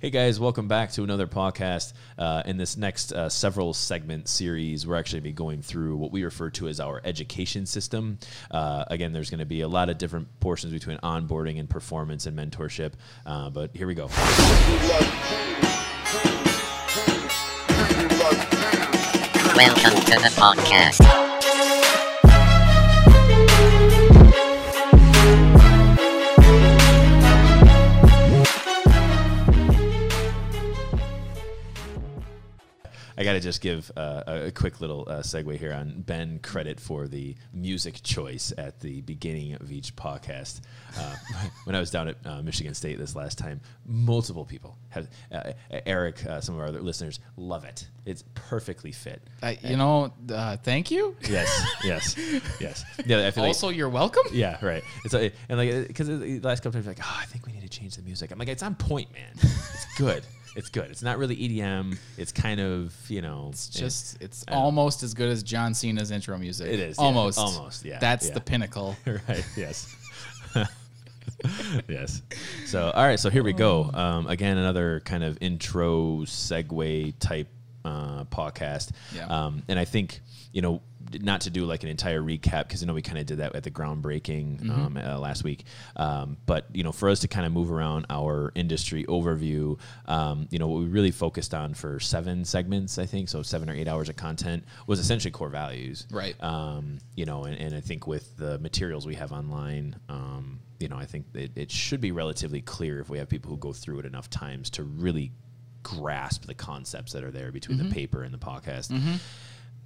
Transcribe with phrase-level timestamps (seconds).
[0.00, 1.92] Hey guys, welcome back to another podcast.
[2.16, 6.24] Uh, in this next uh, several segment series, we're actually be going through what we
[6.24, 8.18] refer to as our education system.
[8.50, 12.24] Uh, again, there's going to be a lot of different portions between onboarding and performance
[12.24, 12.94] and mentorship.
[13.26, 14.06] Uh, but here we go.
[19.54, 21.29] Welcome to the podcast.
[33.20, 36.80] I got to just give uh, a, quick little uh, segue here on Ben credit
[36.80, 40.62] for the music choice at the beginning of each podcast.
[40.96, 41.16] Uh,
[41.64, 45.52] when I was down at uh, Michigan State this last time, multiple people have uh,
[45.84, 47.86] Eric, uh, some of our other listeners, love it.
[48.06, 49.20] It's perfectly fit.
[49.42, 51.14] Uh, you know, uh, thank you.
[51.28, 52.16] Yes, yes,
[52.58, 52.84] yes.
[53.04, 54.24] Yeah, I feel Also, you're welcome.
[54.32, 54.82] yeah, right.
[55.04, 57.62] It's like, and like because the last couple times, like, oh, I think we need
[57.62, 58.30] to change the music.
[58.30, 59.32] I'm like, it's on point, man.
[59.34, 60.24] It's good.
[60.56, 60.90] It's good.
[60.90, 61.96] It's not really EDM.
[62.16, 64.58] It's kind of you know, It's just, it's I know.
[64.58, 66.72] almost as good as John Cena's intro music.
[66.72, 67.04] It is, yeah.
[67.04, 68.34] almost, Almost, yeah, That's yeah.
[68.34, 68.96] the pinnacle.
[69.06, 69.46] right.
[69.56, 69.94] Yes.
[71.88, 72.22] yes.
[72.66, 73.18] So, all right.
[73.18, 73.90] So here we go.
[73.92, 77.48] Um, again, another kind of intro segue type
[77.84, 78.90] uh, podcast.
[79.14, 79.26] Yeah.
[79.26, 80.20] Um, and I think
[80.52, 80.82] you know
[81.20, 83.54] not to do like an entire recap because I know we kind of did that
[83.56, 84.70] at the groundbreaking Mm-hmm.
[84.70, 85.64] um, uh, last week.
[85.96, 90.46] Um, but you know, for us to kind of move around our industry overview, um,
[90.50, 93.74] you know, what we really focused on for seven segments, I think, so seven or
[93.74, 96.34] eight hours of content was essentially core values Right.
[96.42, 100.88] um, you know, and, and I think with the materials we have online, um, you
[100.88, 103.72] know, I think it, it should be relatively clear if we have people who go
[103.72, 105.32] through it enough times to really
[105.82, 108.90] grasp the concepts that are there between the paper and the podcast.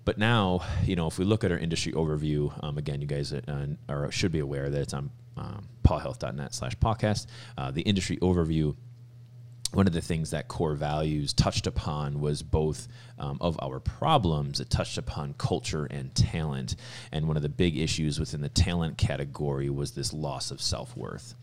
[0.05, 3.33] But now, you know, if we look at our industry overview, um, again, you guys
[3.33, 7.27] uh, are, should be aware that it's on um, pawhealth.net slash podcast.
[7.57, 8.77] Uh, the industry overview
[9.75, 12.87] one of the things that core values touched upon was both
[13.19, 16.77] um, of our problems it touched upon culture and talent.
[17.13, 21.35] And one of the big issues within the talent category was this loss of self-worth.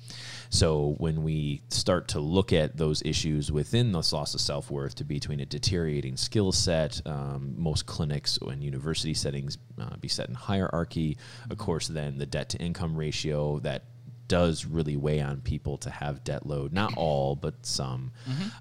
[0.49, 5.03] So when we start to look at those issues within this loss of self-worth to
[5.03, 10.35] between a deteriorating skill set um, most clinics and university settings uh, be set in
[10.35, 11.17] hierarchy.
[11.49, 13.83] Of course then the debt to income ratio that
[14.31, 16.71] does really weigh on people to have debt load.
[16.71, 18.13] Not all, but some.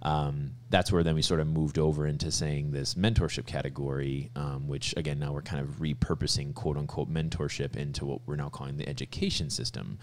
[0.03, 4.67] Um, that's where then we sort of moved over into saying this mentorship category, um,
[4.67, 8.79] which again now we're kind of repurposing quote unquote mentorship into what we're now calling
[8.79, 9.97] the education system,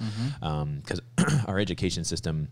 [0.81, 1.01] because
[1.47, 2.47] our education system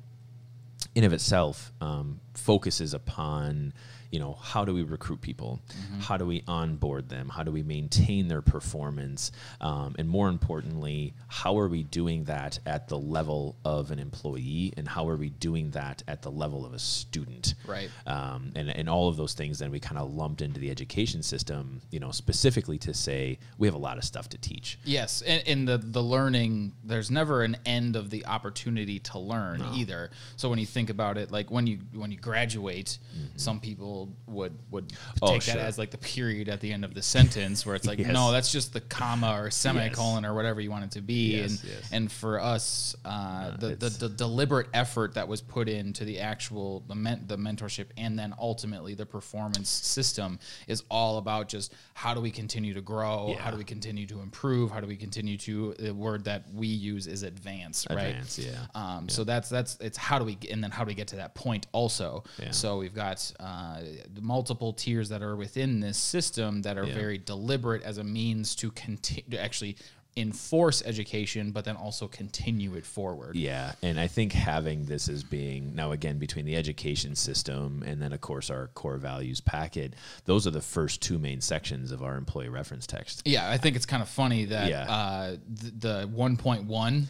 [0.94, 3.74] in of itself um, focuses upon
[4.16, 5.62] you know how do we recruit people?
[6.00, 7.28] How do we onboard them?
[7.28, 9.34] How do we maintain their performance?
[9.59, 14.74] Um, and more importantly how are we doing that at the level of an employee?
[14.78, 17.56] And how are we doing that at the level of a student?
[17.68, 17.90] Right.
[18.08, 21.22] um, and, and all of those things then we kind of lumped into the education
[21.22, 24.80] system you know specifically to say we have a lot of stuff to teach.
[24.86, 29.62] Yes, and, and the the learning, there's never an end of the opportunity to learn
[29.74, 30.12] either.
[30.38, 32.97] So when you think about it, like when you when you graduate,
[33.36, 34.93] some people would would.
[35.21, 35.55] Oh, take sure.
[35.55, 38.11] that as like the period at the end of the sentence, where it's like, Yes.
[38.11, 41.38] no, that's just the comma or semicolon or whatever you want it to be.
[41.38, 41.89] Yes, and yes.
[41.91, 46.83] and for us, uh, the, the the deliberate effort that was put into the actual
[46.88, 52.13] the men, the mentorship and then ultimately the performance system is all about just how
[52.13, 53.41] do we continue to grow, Yeah.
[53.41, 56.67] how do we continue to improve, how do we continue to the word that we
[56.67, 58.16] use is advance, right?
[58.37, 58.66] Yeah.
[58.75, 61.16] Um, So that's that's it's how do we and then how do we get to
[61.17, 62.23] that point also?
[62.41, 62.51] Yeah.
[62.51, 63.81] So we've got uh,
[64.22, 66.94] multiple tiers that are within this system that are Yeah.
[66.94, 69.75] very deliberate as a means to continue to actually
[70.18, 73.35] enforce education, but then also continue it forward.
[73.35, 78.01] Yeah, and I think having this as being now again between the education system and
[78.01, 82.02] then of course our core values packet, those are the first two main sections of
[82.02, 83.23] our employee reference text.
[83.25, 84.84] Yeah, I think it's kind of funny that Yeah.
[84.90, 85.29] uh,
[85.59, 87.07] th- the 1.1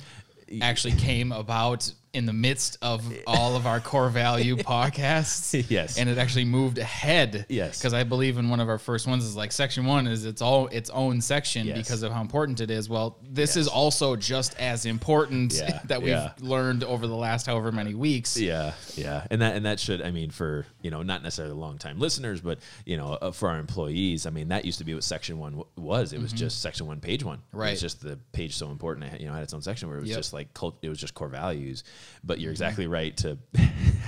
[0.62, 4.56] actually came about in the midst of all of our core value
[5.00, 5.66] podcasts.
[5.70, 5.98] Yes.
[5.98, 7.46] And it actually moved ahead.
[7.50, 7.78] Yes.
[7.78, 10.42] Because I believe in one of our first ones is like section one is its
[10.42, 11.78] all its own section Yes.
[11.78, 12.90] because of how important it is.
[12.90, 16.32] Well, this is also just as important Yeah, that we've yeah.
[16.40, 18.38] learned over the last however many weeks.
[18.38, 21.78] Yeah, yeah, and that and that should I mean for you know not necessarily long
[21.78, 24.94] time listeners, but you know uh, for our employees, I mean that used to be
[24.94, 26.14] what section one w- was.
[26.14, 27.40] It was just section one, page one.
[27.40, 27.58] It Mm-hmm.
[27.60, 27.72] Right.
[27.72, 29.06] was just the page so important.
[29.06, 30.18] It had, you know had its own section where it was Yep.
[30.20, 31.84] just like cult, it was just core values.
[32.24, 32.42] But Mm-hmm.
[32.44, 33.38] you're exactly right to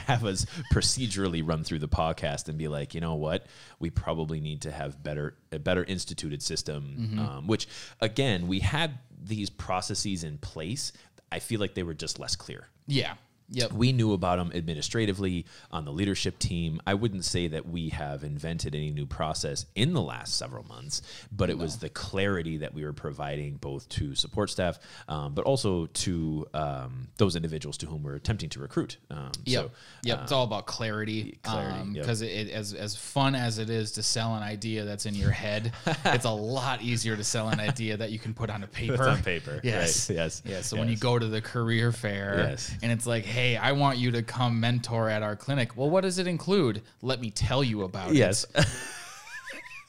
[0.08, 3.46] have us procedurally run through the podcast and be like, you know what,
[3.80, 6.96] we probably need to have better a better instituted system.
[7.00, 7.20] Mm-hmm.
[7.20, 7.68] Um, which
[8.02, 10.92] again, we had these processes in place.
[11.32, 12.68] I feel like they were just less clear.
[12.88, 13.16] Yeah.
[13.50, 13.72] Yep.
[13.74, 16.82] we knew about them administratively on the leadership team.
[16.86, 21.02] I wouldn't say that we have invented any new process in the last several months,
[21.32, 25.46] but it was the clarity that we were providing both to support staff, um, but
[25.46, 28.98] also to um, those individuals to whom we're attempting to recruit.
[29.12, 29.64] Um, Yep.
[29.66, 29.72] So,
[30.04, 30.20] yep.
[30.24, 31.38] it's all about clarity.
[31.44, 32.04] clarity, yep.
[32.04, 35.16] Because it, it, as as fun as it is to sell an idea that's in
[35.16, 35.72] your head,
[36.06, 39.08] it's a lot easier to sell an idea that you can put on a paper.
[39.08, 40.10] on paper, Yes.
[40.10, 40.62] right, yes, Yeah.
[40.62, 42.76] So when you go to the career fair Yes.
[42.82, 45.78] and it's like, hey, I want you to come mentor at our clinic.
[45.78, 46.82] Well, what does it include?
[47.02, 48.50] Let me tell you about yes, it.
[48.56, 48.94] Yes.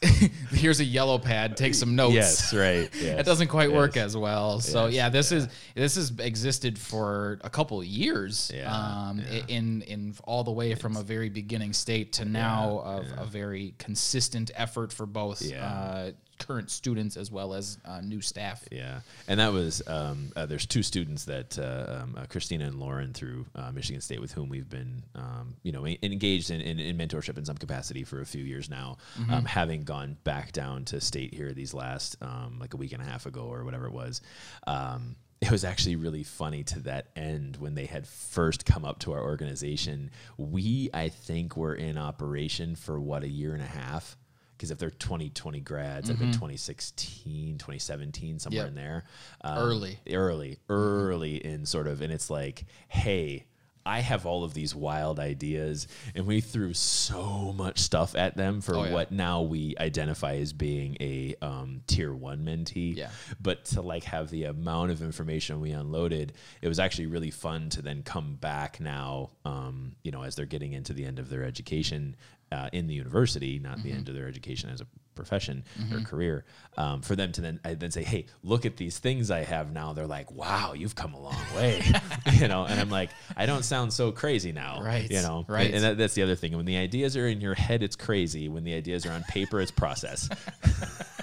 [0.50, 1.56] here's a yellow pad.
[1.56, 2.14] Take some notes.
[2.14, 2.88] yes, right.
[2.98, 3.20] Yes.
[3.20, 4.60] It doesn't quite work as well.
[4.60, 8.50] So Yes, yeah, this is this has existed for a couple of years.
[8.54, 9.42] Yeah, um, yeah.
[9.48, 13.74] in in all the way from a very beginning state to now of a very
[13.78, 15.66] consistent effort for both Yeah.
[15.66, 18.64] uh, current students as well as uh, new staff.
[18.70, 22.78] Yeah, and that was um, uh, there's two students that uh, um, uh, Christina and
[22.80, 26.60] Lauren through uh, Michigan State with whom we've been um, you know en- engaged in,
[26.60, 28.96] in, in mentorship in some capacity for a few years now,
[29.30, 33.02] um, having gone back down to state here these last um, like a week and
[33.02, 34.20] a half ago or whatever it was.
[34.66, 38.98] Um, it was actually really funny to that end when they had first come up
[39.00, 40.10] to our organization.
[40.36, 44.16] We, I think, were in operation for what a year and a half
[44.58, 48.68] because if they're 2020 grads, I've been 2016, 2017, somewhere Yep.
[48.68, 49.04] in there.
[49.42, 49.98] Um, Early.
[50.10, 53.44] Early, early in sort of, and it's like, hey,
[53.86, 58.60] I have all of these wild ideas, and we threw so much stuff at them
[58.60, 58.92] for Oh, yeah.
[58.92, 62.94] what now we identify as being a um, tier one mentee.
[62.96, 63.08] Yeah.
[63.40, 67.70] But to like have the amount of information we unloaded, it was actually really fun
[67.70, 71.30] to then come back now, um, you know, as they're getting into the end of
[71.30, 72.14] their education
[72.52, 76.44] uh, in the university, not the end of their education as a profession or career,
[76.76, 79.72] um, for them to then I then say, hey, look at these things I have
[79.72, 79.92] now.
[79.92, 81.82] They're like, wow, you've come a long way,
[82.34, 82.64] you know.
[82.64, 85.74] And I'm like, I don't sound so crazy now, Right, You know, right.
[85.74, 86.56] And that, that's the other thing.
[86.56, 88.48] When the ideas are in your head, it's crazy.
[88.48, 90.28] When the ideas are on paper, it's process.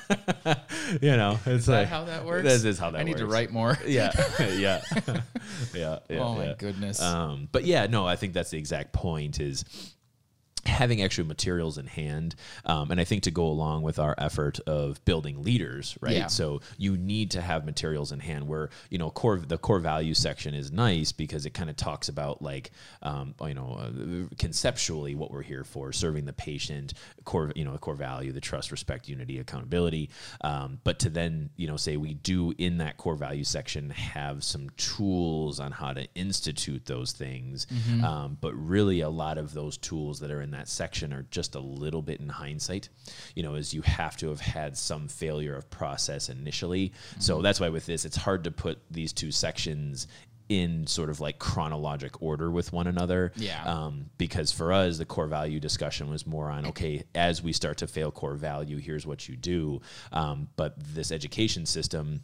[1.01, 2.43] you know, it's Is that like how that works?
[2.43, 3.21] This is how that I need works.
[3.21, 3.77] to write more.
[3.87, 4.81] Yeah, yeah,
[5.73, 6.19] yeah, yeah.
[6.19, 6.53] Oh my yeah.
[6.57, 7.01] goodness.
[7.01, 9.39] Um, but yeah, no, I think that's the exact point.
[9.39, 9.63] Is
[10.65, 12.35] having extra materials in hand
[12.65, 16.13] um, and i think to go along with our effort of building leaders right?
[16.13, 16.27] Yeah.
[16.27, 20.13] so you need to have materials in hand where you know core the core value
[20.13, 22.71] section is nice because it kind of talks about like
[23.01, 27.73] um, you know uh, conceptually what we're here for serving the patient core you know
[27.73, 30.09] the core value the trust respect unity accountability.
[30.41, 34.43] Um, but to then you know say we do in that core value section have
[34.43, 37.67] some tools on how to institute those things.
[38.03, 41.55] Um, but really a lot of those tools that are in that section are just
[41.55, 42.89] a little bit in hindsight
[43.35, 46.93] you know as you have to have had some failure of process initially.
[47.19, 50.07] So that's why with this it's hard to put these two sections
[50.47, 53.31] in sort of like chronologic order with one another.
[53.35, 53.63] Yeah.
[53.63, 57.77] um, because for us the core value discussion was more on okay as we start
[57.77, 59.81] to fail core value here's what you do.
[60.11, 62.21] Um, but this education system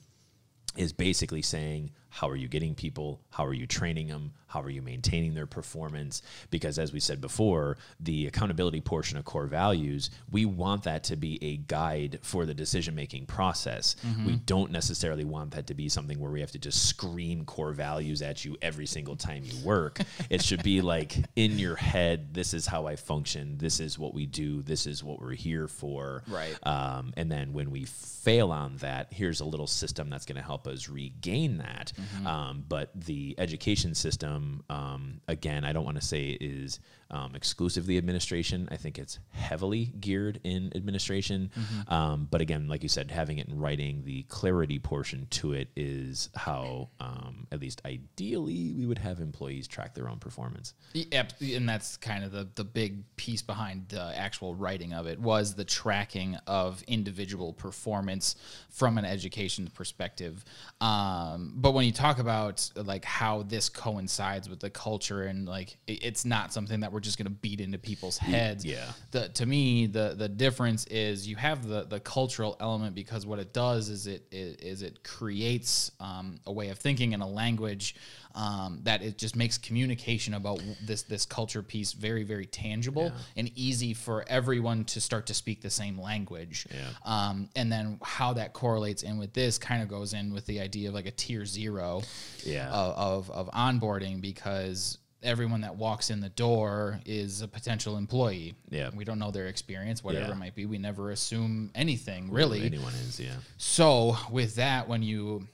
[0.75, 3.21] is basically saying how are you getting people?
[3.31, 4.33] How are you training them?
[4.47, 6.21] How are you maintaining their performance?
[6.49, 11.15] Because as we said before the accountability portion of core values we want that to
[11.15, 15.87] be a guide for the decision making process we don't necessarily want that to be
[15.87, 19.53] something where we have to just scream core values at you every single time you
[19.65, 20.01] work.
[20.29, 24.13] It should be like in your head this is how i function this is what
[24.13, 26.23] we do this is what we're here for.
[26.27, 26.55] Right.
[26.67, 27.85] um, and then when we
[28.21, 31.91] fail on that, here's a little system that's going to help us regain that.
[32.25, 36.79] Um, but the education system, um, again, I don't want to say is
[37.11, 38.67] um, exclusively administration.
[38.71, 41.51] I think it's heavily geared in administration.
[41.87, 45.67] Um, but again, like you said, having it in writing, the clarity portion to it
[45.75, 50.73] is how, um, at least ideally, we would have employees track their own performance.
[50.93, 55.19] Yep, and that's kind of the the big piece behind the actual writing of it
[55.19, 58.35] was the tracking of individual performance
[58.69, 60.43] from an education perspective.
[60.79, 65.77] Um, but when you talk about like how this coincides with the culture and like
[65.87, 68.63] it- it's not something that we're just going to beat into people's heads.
[68.65, 68.85] yeah.
[69.11, 73.39] The to me the the difference is you have the the cultural element because what
[73.39, 77.95] it does is it is, it creates um, a way of thinking and a language
[78.33, 83.51] um, that it just makes communication about this this culture piece very very tangible and
[83.55, 86.65] easy for everyone to start to speak the same language.
[86.73, 86.87] Yeah.
[87.03, 90.61] Um, and then how that correlates in with this kind of goes in with the
[90.61, 92.01] idea of like a tier zero
[92.45, 92.69] Yeah.
[92.69, 98.55] of, of, of onboarding because everyone that walks in the door is a potential employee.
[98.69, 98.89] Yeah.
[98.95, 100.31] We don't know their experience, whatever Yeah.
[100.33, 100.65] it might be.
[100.65, 102.63] We never assume anything really.
[102.65, 103.35] Anyone is, yeah.
[103.57, 105.47] So with that, when you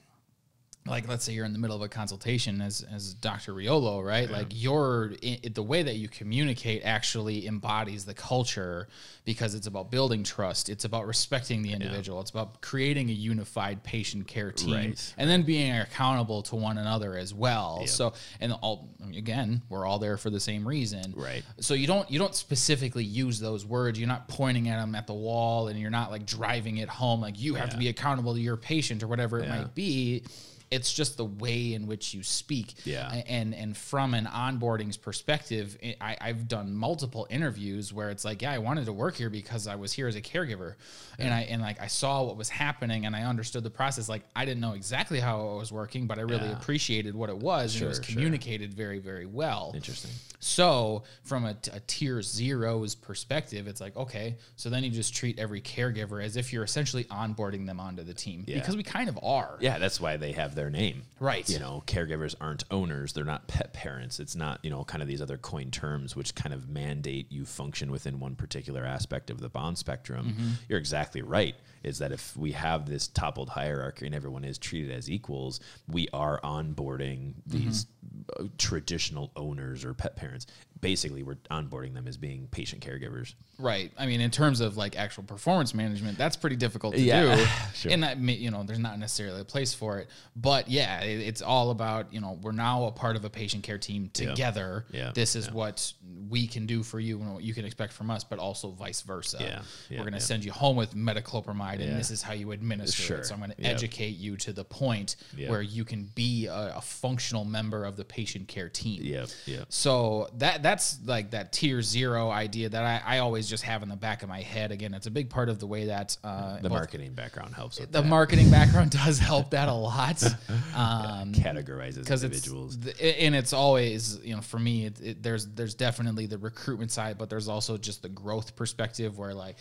[0.88, 3.52] like let's say you're in the middle of a consultation as as Dr.
[3.54, 4.30] Riolo, right?
[4.30, 8.88] Like your i the way that you communicate actually embodies the culture
[9.24, 13.82] because it's about building trust, it's about respecting the individual, it's about creating a unified
[13.82, 15.14] patient care team Right.
[15.18, 17.86] and then being accountable to one another as well.
[17.86, 21.14] So and all again, we're all there for the same reason.
[21.16, 21.42] Right.
[21.60, 23.98] So you don't you don't specifically use those words.
[23.98, 27.20] You're not pointing at them at the wall and you're not like driving it home
[27.20, 29.58] like you have to be accountable to your patient or whatever it Yeah.
[29.58, 30.22] might be.
[30.70, 32.74] It's just the way in which you speak.
[32.84, 33.10] Yeah.
[33.26, 38.52] And and from an onboarding's perspective, I, I've done multiple interviews where it's like, yeah,
[38.52, 40.74] I wanted to work here because I was here as a caregiver,
[41.18, 44.08] and I and like I saw what was happening and I understood the process.
[44.08, 46.52] Like I didn't know exactly how it was working, but I really Yeah.
[46.58, 48.14] appreciated what it was, and it was Sure, sure.
[48.14, 49.72] communicated very very well.
[49.74, 50.10] Interesting.
[50.40, 55.36] So, from a, a tier zero's perspective, it's like, okay, so then you just treat
[55.38, 58.60] every caregiver as if you're essentially onboarding them onto the team Yeah.
[58.60, 59.56] because we kind of are.
[59.60, 61.02] Yeah, that's why they have their name.
[61.20, 61.48] Right.
[61.48, 63.12] You know, caregivers aren't owners.
[63.12, 64.20] They're not pet parents.
[64.20, 67.44] It's not, you know, kind of these other coined terms which kind of mandate you
[67.44, 70.34] function within one particular aspect of the bond spectrum.
[70.36, 70.48] Mm-hmm.
[70.68, 71.54] You're exactly right.
[71.84, 76.08] Is that if we have this toppled hierarchy and everyone is treated as equals, we
[76.12, 78.46] are onboarding these Mm-hmm.
[78.56, 80.46] traditional owners or pet parents.
[80.80, 83.34] Basically, we're onboarding them as being patient caregivers.
[83.58, 83.90] Right.
[83.98, 87.44] I mean, in terms of like actual performance management, that's pretty difficult to Yeah, do.
[87.74, 87.92] sure.
[87.92, 90.08] And that, you know, there's not necessarily a place for it.
[90.36, 93.64] But yeah, it, it's all about, you know, we're now a part of a patient
[93.64, 94.84] care team together.
[94.92, 95.92] Yeah, This is what
[96.28, 99.00] we can do for you and what you can expect from us, but also vice
[99.00, 99.38] versa.
[99.40, 100.22] Yeah, yeah, we're going to yeah.
[100.24, 101.86] send you home with metoclopramide, Yeah.
[101.86, 103.16] and this is how you administer Sure.
[103.18, 103.26] it.
[103.26, 105.16] So I'm going to educate you to the point
[105.46, 109.02] where you can be a, a functional member of the patient care team.
[109.02, 109.28] Yep.
[109.46, 109.66] Yep.
[109.70, 113.82] So that, that that's like that tier zero idea that I, I always just have
[113.82, 114.70] in the back of my head.
[114.70, 117.90] Again, it's a big part of the way that uh, The marketing background helps with
[117.92, 118.08] the that.
[118.08, 120.22] marketing background does help that a lot.
[120.74, 122.78] Um, categorizes because individuals.
[122.86, 126.90] it's and it's always you know for me it, it, there's there's definitely the recruitment
[126.92, 129.56] side but there's also just the growth perspective where like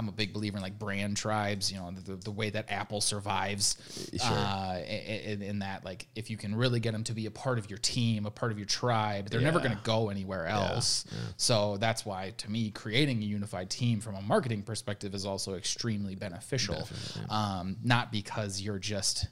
[0.00, 3.00] I'm a big believer in like brand tribes you know the, the way that Apple
[3.02, 3.76] survives
[4.16, 4.30] Sure.
[4.30, 7.58] uh, in, in that like if you can really get them to be a part
[7.58, 11.04] of your team a part of your tribe they're never going to go anywhere else.
[11.36, 15.54] so that's why to me creating a unified team from a marketing perspective is also
[15.54, 16.88] extremely beneficial.
[17.28, 19.28] Um, not because you're just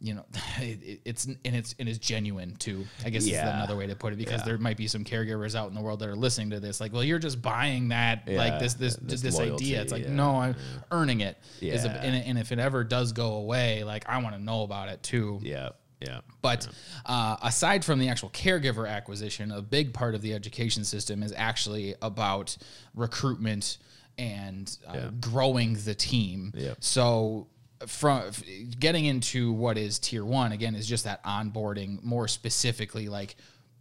[0.00, 0.24] you know,
[0.58, 2.84] it, it- it's and it's and it's genuine too.
[3.04, 4.46] I guess is another way to put it because Yeah.
[4.46, 6.92] there might be some caregivers out in the world that are listening to this, like,
[6.92, 9.82] well, you're just buying that, like this this this this, loyalty, idea.
[9.82, 10.56] It's like, yeah, no, I'm
[10.90, 11.36] earning it.
[11.60, 11.94] Is a- Yeah.
[12.02, 15.02] and, and if it ever does go away, like I want to know about it
[15.02, 15.38] too.
[15.42, 15.70] yeah.
[16.02, 16.20] Yeah.
[16.40, 16.66] But
[17.04, 21.30] uh, aside from the actual caregiver acquisition, a big part of the education system is
[21.36, 22.56] actually about
[22.94, 23.76] recruitment
[24.18, 25.10] and uh, Yeah.
[25.20, 26.52] growing the team.
[26.56, 26.72] Yeah.
[26.80, 27.48] So
[27.86, 28.30] from
[28.78, 33.36] getting into what is tier one again is just that onboarding more specifically like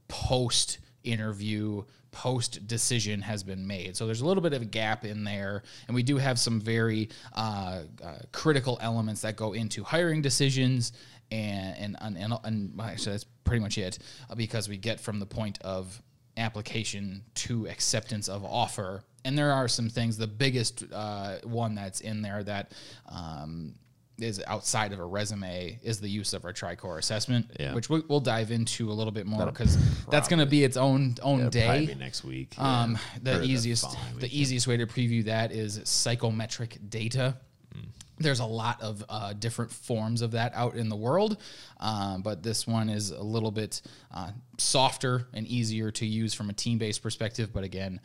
[0.08, 3.96] post interview post decision has been made.
[3.96, 6.60] So there's a little bit of a gap in there and we do have some
[6.60, 10.94] very uh, uh, critical elements that go into hiring decisions
[11.32, 15.26] and and and, and, actually that's pretty much it uh, because we get from the
[15.26, 16.02] point of
[16.38, 19.04] application to acceptance of offer.
[19.26, 22.72] And there are some things the biggest uh, one that's in there that
[23.10, 23.76] um,
[24.22, 27.74] is outside of a resume is the use of our tricor assessment Yeah.
[27.74, 29.78] which we, we'll dive into a little bit more because
[30.10, 32.54] that's going to be its own own day next week.
[32.60, 33.20] um, yeah.
[33.24, 37.38] the Or easiest, the easiest way to preview that is psychometric data.
[38.22, 41.38] There's a lot of uh, different forms of that out in the world,
[41.80, 43.82] um, but this one is a little bit
[44.14, 47.54] uh, softer and easier to use from a team-based perspective.
[47.54, 48.02] But again,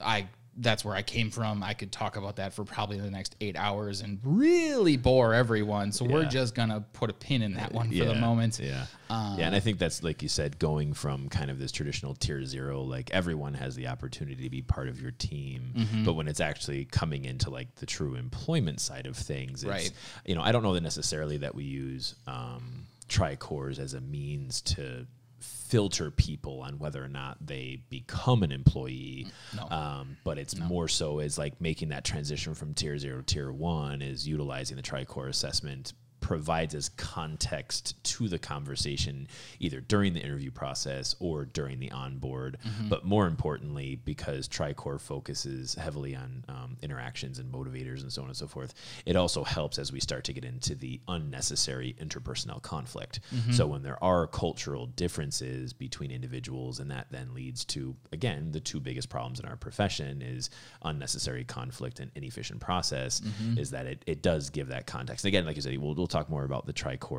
[0.00, 0.28] I
[0.60, 1.62] that's where I came from.
[1.62, 5.92] I could talk about that for probably the next eight hours and really bore everyone.
[5.92, 8.58] So we're just gonna put a pin in that one for the moment.
[8.62, 8.86] Yeah.
[9.10, 9.46] Um, yeah.
[9.46, 12.82] And I think that's, like you said, going from kind of this traditional tier zero,
[12.82, 15.72] like everyone has the opportunity to be part of your team.
[15.76, 16.04] Mm-hmm.
[16.04, 19.92] But when it's actually coming into like the true employment side of things, it's, Right.
[20.26, 24.60] you know, I don't know that necessarily that we use um, tricores as a means
[24.62, 25.06] to
[25.40, 29.26] filter people on whether or not they become an employee
[29.56, 29.68] No.
[29.70, 33.52] um, but it's more so as like making that transition from tier zero to tier
[33.52, 39.28] one is utilizing the tricore assessment provides us context to the conversation
[39.60, 42.58] either during the interview process or during the onboard.
[42.66, 42.88] Mm-hmm.
[42.88, 48.28] But more importantly because tricore focuses heavily on um, interactions and motivators and so on
[48.28, 48.74] and so forth
[49.06, 53.20] it also helps as we start to get into the unnecessary interpersonal conflict.
[53.34, 53.52] Mm-hmm.
[53.52, 58.60] So when there are cultural differences between individuals and that then leads to again the
[58.60, 60.50] two biggest problems in our profession is
[60.82, 63.58] unnecessary conflict and inefficient process mm-hmm.
[63.58, 65.24] is that it, it does give that context.
[65.24, 66.72] Again like you said we'll, we'll talk more about the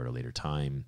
[0.05, 0.85] a later time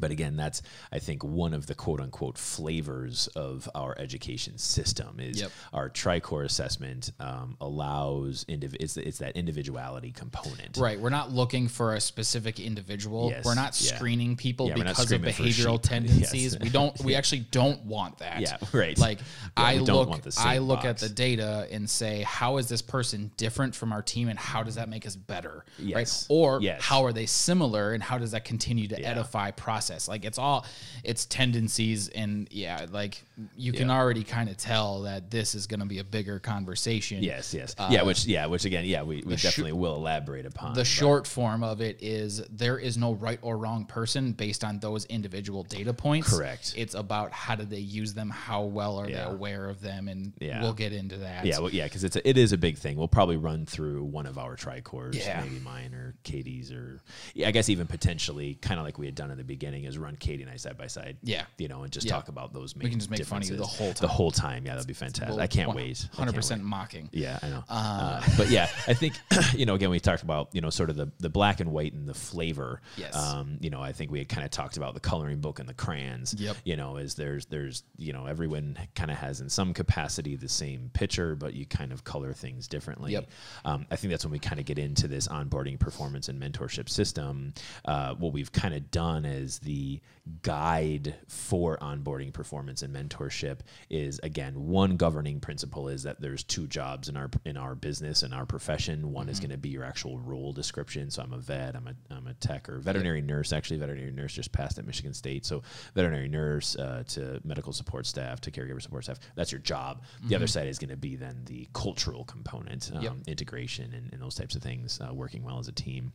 [0.00, 0.62] but again, that's
[0.92, 5.50] I think one of the quote unquote flavors of our education system is Yep.
[5.72, 10.76] our Tricor assessment um, allows indiv- it's, it's that individuality component.
[10.76, 10.98] Right.
[11.00, 13.30] We're not looking for a specific individual.
[13.30, 13.96] Yes, We're not yeah.
[13.96, 16.54] screening people Yeah, because of behavioral tendencies.
[16.54, 16.62] Yes.
[16.62, 18.40] We don't we actually don't want that.
[18.40, 18.98] Yeah, right.
[18.98, 19.24] Like Yeah,
[19.56, 23.30] I look want the I look at the data and say, how is this person
[23.36, 25.64] different from our team and how does that make us better?
[25.78, 25.94] Yes.
[25.96, 26.36] Right.
[26.36, 26.82] Or Yes.
[26.82, 29.10] how are they similar and how does that continue to Yeah.
[29.12, 29.85] edify process?
[30.08, 30.64] Like it's all
[31.04, 33.22] it's tendencies and yeah, like
[33.56, 33.96] you can Yeah.
[33.98, 37.22] already kind of tell that this is gonna be a bigger conversation.
[37.22, 38.02] Yes, yes, yeah.
[38.02, 41.26] Which, yeah, which again, yeah, we, we Uh, definitely will elaborate upon The but- short
[41.26, 45.62] form of it is there is no right or wrong person based on those individual
[45.62, 46.28] data points.
[46.30, 46.74] Correct.
[46.76, 49.24] It's about how do they use them, how well are Yeah.
[49.28, 50.62] they aware of them, and Yeah.
[50.62, 51.44] we'll get into that.
[51.46, 52.96] Yeah, well, yeah, because it's a, it is a big thing.
[52.96, 55.42] We'll probably run through one of our tricores, Yeah.
[55.42, 57.00] maybe mine or Katie's, or
[57.34, 59.98] yeah, I guess even potentially, kind of like we had done in the beginning, is
[59.98, 61.16] run Katie and I side by side.
[61.22, 61.44] Yeah.
[61.58, 62.12] you know, and just Yeah.
[62.12, 62.74] talk about those.
[62.76, 64.94] Main can just make fun of you the whole The whole time, yeah, that'd be
[64.94, 65.38] fantastic.
[65.38, 66.08] I can't wait.
[66.12, 66.68] I Hundred can't percent wait.
[66.68, 67.08] mocking.
[67.12, 67.64] Yeah, I know.
[67.68, 69.14] Uh, but yeah, I think
[69.54, 69.74] you know.
[69.74, 72.14] Again, we talked about you know sort of the the black and white and the
[72.14, 72.80] flavor.
[72.96, 73.14] Yes.
[73.16, 75.68] Um, you know, I think we had kind of talked about the coloring book and
[75.68, 76.34] the crayons.
[76.38, 76.56] Yep.
[76.64, 80.48] You know, is there's there's you know everyone kind of has in some capacity the
[80.48, 83.12] same picture, but you kind of color things differently.
[83.12, 83.28] Yep.
[83.64, 86.88] Um, I think that's when we kind of get into this onboarding, performance, and mentorship
[86.88, 87.52] system.
[87.84, 90.00] Uh, what we've kind of done as the
[90.42, 93.58] guide for onboarding, performance, and mentorship
[93.90, 98.22] is again one governing principle is that there's two jobs in our in our business
[98.22, 99.12] and our profession.
[99.12, 101.10] One is going to be your actual role description.
[101.10, 103.52] So I'm a vet, I'm a I'm a tech or veterinary nurse.
[103.52, 105.44] Actually, veterinary nurse just passed at Michigan State.
[105.44, 105.62] So
[105.94, 109.18] veterinary nurse uh, to medical support staff to caregiver support staff.
[109.34, 110.02] That's your job.
[110.22, 113.12] The other side is going to be then the cultural component, um, Yep.
[113.26, 116.12] integration, and, and those types of things, uh, working well as a team.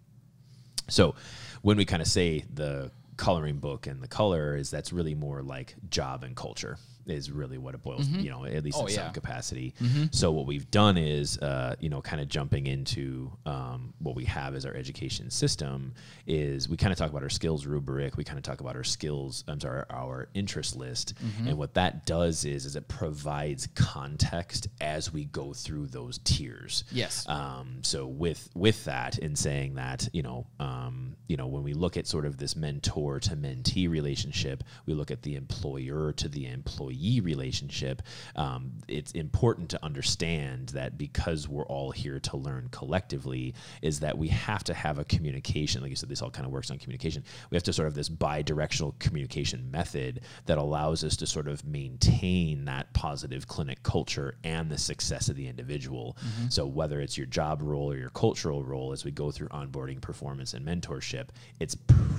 [0.90, 1.16] So
[1.62, 5.42] when we kind of say the coloring book and the color is that's really more
[5.42, 6.78] like job and culture
[7.08, 9.00] is really what it boils, you know, at least Oh, in yeah.
[9.00, 9.06] Mm-hmm.
[9.08, 9.74] some capacity.
[10.12, 14.26] So what we've done is, uh, you know, kind of jumping into um, what we
[14.26, 15.94] have as our education system
[16.28, 18.18] is we kind of talk about our skills rubric.
[18.18, 21.16] We kind of talk about our skills, I'm sorry, our interest list.
[21.24, 21.48] Mm-hmm.
[21.50, 26.84] And what that does is, is it provides context as we go through those tiers.
[26.92, 27.28] Yes.
[27.28, 31.74] Um, so with with that, in saying that, you know, um, you know, when we
[31.74, 36.28] look at sort of this mentor to mentee relationship, we look at the employer to
[36.30, 38.02] the employee relationship.
[38.36, 44.18] Um, it's important to understand that because we're all here to learn collectively, is that
[44.18, 45.82] we have to have a communication.
[45.82, 47.24] Like you said, this all kind of works on communication.
[47.50, 51.66] We have to sort of this bi-directional communication method that allows us to sort of
[51.66, 56.18] maintain that positive clinic culture and the success of the individual.
[56.50, 60.02] So whether it's your job role or your cultural role, as we go through onboarding,
[60.02, 61.76] performance, and mentorship, it's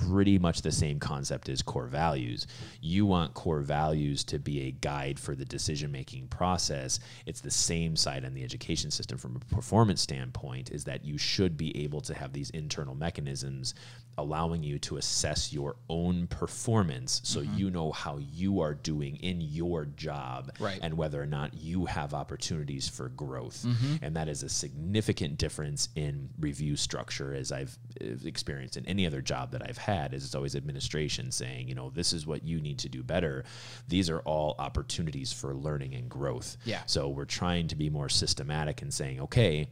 [0.07, 2.47] pretty much the same concept as core values.
[2.81, 6.99] You want core values to be a guide for the decision making process.
[7.25, 11.17] It's the same side on the education system from a performance standpoint, is that you
[11.17, 13.73] should be able to have these internal mechanisms
[14.17, 19.41] allowing you to assess your own performance so you know how you are doing in
[19.41, 20.79] your job Right.
[20.81, 23.65] and whether or not you have opportunities for growth.
[24.01, 29.05] And that is a significant difference in review structure as I've uh, experienced in any
[29.07, 32.43] other job that I've had is it's always administration saying, you know, this is what
[32.43, 33.43] you need to do better.
[33.87, 36.57] These are all opportunities for learning and growth.
[36.65, 36.81] Yeah.
[36.85, 39.67] So we're trying to be more systematic and saying, okay,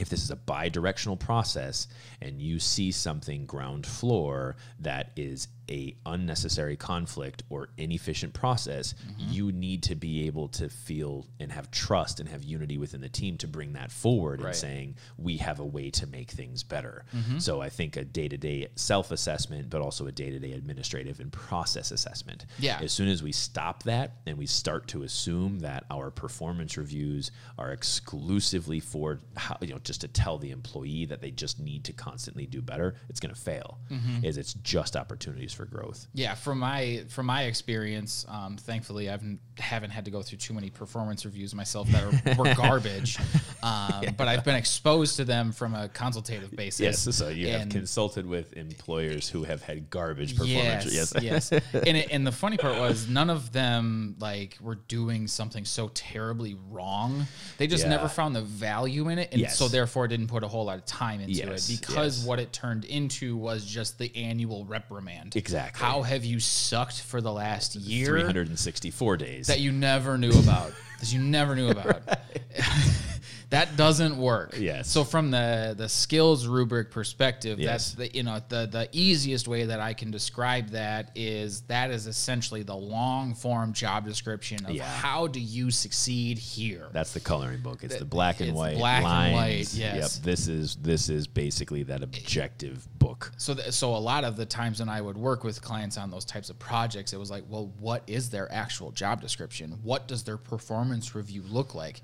[0.00, 1.86] if this is a bi-directional process
[2.20, 9.32] and you see something ground floor that is a unnecessary conflict or inefficient process Mm-hmm.
[9.32, 13.08] you need to be able to feel and have trust and have unity within the
[13.08, 14.48] team to bring that forward Right.
[14.48, 17.38] and saying we have a way to make things better Mm-hmm.
[17.38, 22.78] so i think a day-to-day self-assessment but also a day-to-day administrative and process assessment Yeah.
[22.82, 27.30] as soon as we stop that and we start to assume that our performance reviews
[27.58, 31.84] are exclusively for how, you know just to tell the employee that they just need
[31.84, 34.24] to constantly do better it's going to fail Mm-hmm.
[34.24, 39.12] is it's just opportunities for growth Yeah, from my from my experience, um, thankfully I
[39.12, 43.18] haven't haven't had to go through too many performance reviews myself that are, were garbage,
[43.62, 46.80] um, but I've been exposed to them from a consultative basis.
[46.80, 51.62] yes so you have consulted with employers who have had garbage performance Yes, yes yes.
[51.86, 55.90] And it, and the funny part was none of them like were doing something so
[55.94, 57.26] terribly wrong.
[57.58, 57.90] They just Yeah.
[57.90, 59.58] never found the value in it, and Yes.
[59.58, 62.52] so therefore didn't put a whole lot of time into Yes, it because what it
[62.52, 65.32] turned into was just the annual reprimand.
[65.40, 65.86] Exactly.
[65.86, 70.72] How have you sucked for the last year 364 days that you never knew about?
[71.00, 72.02] that you never knew about.
[73.50, 74.54] that doesn't work.
[74.58, 74.88] Yes.
[74.88, 77.92] So from the the skills rubric perspective, Yes.
[77.94, 81.90] that's the you know the the easiest way that I can describe that is that
[81.90, 84.84] is essentially the long form job description of Yeah.
[84.84, 86.86] how do you succeed here.
[86.92, 87.82] That's the coloring book.
[87.82, 89.34] It's the black and It's white black and lines.
[89.34, 90.16] white, yes.
[90.16, 90.24] Yep.
[90.24, 93.32] This is this is basically that objective book.
[93.36, 96.10] So, th- so a lot of the times when I would work with clients on
[96.10, 99.72] those types of projects, it was like, well, what is their actual job description?
[99.82, 102.02] What does their performance review look like?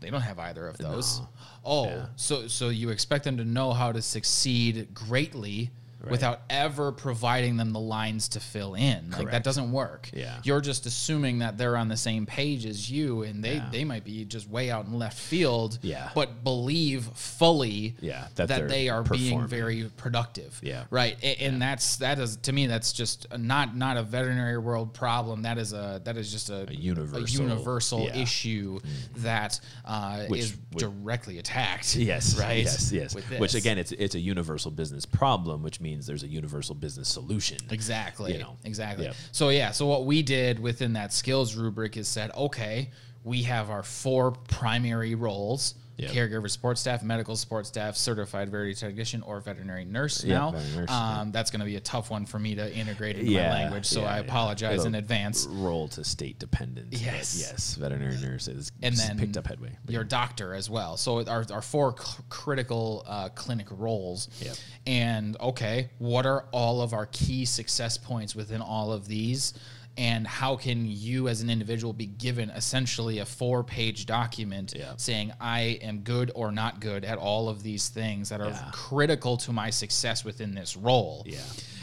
[0.00, 1.20] They don't have either of those.
[1.20, 1.28] No.
[1.64, 2.06] Oh, Yeah.
[2.16, 5.70] so so you expect them to know how to succeed greatly
[6.08, 9.10] without ever providing them the lines to fill in.
[9.10, 10.08] Like that doesn't work.
[10.12, 10.38] Yeah.
[10.44, 13.68] You're just assuming that they're on the same page as you and they, Yeah.
[13.72, 15.78] they might be just way out in left field.
[15.82, 16.10] Yeah.
[16.14, 20.60] But believe fully Yeah, that, that they are being very productive.
[20.62, 20.84] Yeah.
[20.90, 21.16] Right.
[21.22, 25.42] A- And that's that is to me that's just not not a veterinary world problem.
[25.42, 28.12] That is a that is just a, A universal- universal yeah.
[28.14, 28.22] Mm.
[28.22, 28.80] issue
[29.16, 31.96] that uh, Which is would- directly attacked.
[31.96, 32.38] Yes.
[32.38, 32.62] Right.
[32.64, 32.92] Yes.
[32.92, 33.14] Yes.
[33.38, 37.58] Which again, it's it's a universal business problem, which means there's a universal business solution.
[37.70, 38.32] Exactly.
[38.32, 38.56] You know.
[38.64, 39.06] Exactly.
[39.06, 39.16] Yep.
[39.32, 42.90] So yeah, so what we did within that skills rubric is said, okay,
[43.24, 45.74] we have our four primary roles.
[45.98, 46.12] Yep.
[46.12, 50.50] Caregiver support staff, medical support staff, certified veterinary technician, or veterinary nurse Yeah, now.
[50.52, 53.32] veterinary nurse, um, That's going to be a tough one for me to integrate into
[53.32, 54.20] my language, so yeah, I yeah.
[54.22, 55.46] apologize in advance.
[55.46, 56.92] Role to state dependent.
[56.92, 57.36] Yes.
[57.40, 57.74] yes.
[57.74, 59.76] Veterinary nurses and then picked up headway.
[59.88, 60.96] Your doctor as well.
[60.96, 61.92] So our, our four
[62.28, 64.28] critical uh, clinic roles.
[64.40, 64.56] Yep.
[64.86, 69.54] And okay, what are all of our key success points within all of these?
[69.98, 74.92] And how can you as an individual be given essentially a four page document Yeah.
[74.96, 78.70] saying, I am good or not good at all of these things that are Yeah.
[78.72, 81.24] critical to my success within this role?
[81.26, 81.38] Yeah.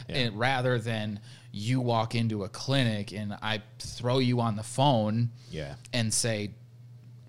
[0.08, 0.16] Yeah.
[0.16, 1.20] And rather than
[1.52, 5.76] you walk into a clinic and I throw you on the phone Yeah.
[5.92, 6.52] and say,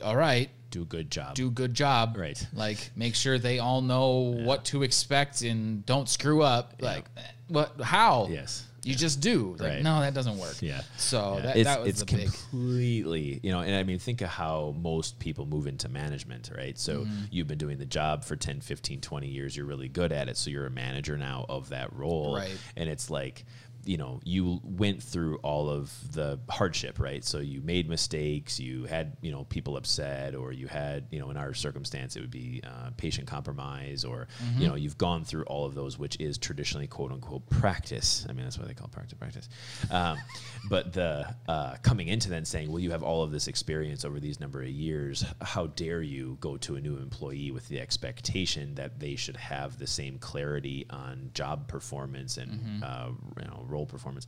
[0.05, 1.35] all right, Do a good job.
[1.35, 2.17] do a good job.
[2.17, 2.47] Right.
[2.53, 6.75] Like make sure they all know what to expect and don't screw up.
[6.81, 8.29] Like eh, what how?
[8.31, 8.67] Yes.
[8.87, 9.57] You just do.
[9.59, 9.83] Like, Right.
[9.83, 10.57] no, that doesn't work.
[10.63, 10.83] Yeah.
[10.97, 11.43] So Yeah.
[11.43, 14.29] that, it's, that was it's the big completely, you know, and I mean, think of
[14.29, 16.79] how most people move into management, right?
[16.79, 17.25] So Mm-hmm.
[17.31, 19.57] you've been doing the job for 10, 15, 20 years.
[19.57, 20.37] You're really good at it.
[20.37, 22.37] So you're a manager now of that role.
[22.37, 22.57] Right.
[22.77, 23.45] And it's like,
[23.89, 27.25] you know, you went through all of the hardship, right?
[27.25, 31.31] So you made mistakes, you had, you know, people upset, or you had, you know,
[31.31, 34.61] in our circumstance, it would be uh, patient compromise, or, Mm-hmm.
[34.63, 38.27] you know, you've gone through all of those, which is traditionally quote unquote practice.
[38.29, 39.49] I mean, that's why they call practice practice.
[39.91, 40.19] Um,
[40.69, 44.21] but the uh, coming into then saying, well, you have all of this experience over
[44.21, 45.25] these number of years.
[45.43, 49.79] How dare you go to a new employee with the expectation that they should have
[49.79, 52.83] the same clarity on job performance and Mm-hmm.
[52.85, 53.09] uh,
[53.43, 54.27] you know role performance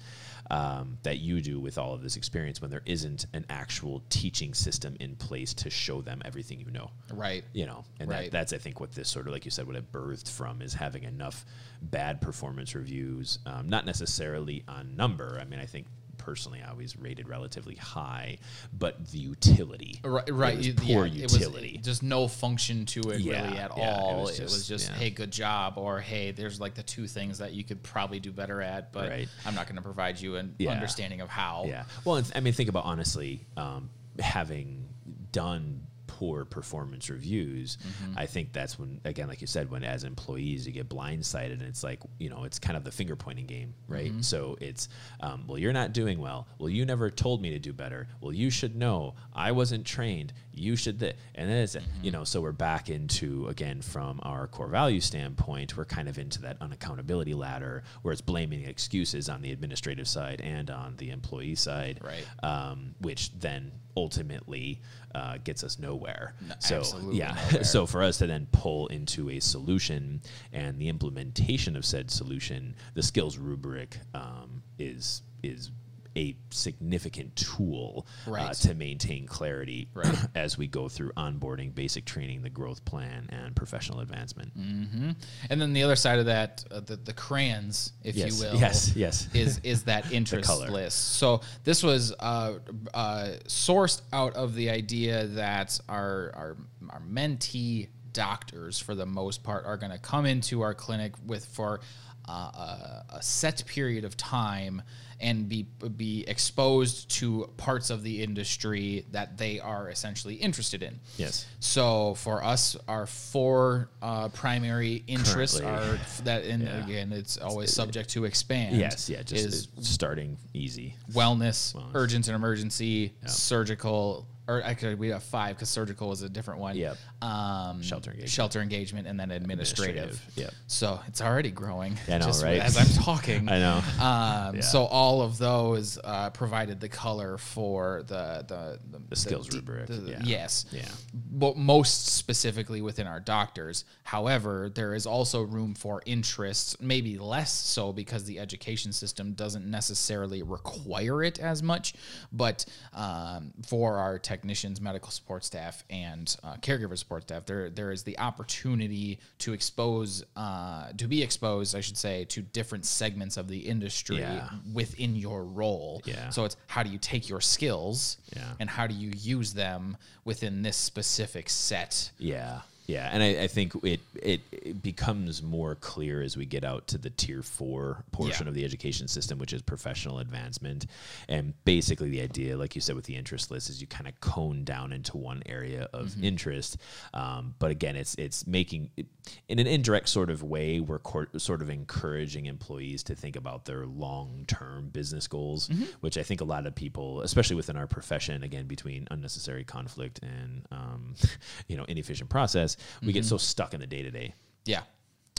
[0.50, 4.52] um, that you do with all of this experience when there isn't an actual teaching
[4.54, 7.44] system in place to show them everything you know right.
[7.54, 8.24] you know and Right.
[8.24, 10.60] that, that's i think what this sort of like you said what it birthed from
[10.62, 11.44] is having enough
[11.82, 15.86] bad performance reviews um, not necessarily on number i mean i think
[16.28, 18.36] personally i always rated relatively high
[18.76, 20.54] but the utility Right, right.
[20.66, 23.70] it was poor yeah, utility It was just no function to it Yeah, really at
[23.78, 24.22] yeah, it all.
[24.24, 24.96] was It was just- just, yeah.
[24.96, 28.30] hey, good job, or hey, there's like the two things that you could probably do
[28.32, 29.28] better at, but Right.
[29.46, 31.64] I'm not going to provide you an understanding of how.
[31.66, 31.84] Yeah.
[32.04, 33.88] Well, I mean, think about honestly um,
[34.18, 34.86] having
[35.32, 35.86] done
[36.18, 37.76] poor performance reviews.
[37.76, 38.18] Mm-hmm.
[38.18, 41.62] I think that's when, again, like you said, when as employees you get blindsided, and
[41.62, 44.10] it's like you know, it's kind of the finger pointing game, right?
[44.10, 44.22] Mm-hmm.
[44.22, 44.88] So it's,
[45.20, 46.48] um, well, you're not doing well.
[46.58, 48.08] Well, you never told me to do better.
[48.20, 49.14] Well, you should know.
[49.32, 50.32] I wasn't trained.
[50.58, 50.98] You should.
[51.00, 51.16] Th-.
[51.34, 52.04] And then it's, Mm-hmm.
[52.04, 56.18] you know, so we're back into again from our core value standpoint, we're kind of
[56.18, 61.10] into that unaccountability ladder where it's blaming excuses on the administrative side and on the
[61.10, 62.24] employee side Right.
[62.42, 64.80] um, which then ultimately
[65.14, 66.34] uh, gets us nowhere.
[66.58, 67.64] so yeah, nowhere.
[67.74, 70.20] so for us to then pull into a solution
[70.52, 75.70] and the implementation of said solution, the skills rubric um, is is
[76.18, 80.16] a significant tool uh, to maintain clarity Right.
[80.34, 84.52] as we go through onboarding, basic training, the growth plan, and professional advancement.
[84.54, 88.58] And then the other side of that, uh, the, the crayons, if Yes, you will,
[88.58, 89.28] yes, yes.
[89.34, 91.16] is is that interest list.
[91.16, 92.54] So this was uh,
[92.92, 96.56] uh, sourced out of the idea that our our,
[96.90, 101.44] our mentee doctors, for the most part, are going to come into our clinic with
[101.46, 101.80] for
[102.28, 104.82] uh, a, a set period of time
[105.20, 110.98] and be be exposed to parts of the industry that they are essentially interested in.
[111.16, 111.46] Yes.
[111.60, 115.96] So for us, our four uh, primary interests Currently.
[115.96, 116.84] are that, and Yeah.
[116.84, 118.76] again, it's always subject to expand.
[118.76, 120.94] Yes, yeah, just is starting easy.
[121.12, 121.90] wellness, Wellness.
[121.94, 126.74] urgent and emergency, surgical, or actually we have five because surgical was a different one.
[126.76, 126.96] Yep.
[127.20, 128.30] Um, Shelter engagement.
[128.32, 129.96] shelter engagement, and then administrative.
[130.04, 130.54] Administrative, yep.
[130.66, 131.96] So it's already growing.
[132.08, 132.58] I know, just right?
[132.60, 133.76] As I'm talking, I know.
[134.02, 134.60] Um, Yeah.
[134.62, 138.78] So all of those uh, provided the color for the the
[139.10, 140.20] the, skills d- rubric, the- yeah.
[140.24, 140.64] Yes.
[140.72, 140.88] Yeah.
[141.12, 143.84] But most specifically within our doctors.
[144.04, 149.66] However, there is also room for interests, maybe less so because the education system doesn't
[149.70, 151.92] necessarily require it as much.
[152.32, 157.90] But um, for our technicians, medical support staff, and uh, caregiver support staff, there there
[157.90, 163.36] is the opportunity to expose, uh, to be exposed, I should say, to different segments
[163.36, 164.48] of the industry Yeah.
[164.72, 166.02] within your role.
[166.04, 166.30] Yeah.
[166.30, 168.52] So it's how do you take your skills Yeah.
[168.60, 172.10] and how do you use them within this specific set?
[172.18, 176.64] Yeah, yeah, and I, I think it, it it becomes more clear as we get
[176.64, 178.48] out to the tier four portion Yeah.
[178.48, 180.86] of the education system, which is professional advancement,
[181.28, 184.18] and basically the idea, like you said, with the interest list, is you kind of
[184.20, 186.24] cone down into one area of Mm-hmm.
[186.24, 186.78] interest.
[187.14, 189.06] Um, but again, it's it's making it,
[189.48, 193.66] in an indirect sort of way, we're cor- sort of encouraging employees to think about
[193.66, 195.84] their long term business goals, Mm-hmm.
[196.00, 200.20] which I think a lot of people, especially within our profession, again between unnecessary conflict
[200.22, 201.14] and um,
[201.68, 204.34] you know inefficient process, we get so stuck in the day to day.
[204.64, 204.82] Yeah.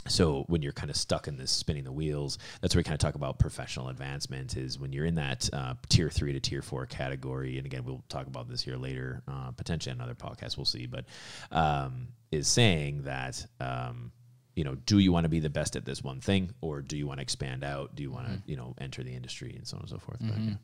[0.08, 2.94] So when you're kind of stuck in this spinning the wheels, that's where we kind
[2.94, 4.56] of talk about professional advancement.
[4.56, 8.02] Is when you're in that uh, tier three to tier four category, and again we'll
[8.08, 10.86] talk about this here later, uh, potentially another podcast, we'll see.
[10.86, 11.04] But
[11.50, 14.12] um, is saying that um,
[14.54, 16.96] you know, do you want to be the best at this one thing, or do
[16.96, 17.94] you want to expand out?
[17.94, 20.18] Do you want to you know enter the industry and so on and so forth?
[20.20, 20.54] But, yeah.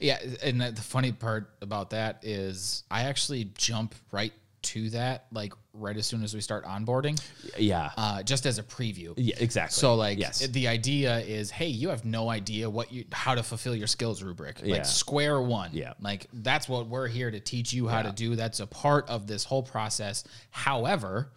[0.00, 0.18] Yeah.
[0.42, 4.32] And the funny part about that is I actually jump right
[4.66, 7.20] to that, like right as soon as we start onboarding,
[7.58, 9.14] yeah, uh, just as a preview.
[9.16, 9.72] yeah, exactly.
[9.80, 13.42] So like yes, the idea is, hey, you have no idea what you how to
[13.42, 14.60] fulfill your skills rubric.
[14.62, 14.74] Yeah.
[14.74, 15.70] Like square one.
[15.72, 15.92] Yeah.
[16.00, 18.36] Like that's what we're here to teach you how to do.
[18.36, 20.24] That's a part of this whole process.
[20.50, 21.30] However,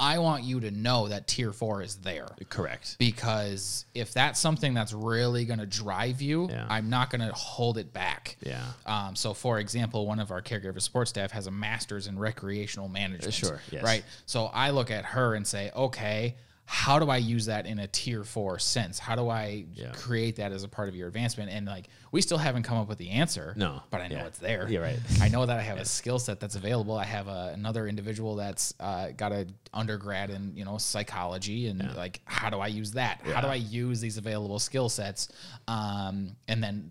[0.00, 2.26] I want you to know that tier four is there.
[2.48, 2.96] correct.
[2.98, 6.66] Because if that's something that's really going to drive you, Yeah.
[6.68, 8.36] I'm not going to hold it back.
[8.42, 8.64] Yeah.
[8.84, 12.88] Um, so, for example, one of our caregiver support staff has a master's in recreational
[12.88, 13.32] management.
[13.34, 13.84] Sure, yes.
[13.84, 14.04] Right.
[14.26, 16.34] So I look at her and say, okay,
[16.74, 18.98] how do I use that in a tier four sense?
[18.98, 19.92] How do I Yeah.
[19.92, 21.50] create that as a part of your advancement?
[21.50, 23.52] And like, we still haven't come up with the answer.
[23.58, 23.82] No.
[23.90, 24.26] but I know Yeah.
[24.26, 24.66] it's there.
[24.66, 24.98] You're right.
[25.20, 26.96] I know that I have a skill set that's available.
[26.96, 31.94] I have a, another individual that's uh, got a undergrad in you know psychology, and
[31.94, 33.20] like, how do I use that?
[33.22, 35.28] How do I use these available skill sets,
[35.68, 36.90] um, and then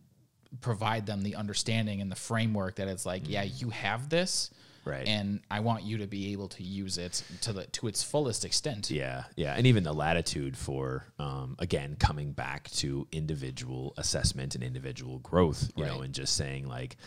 [0.59, 4.51] provide them the understanding and the framework that it's like, yeah, you have this,
[4.83, 5.07] Right.
[5.07, 8.45] And I want you to be able to use it to the to its fullest
[8.45, 8.89] extent.
[8.89, 14.63] Yeah, yeah, and even the latitude for um, again coming back to individual assessment and
[14.63, 16.97] individual growth, you know, and just saying like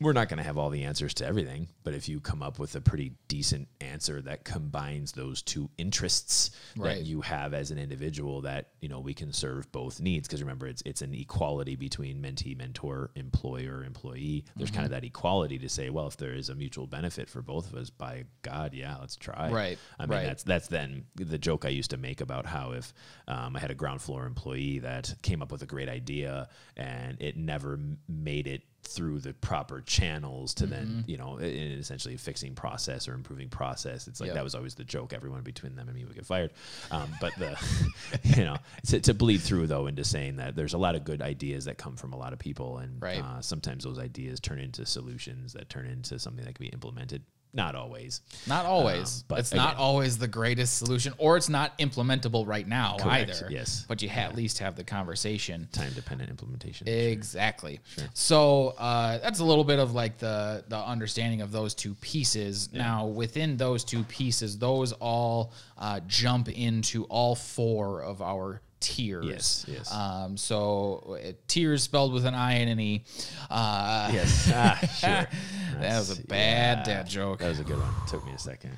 [0.00, 2.58] we're not going to have all the answers to everything, but if you come up
[2.58, 6.96] with a pretty decent answer that combines those two interests Right.
[6.98, 10.28] that you have as an individual, that you know we can serve both needs.
[10.28, 14.44] Because remember, it's it's an equality between mentee, mentor, employer, employee.
[14.56, 15.00] There's kind of Mm-hmm.
[15.00, 17.90] that equality to say, well, if there is a mutual benefit for both of us,
[17.90, 19.50] by God, yeah, let's try.
[19.50, 20.26] Right, I mean, right.
[20.26, 22.92] that's that's then the joke I used to make about how if
[23.26, 27.16] um, I had a ground floor employee that came up with a great idea and
[27.20, 27.78] it never
[28.08, 31.10] made it through the proper channels to then Mm-hmm.
[31.10, 34.34] you know essentially fixing process or improving process it's like Yep.
[34.36, 36.52] that was always the joke everyone between them and me would get fired
[36.90, 37.58] um, but the
[38.22, 41.20] you know to, to bleed through though into saying that there's a lot of good
[41.22, 43.22] ideas that come from a lot of people and Right.
[43.22, 47.22] uh, sometimes those ideas turn into solutions that turn into something that can be implemented
[47.56, 49.18] not always Not always.
[49.20, 53.30] Um, but it's not always the greatest solution, or it's not implementable right now Correct,
[53.30, 53.48] either.
[53.50, 53.84] yes.
[53.88, 55.68] But you ha- at least have the conversation.
[55.72, 57.80] time dependent implementation Exactly.
[58.14, 62.72] So uh, that's a little bit of like the the understanding of those two pieces.
[62.72, 69.26] Now within those two pieces, those all uh, jump into all four of our tiers.
[69.26, 69.92] Yes, yes.
[69.92, 73.04] Um, so uh, tiers spelled with an I and an E.
[73.50, 74.50] Uh, Yes.
[74.54, 75.28] Ah, sure.
[75.80, 76.94] that was a bad yeah.
[77.02, 77.40] dad joke.
[77.40, 77.92] That was a good one.
[78.06, 78.76] Took me a second.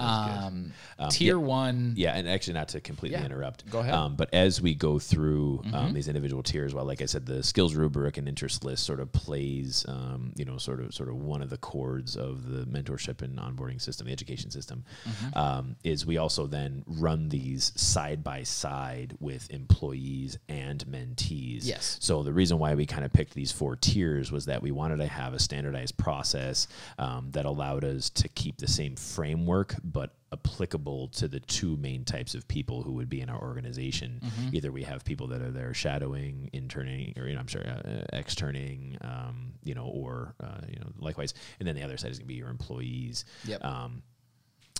[0.00, 0.46] That was good.
[0.46, 1.46] Um, Um, tier yeah.
[1.46, 1.94] one.
[1.96, 3.68] Yeah, and actually, not to completely Yeah, interrupt.
[3.70, 3.94] go ahead.
[3.94, 4.02] Mm-hmm.
[4.02, 7.42] Um, but as we go through um, these individual tiers, well, like I said, the
[7.42, 11.16] skills rubric and interest list sort of plays, um, you know, sort of sort of
[11.16, 14.84] one of the chords of the mentorship and onboarding system, the education system.
[15.08, 15.38] Mm-hmm.
[15.38, 21.60] Um, is we also then run these side by side with employees and mentees.
[21.62, 21.96] Yes.
[22.00, 24.98] So the reason why we kind of picked these four tiers was that we wanted
[24.98, 30.14] to have a standardized process um, that allowed us to keep the same framework, but
[30.32, 34.20] applicable to the two main types of people who would be in our organization.
[34.52, 38.04] Either we have people that are there shadowing, interning, or you know, I'm sorry, uh,
[38.12, 41.34] externing, um, you know, or uh, you know, likewise.
[41.58, 43.24] And then the other side is going to be your employees.
[43.44, 43.64] Yep.
[43.64, 44.02] Um,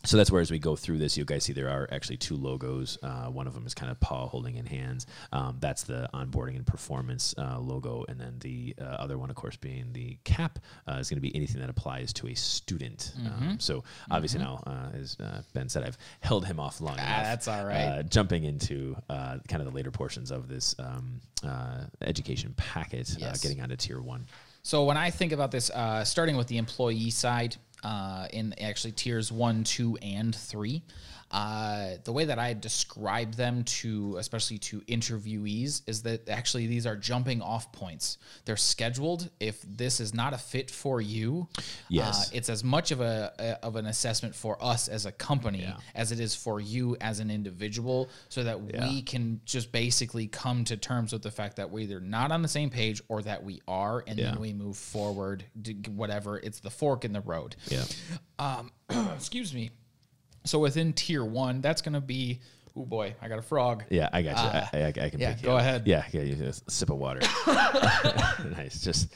[0.04, 2.36] so that's where as we go through this, you guys see there are actually two
[2.36, 2.96] logos.
[3.02, 5.06] Uh, one of them is kind of Paul holding in hands.
[5.32, 9.36] Um, that's the onboarding and performance uh, logo, and then the uh, other one, of
[9.36, 10.58] course, being the cap
[10.88, 13.12] uh, is going to be anything that applies to a student.
[13.20, 13.48] Mm-hmm.
[13.50, 17.06] Um, so obviously now, uh, as uh, Ben said, I've held him off long enough.
[17.08, 17.84] Ah, that's all right.
[17.84, 23.10] Uh, jumping into uh, kind of the later portions of this um, uh, education packet,
[23.12, 23.42] uh, Yes.
[23.42, 24.26] getting onto tier one.
[24.62, 28.92] So when I think about this, uh, starting with the employee side, uh, in actually
[28.92, 30.82] tiers one, two, and three,
[31.30, 36.86] uh, the way that I describe them to, especially to interviewees, is that actually these
[36.86, 38.18] are jumping off points.
[38.44, 39.30] They're scheduled.
[39.38, 41.48] If this is not a fit for you,
[41.88, 42.28] Yes.
[42.28, 45.60] uh, it's as much of a, a of an assessment for us as a company
[45.62, 45.76] Yeah.
[45.94, 48.88] as it is for you as an individual, so that Yeah.
[48.88, 52.42] we can just basically come to terms with the fact that we're either not on
[52.42, 54.32] the same page or that we are, and Yeah.
[54.32, 55.44] then we move forward.
[55.88, 57.54] Whatever it's the fork in the road.
[57.68, 57.84] Yeah.
[58.38, 58.72] Um,
[59.14, 59.70] Excuse me.
[60.44, 62.40] So within tier one, that's going to be.
[62.76, 63.85] Oh boy, I got a frog.
[63.90, 64.37] Yeah, I got
[64.72, 64.78] you.
[64.78, 65.87] I, I, I can Uh, yeah, pick you go ahead.
[65.87, 67.20] Yeah, yeah, you just a sip of water.
[68.56, 69.12] nice, just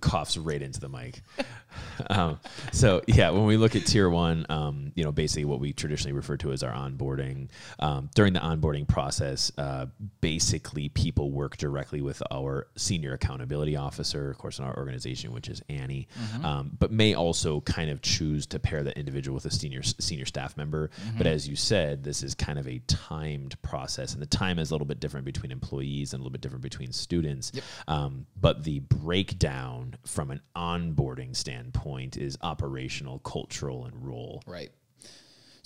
[0.00, 1.20] coughs right into the mic.
[2.10, 2.38] um,
[2.72, 6.12] so yeah, when we look at tier one, um, you know, basically what we traditionally
[6.12, 7.48] refer to as our onboarding.
[7.78, 9.86] Um, during the onboarding process, uh,
[10.20, 15.48] basically people work directly with our senior accountability officer, of course, in our organization, which
[15.48, 16.44] is Annie, Mm-hmm.
[16.44, 20.24] um, but may also kind of choose to pair the individual with a senior senior
[20.24, 20.90] staff member.
[21.16, 21.34] But Mm-hmm.
[21.34, 24.74] as you said, this is kind of a timed process, and the time is a
[24.74, 27.52] little bit different between employees and a little bit different between students.
[27.86, 34.42] Um, but the breakdown from an onboarding standpoint is operational, cultural, and role.
[34.46, 34.70] Right.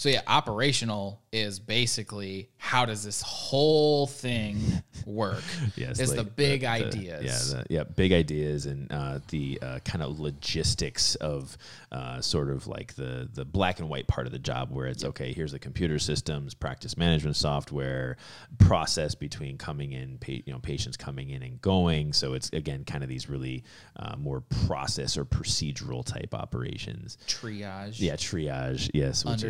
[0.02, 4.58] So yeah, operational is basically how does this whole thing
[5.06, 5.42] work?
[5.76, 7.52] Yes, is the big the- ideas.
[7.52, 11.56] Yeah, the, yeah, big ideas and uh, the uh, kind of logistics of
[11.92, 15.04] uh, sort of like the the black and white part of the job, where it's
[15.04, 15.32] okay.
[15.32, 18.16] Here's the computer systems, practice management software,
[18.58, 22.12] process between coming in, pa- you know, patients coming in and going.
[22.12, 23.64] So it's again kind of these really
[23.96, 27.18] uh, more process or procedural type operations.
[27.26, 28.00] triage.
[28.00, 28.90] Yeah, triage.
[28.92, 29.42] Yes, which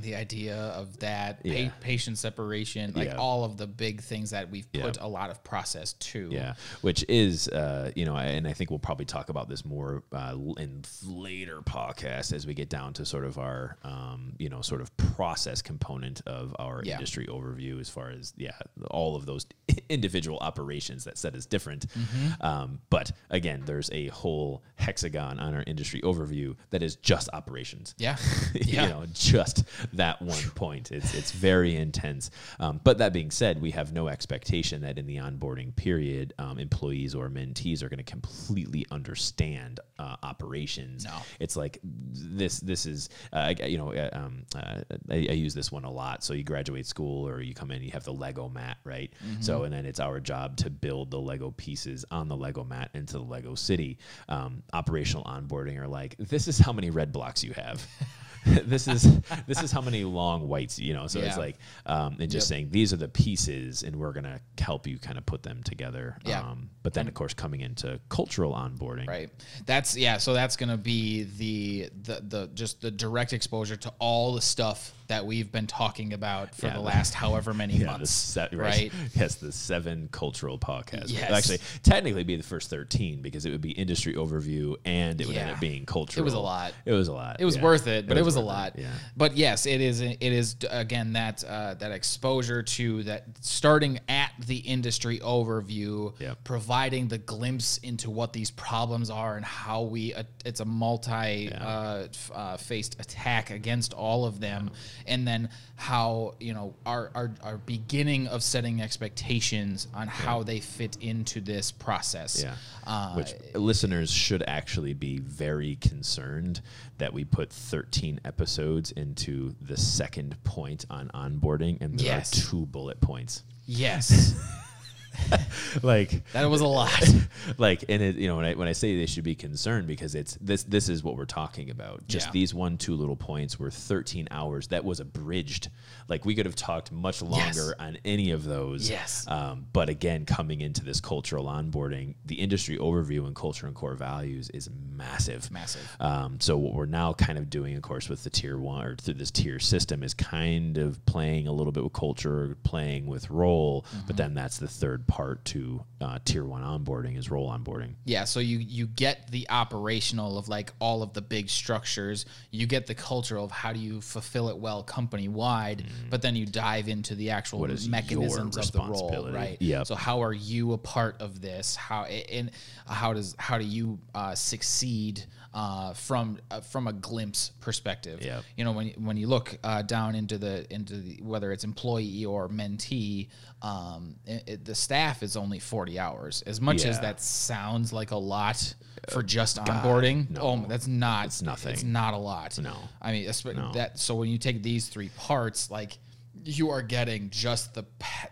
[0.00, 1.70] the idea of that pa- Yeah.
[1.80, 3.16] patient separation, like Yeah.
[3.16, 4.82] all of the big things that we've Yeah.
[4.82, 6.28] put a lot of process to.
[6.32, 10.02] Yeah, which is, uh, you know, and I think we'll probably talk about this more
[10.12, 14.62] uh, in later podcasts as we get down to sort of our, um, you know,
[14.62, 16.94] sort of process component of our Yeah.
[16.94, 18.52] industry overview as far as, yeah,
[18.90, 19.46] all of those
[19.88, 21.86] individual operations that set is different.
[21.88, 22.44] Mm-hmm.
[22.46, 27.94] Um, but again, there's a whole hexagon on our industry overview that is just operations
[27.98, 28.16] Yeah.
[28.54, 28.82] Yeah.
[28.84, 30.92] you know, just that one point.
[30.92, 32.30] It's it's very intense.
[32.58, 36.58] Um, but that being said, we have no expectation that in the onboarding period, um,
[36.58, 41.04] employees or mentees are going to completely understand uh, operations.
[41.04, 41.16] No.
[41.40, 42.60] it's like this.
[42.60, 46.24] This is uh, you know, uh, um, uh, I, I use this one a lot.
[46.24, 49.12] So you graduate school or you come in, you have the Lego mat, right?
[49.40, 52.90] So and then it's our job to build the Lego pieces on the Lego mat
[52.94, 53.98] into the Lego city.
[54.28, 57.86] Um, operational onboarding are like this is how many red blocks you have.
[58.64, 62.30] this is this is how many long whites you know so it's like um, and
[62.30, 62.56] just Yep.
[62.56, 66.18] saying these are the pieces and we're gonna help you kind of put them together
[66.24, 66.40] Yeah.
[66.40, 69.30] um, but then of course coming into cultural onboarding Right.
[69.66, 70.18] That's yeah.
[70.18, 74.92] So that's gonna be the the the just the direct exposure to all the stuff
[75.08, 78.10] that we've been talking about for Yeah, the last however many yeah, months.
[78.10, 78.58] se- right.
[78.58, 78.92] right.
[79.14, 81.12] Yes, the seven cultural podcasts.
[81.12, 81.30] Yes.
[81.30, 85.36] Actually, technically be the first 13 because it would be industry overview and it would
[85.36, 86.22] end up being cultural.
[86.22, 86.72] It was a lot.
[86.84, 87.36] It was a lot.
[87.40, 87.62] It was yeah.
[87.62, 88.78] worth it, but it was, a worth lot.
[88.78, 88.90] Yeah.
[89.16, 90.00] But yes, it is.
[90.00, 96.44] It is again that uh, that exposure to that starting at the industry overview, Yep.
[96.44, 100.14] providing the glimpse into what these problems are and how we.
[100.14, 104.70] Uh, it's a multi uh, uh, faced attack against all of them,
[105.06, 110.60] and then how you know our, our our beginning of setting expectations on how they
[110.60, 112.42] fit into this process.
[112.42, 112.54] Yeah.
[112.86, 116.60] Uh, Which listeners should actually be very concerned
[116.98, 122.32] that we put 13 episodes into the second point on onboarding and there Yes.
[122.46, 123.42] are two bullet points.
[123.66, 124.34] Yes.
[125.82, 126.92] like That was a lot.
[127.58, 130.14] like and it you know when I when I say they should be concerned because
[130.14, 132.06] it's this this is what we're talking about.
[132.06, 132.32] Just Yeah.
[132.32, 134.68] these one two little points were 13 hours.
[134.68, 135.68] That was abridged.
[136.08, 138.88] Like we could have talked much longer on any of those.
[138.90, 139.24] Yes.
[139.28, 143.94] Um, but again, coming into this cultural onboarding, the industry overview and culture and core
[143.94, 145.50] values is massive.
[145.50, 145.96] Massive.
[146.00, 148.96] Um, so what we're now kind of doing, of course, with the tier one or
[148.96, 153.30] through this tier system is kind of playing a little bit with culture, playing with
[153.30, 154.06] role, Mm-hmm.
[154.06, 157.94] but then that's the third part to uh, tier one onboarding is role onboarding.
[158.04, 162.26] Yeah, so you you get the operational of like all of the big structures.
[162.50, 166.36] You get the cultural of how do you fulfill it well company wide, but then
[166.36, 169.56] you dive into the actual mechanisms of the role, right?
[169.60, 169.86] Yep.
[169.86, 171.76] So how are you a part of this?
[171.76, 172.50] How and
[172.86, 175.24] how does how do you uh, succeed
[175.54, 178.20] uh, from uh, from a glimpse perspective?
[178.56, 182.24] You know when when you look uh, down into the into the, whether it's employee
[182.24, 183.28] or mentee,
[183.60, 186.42] um, it, it- the staff is only forty hours.
[186.46, 188.74] As much as that sounds like a lot
[189.10, 190.40] for just onboarding, no.
[190.42, 191.26] oh, that's not.
[191.26, 191.72] It's nothing.
[191.72, 192.58] It's not a lot.
[192.58, 192.76] No.
[193.00, 193.24] I mean,
[193.56, 193.72] No.
[193.72, 193.98] that.
[193.98, 195.98] So when you take these three parts, like
[196.44, 197.82] you are getting just the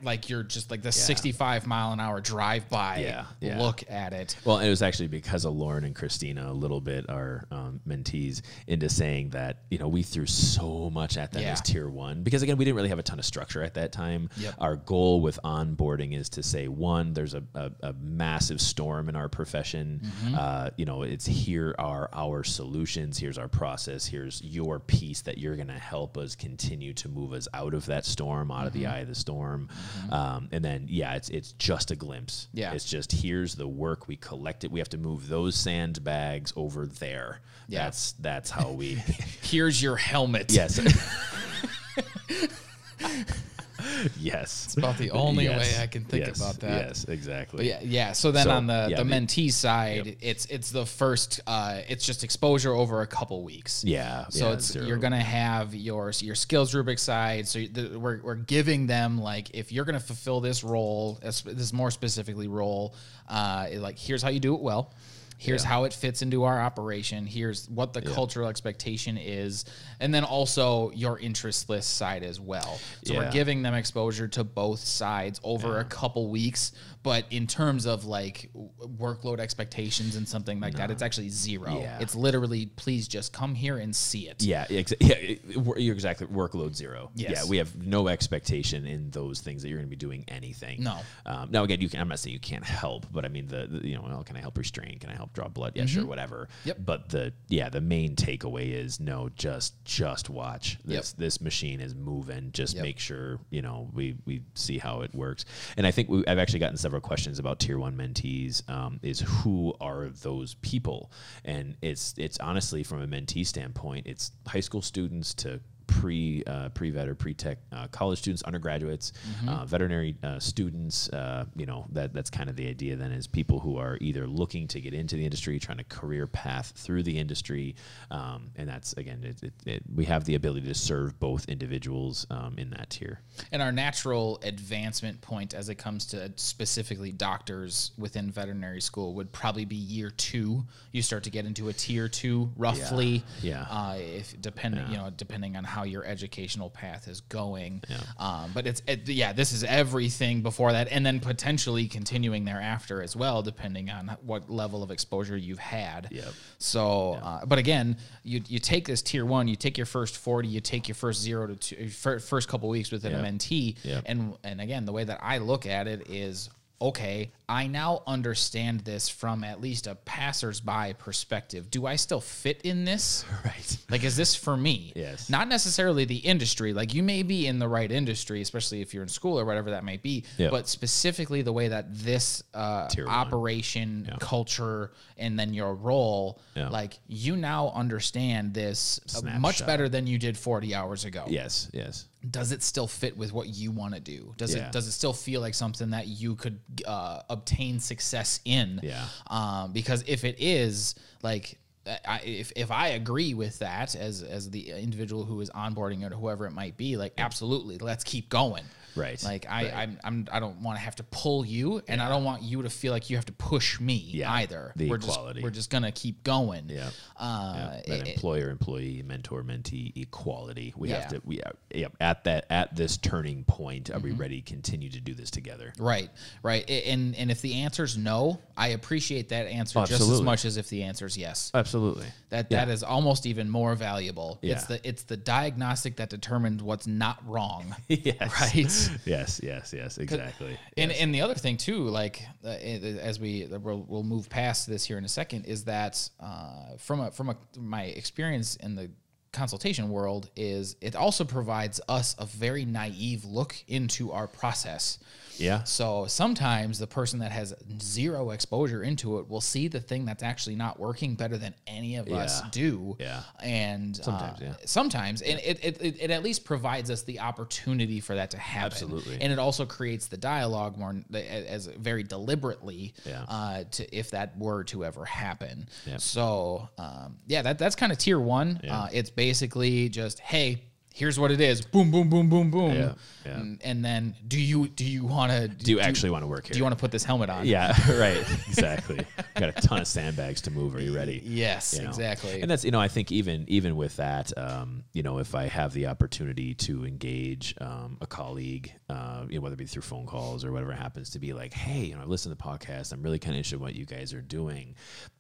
[0.03, 3.59] like you're just like the 65 mile an hour drive by Yeah, yeah.
[3.61, 4.36] look at it.
[4.45, 8.43] Well, it was actually because of Lauren and Christina a little bit, our um, mentees,
[8.66, 11.53] into saying that you know we threw so much at them Yeah.
[11.53, 13.93] as tier one because again we didn't really have a ton of structure at that
[13.93, 14.28] time.
[14.36, 14.55] Yep.
[14.59, 19.16] Our goal with onboarding is to say one, there's a, a, a massive storm in
[19.16, 20.01] our profession.
[20.05, 20.34] Mm-hmm.
[20.38, 23.18] Uh, you know, it's here are our solutions.
[23.18, 24.07] Here's our process.
[24.07, 27.86] Here's your piece that you're going to help us continue to move us out of
[27.86, 28.82] that storm, out of Mm-hmm.
[28.82, 29.68] the eye of the storm.
[30.11, 32.49] Um, and then yeah, it's it's just a glimpse.
[32.53, 32.72] Yeah.
[32.72, 34.72] It's just here's the work we collected.
[34.72, 37.41] We have to move those sandbags over there.
[37.68, 37.85] Yeah.
[37.85, 38.95] That's that's how we.
[39.43, 40.53] Here's your helmet.
[40.53, 40.78] yes.
[44.18, 44.64] yes.
[44.66, 45.76] It's about the only Yes.
[45.76, 46.41] way I can think Yes.
[46.41, 46.87] about that.
[46.89, 47.57] Yes, exactly.
[47.59, 48.12] But yeah, yeah.
[48.12, 51.41] So then So, on the, yeah, the mentee side, it's it's the first.
[51.47, 53.85] Uh, it's just exposure over a couple weeks.
[53.85, 54.26] Yeah.
[54.28, 54.87] So yeah, it's zero.
[54.87, 57.47] you're gonna have your your skills rubric side.
[57.49, 61.91] So the, we're we're giving them like if you're gonna fulfill this role, this more
[61.91, 62.95] specifically role.
[63.28, 64.93] Uh, like here's how you do it well.
[65.41, 65.70] Here's Yeah.
[65.70, 67.24] how it fits into our operation.
[67.24, 69.64] Here's what the cultural expectation is,
[69.99, 72.78] and then also your interest list side as well.
[73.07, 76.72] So we're giving them exposure to both sides over a couple weeks.
[77.03, 81.80] But in terms of like w- workload expectations and something like that, it's actually zero.
[81.80, 81.98] Yeah.
[82.01, 84.42] It's literally please just come here and see it.
[84.42, 85.40] Yeah, exa- yeah, it-
[85.78, 87.11] you're exactly workload zero.
[87.14, 87.30] Yes.
[87.44, 90.82] Yeah, we have no expectation in those things that you're going to be doing anything.
[90.82, 90.98] No.
[91.24, 92.01] Um, now again, you can.
[92.01, 94.36] I'm not saying you can't help, but I mean the, the you know, well, can
[94.36, 94.98] I help restrain?
[94.98, 95.72] Can I help draw blood?
[95.76, 96.48] Yeah, sure, whatever.
[96.61, 96.68] Mm-hmm.
[96.68, 96.76] Yep.
[96.84, 101.12] But the yeah, the main takeaway is no, just just watch this.
[101.12, 102.51] This machine is moving.
[102.53, 102.82] Just Yep.
[102.82, 105.44] make sure you know we we see how it works.
[105.76, 108.68] And I think we, I've actually gotten several questions about tier one mentees.
[108.68, 111.12] Um, is who are those people?
[111.45, 115.61] And it's it's honestly from a mentee standpoint, it's high school students to
[115.91, 119.12] pre uh, pre vet or pre tech uh, college students, undergraduates,
[119.49, 121.09] uh, veterinary uh, students.
[121.11, 122.97] Uh, you know that that's kind of the idea.
[122.97, 126.26] Then is people who are either looking to get into the industry, trying to career
[126.26, 127.74] path through the industry,
[128.11, 132.26] um, and that's again, it, it, it, we have the ability to serve both individuals
[132.30, 133.20] um, in that tier.
[133.53, 139.32] And our natural advancement point as it comes to specifically doctors within veterinary school would
[139.32, 140.64] probably be year two.
[140.93, 143.24] You start to get into a tier two, roughly.
[143.43, 143.62] Yeah.
[143.62, 147.83] Uh, if depending, you know, depending on how your educational path is going.
[147.89, 147.99] Yeah.
[148.18, 153.03] Um, but it's it, yeah, this is everything before that, and then potentially continuing thereafter
[153.03, 156.09] as well, depending on what level of exposure you've had.
[156.11, 156.33] Yep.
[156.59, 160.49] So, uh, but again, you you take this tier one, you take your first forty,
[160.49, 163.33] you take your first zero to two, fir- first couple weeks within a Yep.
[163.33, 164.03] mentee, Yep.
[164.07, 166.51] and and again, the way that I look at it is.
[166.83, 171.70] Okay, I now understand this from at least a passersby perspective.
[171.70, 173.24] Do I still fit in this?
[173.45, 173.76] Right.
[173.91, 174.93] Like, is this for me?
[174.95, 175.28] Yes.
[175.31, 176.72] Not necessarily the industry.
[176.72, 179.70] Like, you may be in the right industry, especially if you're in school or whatever
[179.70, 180.24] that may be.
[180.39, 180.51] Yep.
[180.51, 186.68] But specifically, the way that this uh, operation, culture, and then your role, Yeah.
[186.68, 191.24] like, you now understand this uh, much better than you did 40 hours ago.
[191.28, 191.68] Yes.
[191.72, 192.07] Yes.
[192.28, 194.34] Does it still fit with what you want to do?
[194.36, 194.66] Does Yeah.
[194.66, 198.80] it does it still feel like something that you could uh, obtain success in?
[198.82, 199.04] Yeah.
[199.28, 204.50] Um, because if it is like I, if, if I agree with that as as
[204.50, 208.28] the individual who is onboarding it or whoever it might be, like absolutely, let's keep
[208.28, 208.64] going.
[208.97, 209.72] Right, Like I right.
[209.74, 212.62] I'm, I'm I don't want to have to pull you, and I don't want you
[212.62, 214.72] to feel like you have to push me Yeah, either.
[214.76, 215.41] the we're equality.
[215.41, 216.68] just we're just gonna keep going.
[216.68, 216.91] Yeah.
[217.16, 221.88] Uh, Yeah, that it- employer employee mentor mentee equality we have to we are yeah,
[222.01, 224.03] at that at this turning point are Mm-hmm.
[224.05, 226.11] we ready to continue to do this together Right,
[226.43, 226.68] right.
[226.70, 230.45] And and if the answer is no, I appreciate that answer Oh, just as much
[230.45, 231.51] as if the answer is yes.
[231.55, 232.64] absolutely That Yeah.
[232.64, 234.38] that is almost even more valuable.
[234.43, 234.55] Yeah.
[234.55, 237.74] It's the it's the diagnostic that determines what's not wrong.
[237.88, 238.80] yes Right.
[239.05, 243.85] yes yes yes exactly And and the other thing too, like uh, as we we'll,
[243.89, 247.37] we'll move past this here in a second, is that uh, from a from a
[247.59, 248.91] my experience in the
[249.33, 254.99] consultation world is it also provides us a very naive look into our process.
[255.41, 260.05] Yeah So sometimes the person that has zero exposure into it will see the thing
[260.05, 262.97] that's actually not working better than any of us do.
[263.01, 263.22] Yeah.
[263.43, 264.55] And Sometimes, uh, yeah.
[264.66, 268.38] sometimes, and it, it, it, it at least provides us the opportunity for that to
[268.38, 268.66] happen.
[268.72, 269.18] Absolutely.
[269.20, 273.24] And it also creates the dialogue more as very deliberately Yeah.
[273.28, 275.68] uh, to if that were to ever happen.
[275.86, 275.97] Yeah.
[275.99, 278.61] So um, yeah, that that's kind of tier one.
[278.62, 278.80] Yeah.
[278.82, 280.64] Uh, it's basically just hey.
[280.93, 281.62] Here's what it is.
[281.62, 282.74] Boom, boom, boom, boom, boom.
[282.74, 282.93] Yeah,
[283.24, 283.38] yeah.
[283.40, 286.44] And, and then, do you do you want to do you actually want to work
[286.46, 287.46] here do you want to put this helmet on?
[287.46, 288.16] yeah right
[288.48, 289.04] exactly
[289.36, 291.88] got a ton of sandbags to move are you ready Yes, you know?
[291.88, 292.40] exactly.
[292.40, 295.46] and that's you know i think even even with that um, you know if i
[295.46, 299.82] have the opportunity to engage um, a colleague uh, you know whether it be through
[299.82, 302.42] phone calls or whatever it happens to be like hey you know i've listened to
[302.42, 304.74] the podcast i'm really kind of interested in what you guys are doing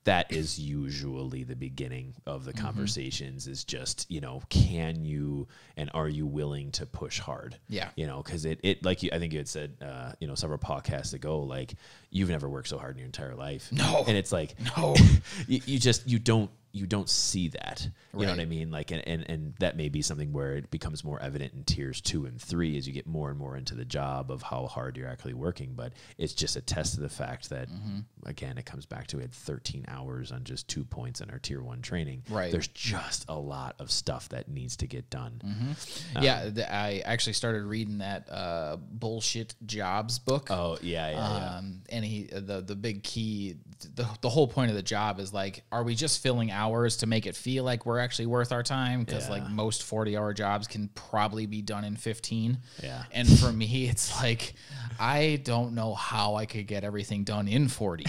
[0.04, 2.46] that is usually the beginning of Mm-hmm.
[2.50, 5.46] the conversations is just you know can you
[5.76, 7.89] and are you willing to push hard Yeah.
[7.96, 10.34] You know because it, it like you i think you had said uh, you know
[10.34, 11.74] several podcasts ago like
[12.10, 14.04] you've never worked so hard in your entire life No.
[14.06, 14.94] and it's like No.
[15.48, 18.90] you, you just you don't you don't see that you know what i mean like
[18.92, 22.26] and, and and that may be something where it becomes more evident in tiers two
[22.26, 25.08] and three as you get more and more into the job of how hard you're
[25.08, 28.00] actually working but it's just a test of the fact that Mm-hmm.
[28.26, 31.62] again it comes back to it 13 hours on just two points in our tier
[31.62, 32.52] one training Right.
[32.52, 36.22] there's just a lot of stuff that needs to get done Mm-hmm.
[36.22, 40.50] yeah, th- I actually started reading that uh, bullshit jobs book.
[40.50, 41.56] oh yeah yeah, yeah.
[41.58, 43.56] Um, and he the the big key
[43.94, 47.06] the, the whole point of the job is like are we just filling hours to
[47.06, 49.34] make it feel like we're actually worth our time because Yeah.
[49.36, 53.02] like most 40 hour jobs can probably be done in 15 Yeah.
[53.12, 54.52] and for me it's like
[54.98, 58.04] i don't know how i could get everything done in 40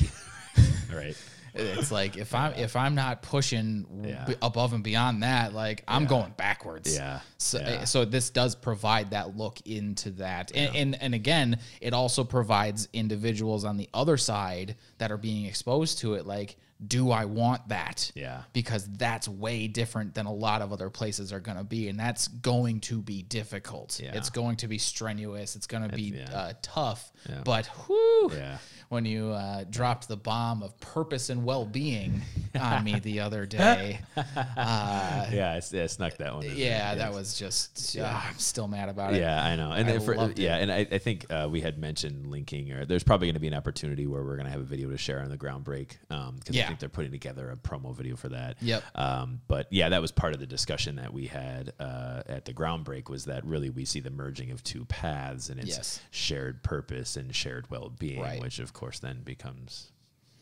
[0.93, 1.15] right
[1.53, 4.25] it's like if i'm if i'm not pushing Yeah.
[4.25, 7.19] b- above and beyond that like i'm going backwards Yeah.
[7.37, 7.83] so, eh, Yeah.
[7.85, 12.87] so this does provide that look into that and, and and again it also provides
[12.93, 17.67] individuals on the other side that are being exposed to it like do i want
[17.69, 18.41] that Yeah.
[18.53, 21.99] because that's way different than a lot of other places are going to be and
[21.99, 24.15] that's going to be difficult Yeah.
[24.15, 26.31] it's going to be strenuous it's going to be yeah.
[26.31, 27.41] uh, tough Yeah.
[27.45, 28.57] but whew, Yeah.
[28.89, 32.21] when you uh, dropped the bomb of purpose and well-being
[32.59, 34.23] on me the other day uh,
[34.57, 36.45] yeah, yeah, I snuck that one.
[36.55, 37.97] yeah, that was just.
[38.01, 39.19] ah, I'm still mad about it.
[39.21, 39.71] Yeah, I know.
[39.71, 40.43] And I then for, loved it.
[40.43, 43.39] yeah, and I, I think uh, we had mentioned linking, or there's probably going to
[43.39, 45.63] be an opportunity where we're going to have a video to share on the ground
[45.63, 46.63] break because Yeah.
[46.63, 48.57] I think they're putting together a promo video for that.
[48.61, 48.83] Yep.
[48.95, 52.53] Um, but yeah, that was part of the discussion that we had uh, at the
[52.53, 56.01] ground break was that really we see the merging of two paths and it's Yes.
[56.11, 58.41] shared purpose and shared well-being, Right.
[58.41, 59.91] which of course then becomes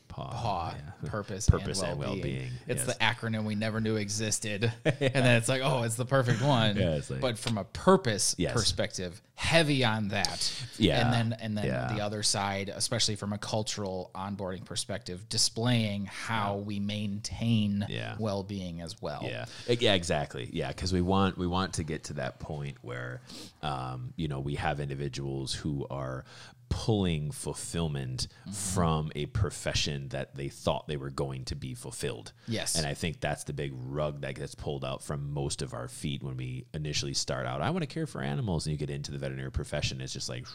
[0.08, 0.28] PAW.
[0.32, 1.10] Paw, yeah.
[1.10, 2.16] purpose, Purpose and well-being.
[2.24, 2.98] well-being, It's yes.
[2.98, 6.76] the acronym we never knew existed, and then it's like, oh, it's the perfect one.
[6.80, 8.54] Yeah, like- but from a purpose Yes.
[8.54, 10.52] perspective, heavy on that.
[10.80, 11.94] Yeah, and then and then yeah.
[11.94, 18.16] the other side, especially from a cultural onboarding perspective, displaying how we maintain Yeah.
[18.20, 19.22] well-being as well.
[19.24, 20.50] Yeah, yeah, exactly.
[20.52, 23.22] Yeah, because we want we want to get to that point where,
[23.62, 26.26] um, you know, we have individuals who are
[26.70, 28.52] pulling fulfillment Mm-hmm.
[28.52, 32.32] from a profession that they thought they were going to be fulfilled.
[32.48, 32.76] Yes.
[32.76, 35.88] and I think that's the big rug that gets pulled out from most of our
[35.88, 37.62] feet when we initially start out.
[37.62, 40.02] I want to care for animals, and you get into the veterinary profession.
[40.02, 40.46] It's just like.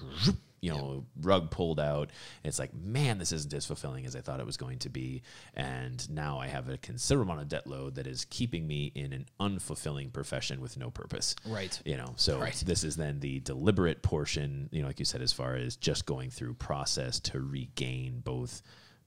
[0.64, 2.10] You know, rug pulled out.
[2.42, 5.22] It's like, man, this isn't as fulfilling as I thought it was going to be.
[5.54, 9.12] And now I have a considerable amount of debt load that is keeping me in
[9.12, 11.36] an unfulfilling profession with no purpose.
[11.46, 11.78] Right.
[11.84, 12.62] You know, so Right.
[12.66, 16.06] this is then the deliberate portion, you know, like you said, as far as just
[16.06, 18.62] going through process to regain both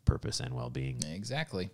[0.05, 0.99] purpose and well being.
[1.11, 1.69] Exactly.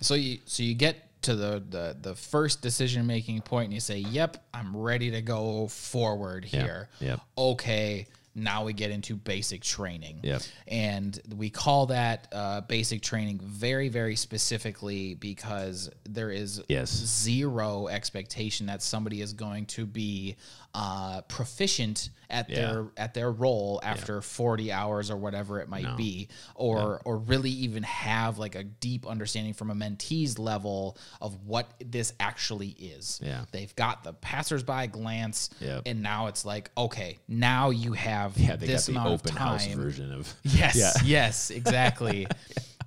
[0.00, 3.80] So you so you get to the the, the first decision making point and you
[3.80, 7.20] say, "Yep, I'm ready to go forward here." yep.
[7.38, 8.06] Okay.
[8.36, 10.20] Now we get into basic training.
[10.22, 10.42] Yep.
[10.68, 16.90] And we call that uh, basic training very, very specifically because there is Yes.
[16.90, 20.36] zero expectation that somebody is going to be
[20.74, 22.56] uh, proficient at Yeah.
[22.72, 25.96] their at their role after 40 hours or whatever it might No.
[25.96, 31.46] be or or really even have like a deep understanding from a mentee's level of
[31.46, 33.44] what this actually is Yeah.
[33.52, 35.82] they've got the passersby glance Yep.
[35.86, 39.38] and now it's like okay now you have Yeah, they got the amount open of
[39.38, 40.92] house version of Yes, Yeah.
[41.04, 42.26] yes, exactly.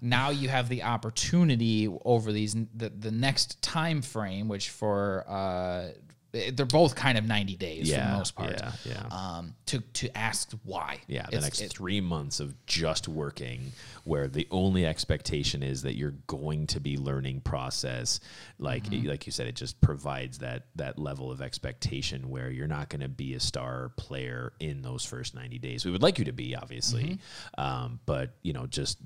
[0.01, 5.89] now you have the opportunity over these the, the next time frame, which for uh,
[6.31, 8.51] they're both kind of ninety days for the most part.
[8.59, 9.07] yeah, yeah.
[9.09, 10.99] Um, to to ask why.
[11.07, 13.71] Yeah, the It's- next it- three months of just working,
[14.03, 18.19] where the only expectation is that you're going to be learning process.
[18.59, 19.07] Like Mm-hmm.
[19.07, 23.01] like you said, it just provides that that level of expectation where you're not going
[23.01, 25.83] to be a star player in those first ninety days.
[25.85, 27.19] We would like you to be, obviously,
[27.57, 27.61] Mm-hmm.
[27.61, 28.97] um, but you know, just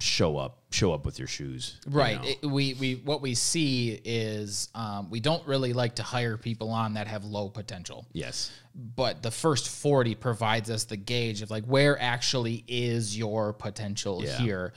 [0.00, 1.76] show up, show up with your shoes.
[1.86, 2.20] you Right.
[2.22, 2.28] know?
[2.28, 6.67] It- we we what we see is um, we don't really like to hire people
[6.70, 8.06] on that have low potential.
[8.12, 8.50] yes.
[8.94, 14.22] but the first 40 provides us the gauge of like where actually is your potential
[14.22, 14.38] Yeah.
[14.38, 14.72] here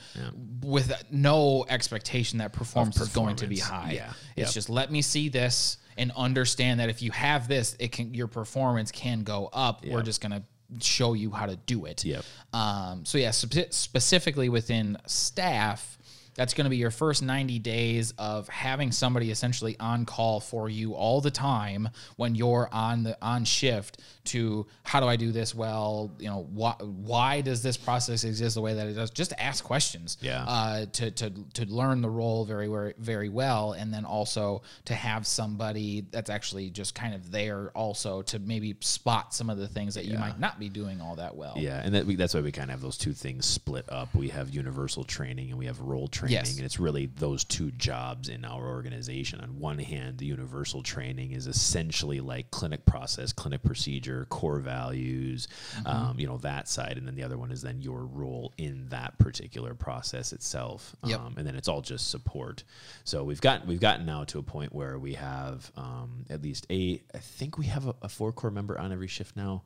[0.60, 4.12] with no expectation that performance, is going to be high Yeah.
[4.36, 4.54] it's Yep.
[4.54, 8.26] just let me see this and understand that if you have this it can your
[8.26, 10.42] performance can go up we're just going to
[10.84, 12.24] show you how to do it Yep.
[12.54, 15.98] um, so yeah spe- specifically within staff
[16.34, 20.68] that's going to be your first 90 days of having somebody essentially on call for
[20.68, 25.32] you all the time when you're on the on shift to how do I do
[25.32, 26.10] this well?
[26.18, 29.10] You know why why does this process exist the way that it does?
[29.10, 30.16] Just ask questions.
[30.20, 30.44] Yeah.
[30.46, 34.94] uh, to, to to learn the role very very very well and then also to
[34.94, 39.68] have somebody that's actually just kind of there also to maybe spot some of the
[39.68, 41.54] things that you might not be doing all that well.
[41.56, 44.14] Yeah, and that we, that's why we kind of have those two things split up.
[44.14, 46.56] We have universal training and we have role training, Yes.
[46.56, 49.40] and it's really those two jobs in our organization.
[49.40, 55.48] On one hand, the universal training is essentially like clinic process, clinic procedure, core values,
[55.76, 55.86] Mm-hmm.
[55.86, 58.88] um, you know that side, and then the other one is then your role in
[58.90, 60.94] that particular process itself.
[61.04, 61.20] Yep.
[61.20, 62.64] Um, and then it's all just support.
[63.04, 66.66] So we've gotten we've gotten now to a point where we have um, at least
[66.70, 67.04] eight.
[67.14, 69.62] I think we have a, a four core member on every shift now.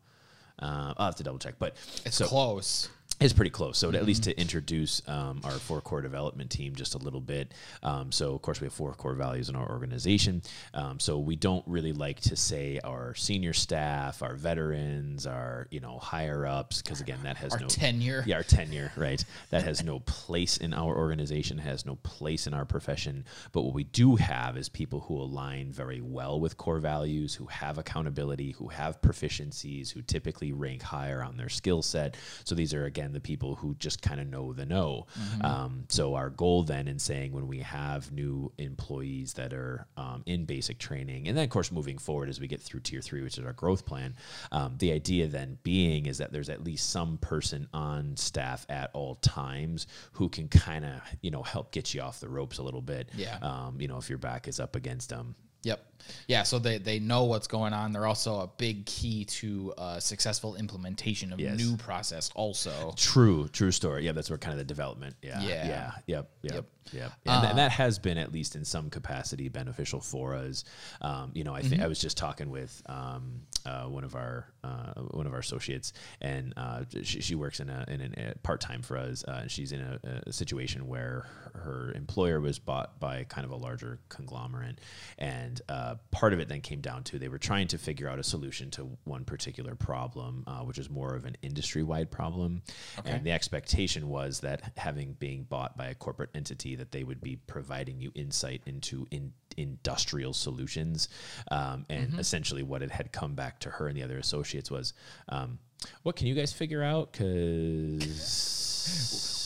[0.58, 1.76] Uh, I'll have to double check, but
[2.06, 2.88] it's so close
[3.20, 3.78] it's pretty close.
[3.78, 4.30] So to, at least Mm-hmm.
[4.30, 7.52] to introduce um, our four core development team just a little bit.
[7.82, 10.42] Um, so of course we have four core values in our organization.
[10.74, 15.80] Um, so we don't really like to say our senior staff, our veterans, our you
[15.80, 18.22] know higher ups, because again that has Our no tenure.
[18.26, 19.22] Yeah, our tenure, right?
[19.50, 21.58] That has no place in our organization.
[21.58, 23.24] Has no place in our profession.
[23.52, 27.46] But what we do have is people who align very well with core values, who
[27.46, 32.16] have accountability, who have proficiencies, who typically rank higher on their skill set.
[32.44, 35.06] So these are again the people who just kind of know the know.
[35.42, 40.22] Um, so our goal then in saying when we have new employees that are um,
[40.26, 43.22] in basic training, and then of course moving forward as we get through tier three,
[43.22, 44.14] which is our growth plan,
[44.52, 48.90] um, the idea then being is that there's at least some person on staff at
[48.92, 52.62] all times who can kind of you know help get you off the ropes a
[52.62, 53.10] little bit.
[53.16, 53.38] Yeah.
[53.42, 55.34] Um, you know if your back is up against them.
[55.66, 55.84] Yep.
[56.28, 56.44] Yeah.
[56.44, 57.92] So they, they know what's going on.
[57.92, 61.58] They're also a big key to uh, successful implementation of Yes.
[61.58, 62.30] new process.
[62.34, 62.94] Also.
[62.96, 64.04] True, true story.
[64.04, 65.16] Yeah, that's where kind of the development.
[65.22, 65.66] Yeah, Yeah.
[65.66, 66.64] yeah, yep, yep, Yep.
[66.92, 67.12] Yep.
[67.24, 70.64] And, th- and that has been at least in some capacity beneficial for us.
[71.00, 74.52] Um, you know, I think I was just talking with um, uh, one of our
[74.62, 78.60] uh, one of our associates, and uh, she, she works in a in a part
[78.60, 79.24] time for us.
[79.26, 83.50] Uh, and she's in a, a situation where her employer was bought by kind of
[83.50, 84.80] a larger conglomerate,
[85.18, 88.18] and uh, part of it then came down to they were trying to figure out
[88.18, 92.62] a solution to one particular problem, uh, which is more of an industry wide problem.
[93.04, 97.20] And the expectation was that having being bought by a corporate entity, that they would
[97.20, 101.08] be providing you insight into in, industrial solutions.
[101.50, 104.92] Um, and essentially, what it had come back to her and the other associates was,
[105.28, 105.58] um,
[106.02, 107.12] "What can you guys figure out?
[107.12, 108.56] Because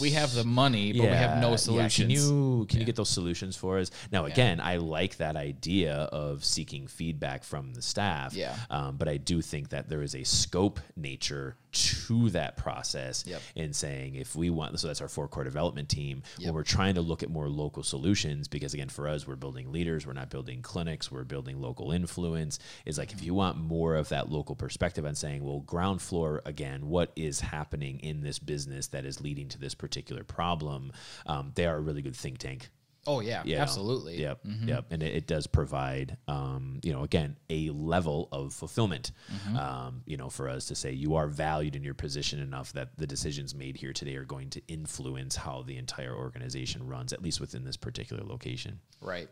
[0.00, 1.96] We have the money, but we have no solutions.
[1.96, 3.90] can you can you get those solutions for us?
[4.10, 8.34] Now, again, I like that idea of seeking feedback from the staff.
[8.34, 8.56] Yeah.
[8.70, 13.42] Um, but I do think that there is a scope nature to that process Yep.
[13.54, 16.46] in saying if we want, so that's our four core development team, Yep.
[16.46, 19.70] when we're trying to look at more local solutions, because again, for us, we're building
[19.72, 22.58] leaders, we're not building clinics, we're building local influence.
[22.86, 26.42] Is like if you want more of that local perspective on saying, well, ground floor,
[26.44, 30.92] again, what is happening in this business that is leading to this particular problem?
[31.26, 32.70] Um, they are a really good think tank
[33.06, 33.62] Oh yeah, you know?
[33.62, 34.18] absolutely.
[34.18, 34.68] Mm-hmm.
[34.68, 34.84] Yep, yep.
[34.90, 39.56] And it, it does provide, um, you know, again, a level of fulfillment, Mm-hmm.
[39.56, 42.96] um, you know, for us to say you are valued in your position enough that
[42.98, 47.22] the decisions made here today are going to influence how the entire organization runs, at
[47.22, 48.80] least within this particular location.
[49.00, 49.28] Right.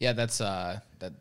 [0.00, 1.12] Yeah, that's uh that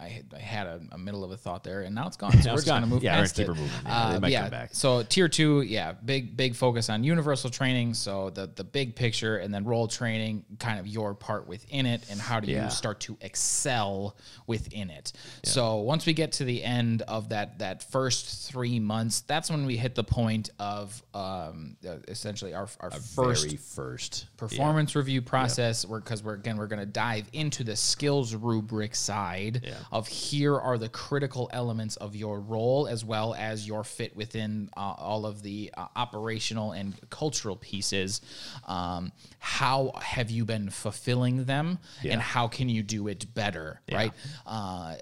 [0.00, 2.32] I, had- I had a, a middle of a thought there and now it's gone.
[2.40, 3.46] So we're just gonna move Yeah, past it.
[3.46, 3.68] moving.
[3.84, 4.40] Yeah, Uh, might yeah.
[4.42, 4.70] come back.
[4.72, 7.94] So tier two, yeah, big big focus on universal training.
[7.94, 12.04] So the the big picture and then role training, kind of your part within it
[12.10, 12.64] and how do Yeah.
[12.64, 15.12] you start to excel within it.
[15.44, 19.66] So once we get to the end of that that first three months, that's when
[19.66, 24.38] we hit the point of um, uh, essentially our our first Very first yeah.
[24.38, 28.96] performance review process we're because we're again we're going to dive into the skills rubric
[28.96, 29.74] side Yeah.
[29.92, 34.70] of here are the critical elements of your role as well as your fit within
[34.76, 38.20] uh, all of the uh, operational and cultural pieces
[38.66, 42.14] um, how have you been fulfilling them Yeah.
[42.14, 44.12] and how can you do it better right
[44.46, 44.94] uh,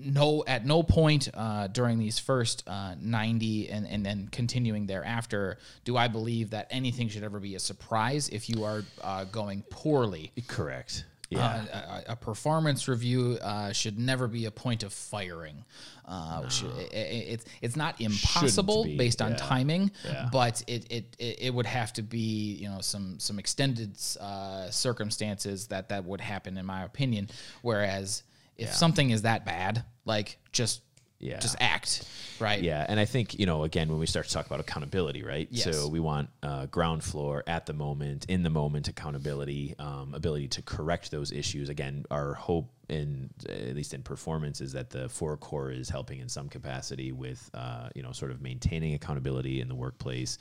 [0.00, 5.58] no at no point uh, during these first uh, 90 and, and then continuing thereafter
[5.84, 9.62] do i believe that anything should ever be a surprise if you are uh, going
[9.70, 11.04] poorly Correct.
[11.30, 11.64] Yeah.
[11.72, 15.64] uh, a, a performance review uh, should never be a point of firing.
[16.06, 19.36] Uh, should- i- i- it's it's not impossible based on yeah.
[19.36, 20.28] timing, Yeah.
[20.32, 24.70] but it, it it it would have to be you know some some extended uh,
[24.70, 27.28] circumstances that that would happen in my opinion.
[27.62, 28.22] Whereas
[28.56, 30.80] if something is that bad, like just
[31.20, 31.38] Yeah.
[31.38, 32.04] just act
[32.38, 32.62] right.
[32.62, 35.48] Yeah, and I think you know again when we start to talk about accountability, right?
[35.50, 35.64] Yes.
[35.64, 40.48] So we want uh, ground floor at the moment, in the moment accountability, um, ability
[40.48, 41.68] to correct those issues.
[41.68, 46.20] Again, our hope in at least in performance is that the four core is helping
[46.20, 50.38] in some capacity with uh, you know sort of maintaining accountability in the workplace.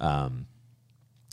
[0.00, 0.46] Um,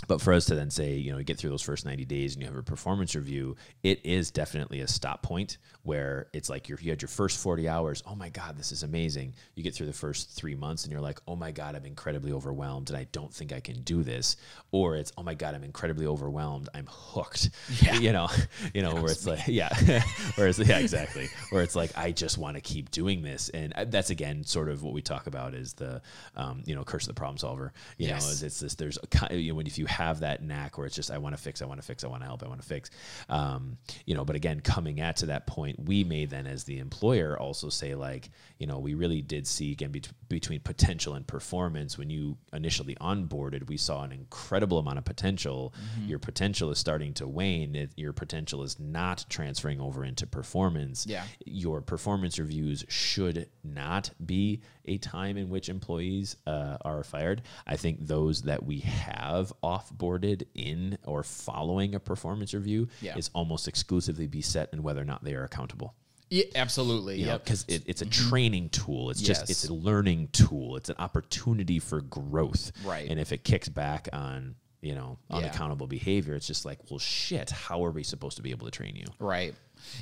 [0.08, 2.34] but for us to then say, you know, you get through those first 90 days
[2.34, 6.70] and you have a performance review, it is definitely a stop point where it's like
[6.70, 8.04] you're, you had your first 40 hours.
[8.06, 9.34] Oh my God, this is amazing.
[9.56, 12.32] You get through the first three months and you're like, oh my God, I'm incredibly
[12.32, 14.38] overwhelmed and I don't think I can do this.
[14.72, 16.70] Or it's, oh my God, I'm incredibly overwhelmed.
[16.74, 17.50] I'm hooked.
[17.82, 17.96] Yeah.
[18.02, 18.30] You know,
[18.74, 20.04] you know, where it's like, yeah, where
[20.36, 21.30] whereas, yeah, exactly.
[21.52, 23.50] Where it's like, I just want to keep doing this.
[23.50, 26.02] And uh, that's again, sort of what we talk about is the,
[26.36, 28.26] um, you know, curse of the problem solver, you Yes.
[28.26, 28.98] know, is it's this, there's
[29.30, 31.42] a you know, when if you have that knack where it's just I want to
[31.42, 32.90] fix, I want to fix, I want to help, I want to fix,
[33.30, 34.26] um, you know.
[34.26, 37.94] But again, coming at to that point, we may then as the employer also say
[37.96, 42.38] like, you know, we really did see again bet- between potential and performance when you
[42.54, 45.74] initially onboarded, we saw an incredible amount of potential.
[46.08, 47.76] Your potential is starting to wane.
[47.76, 51.24] It, your potential is not transferring over into performance Yeah.
[51.46, 57.42] your performance reviews should not be a time in which employees uh, are fired.
[57.68, 63.18] I think those that we have offboarded in or following a performance review Yeah.
[63.18, 65.94] is almost exclusively be set in whether or not they are accountable.
[66.30, 67.20] Yeah, absolutely.
[67.20, 69.10] You know, because it, it's a training tool.
[69.10, 70.78] It's just it's a learning tool.
[70.78, 72.72] It's an opportunity for growth.
[72.86, 73.10] Right.
[73.10, 75.38] And if it kicks back on you know Yeah.
[75.38, 77.50] unaccountable behavior, it's just like, well, shit.
[77.50, 79.06] How are we supposed to be able to train you?
[79.20, 79.54] Right.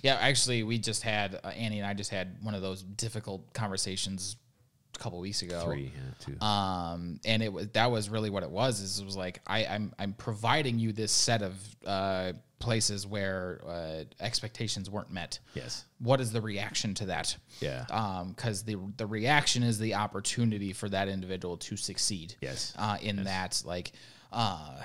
[0.03, 3.51] Yeah, actually, we just had uh, Annie and I just had one of those difficult
[3.53, 4.36] conversations
[4.95, 5.61] a couple weeks ago.
[5.65, 6.45] Three, yeah, two.
[6.45, 8.81] Um, and it was that was really what it was.
[8.81, 13.61] Is it was like I, I'm I'm providing you this set of uh, places where
[13.67, 15.39] uh, expectations weren't met.
[15.53, 15.85] yes.
[15.99, 17.35] What is the reaction to that?
[17.61, 17.85] Yeah.
[17.89, 22.35] Um, because the the reaction is the opportunity for that individual to succeed.
[22.41, 22.73] Yes.
[22.77, 23.93] Uh, in that, like,
[24.32, 24.75] uh,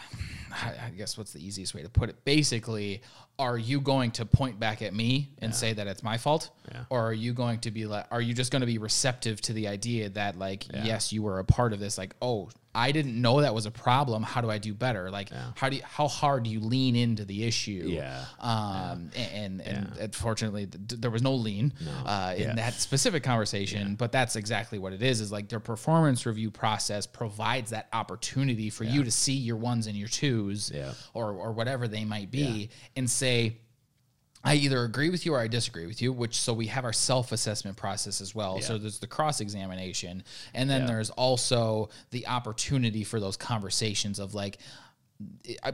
[0.52, 2.24] I guess what's the easiest way to put it?
[2.24, 3.02] Basically,
[3.38, 6.84] are you going to point back at me and say that it's my fault, Yeah.
[6.90, 9.52] or are you going to be like, are you just going to be receptive to
[9.52, 11.98] the idea that, like, yes, you were a part of this?
[11.98, 14.22] Like, oh, I didn't know that was a problem.
[14.22, 15.10] How do I do better?
[15.10, 17.84] Like, how do you, how hard do you lean into the issue?
[17.86, 18.24] Yeah.
[18.40, 21.72] Um, and and, unfortunately, th- there was no lean
[22.04, 22.54] uh, in Yeah.
[22.56, 23.94] that specific conversation.
[23.94, 25.20] But that's exactly what it is.
[25.20, 29.86] Is like their performance review process provides that opportunity for you to see your ones
[29.86, 30.92] and your twos, Yeah.
[31.12, 33.58] or or whatever they might be, and say.
[34.44, 36.92] I either agree with you or I disagree with you, which so we have our
[36.92, 38.60] self assessment process as well.
[38.60, 40.22] So there's the cross examination,
[40.52, 40.88] and then Yeah.
[40.88, 44.58] there's also the opportunity for those conversations of like,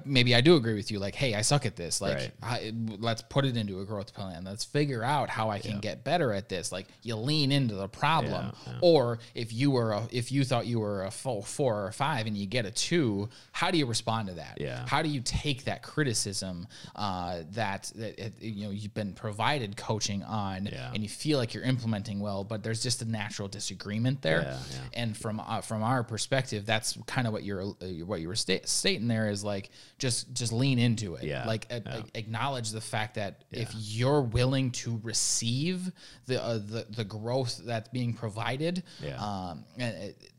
[0.05, 0.99] maybe I do agree with you.
[0.99, 2.01] Like, hey, I suck at this.
[2.01, 2.33] Like, Right.
[2.43, 4.45] I, let's put it into a growth plan.
[4.45, 6.73] Let's figure out how I can get better at this.
[6.73, 8.53] Like, you lean into the problem.
[8.67, 8.79] Yeah, yeah.
[8.83, 11.93] Or if you were a, if you thought you were a full four or a
[11.93, 14.59] five and you get a two, how do you respond to that?
[14.61, 14.85] Yeah.
[14.87, 16.67] How do you take that criticism
[16.97, 20.91] uh, that that you know you've been provided coaching on, Yeah.
[20.93, 24.43] and you feel like you're implementing well, but there's just a natural disagreement there.
[24.43, 24.79] Yeah, yeah.
[25.03, 28.37] And from uh, from our perspective, that's kind of what you're uh, what you were
[28.37, 31.25] sta- stating there is like just just lean into it.
[31.25, 32.03] Yeah, Like a- yeah.
[32.15, 35.91] a- acknowledge the fact that if you're willing to receive
[36.27, 39.17] the uh, the the growth that's being provided, Yeah.
[39.19, 40.33] um, and it-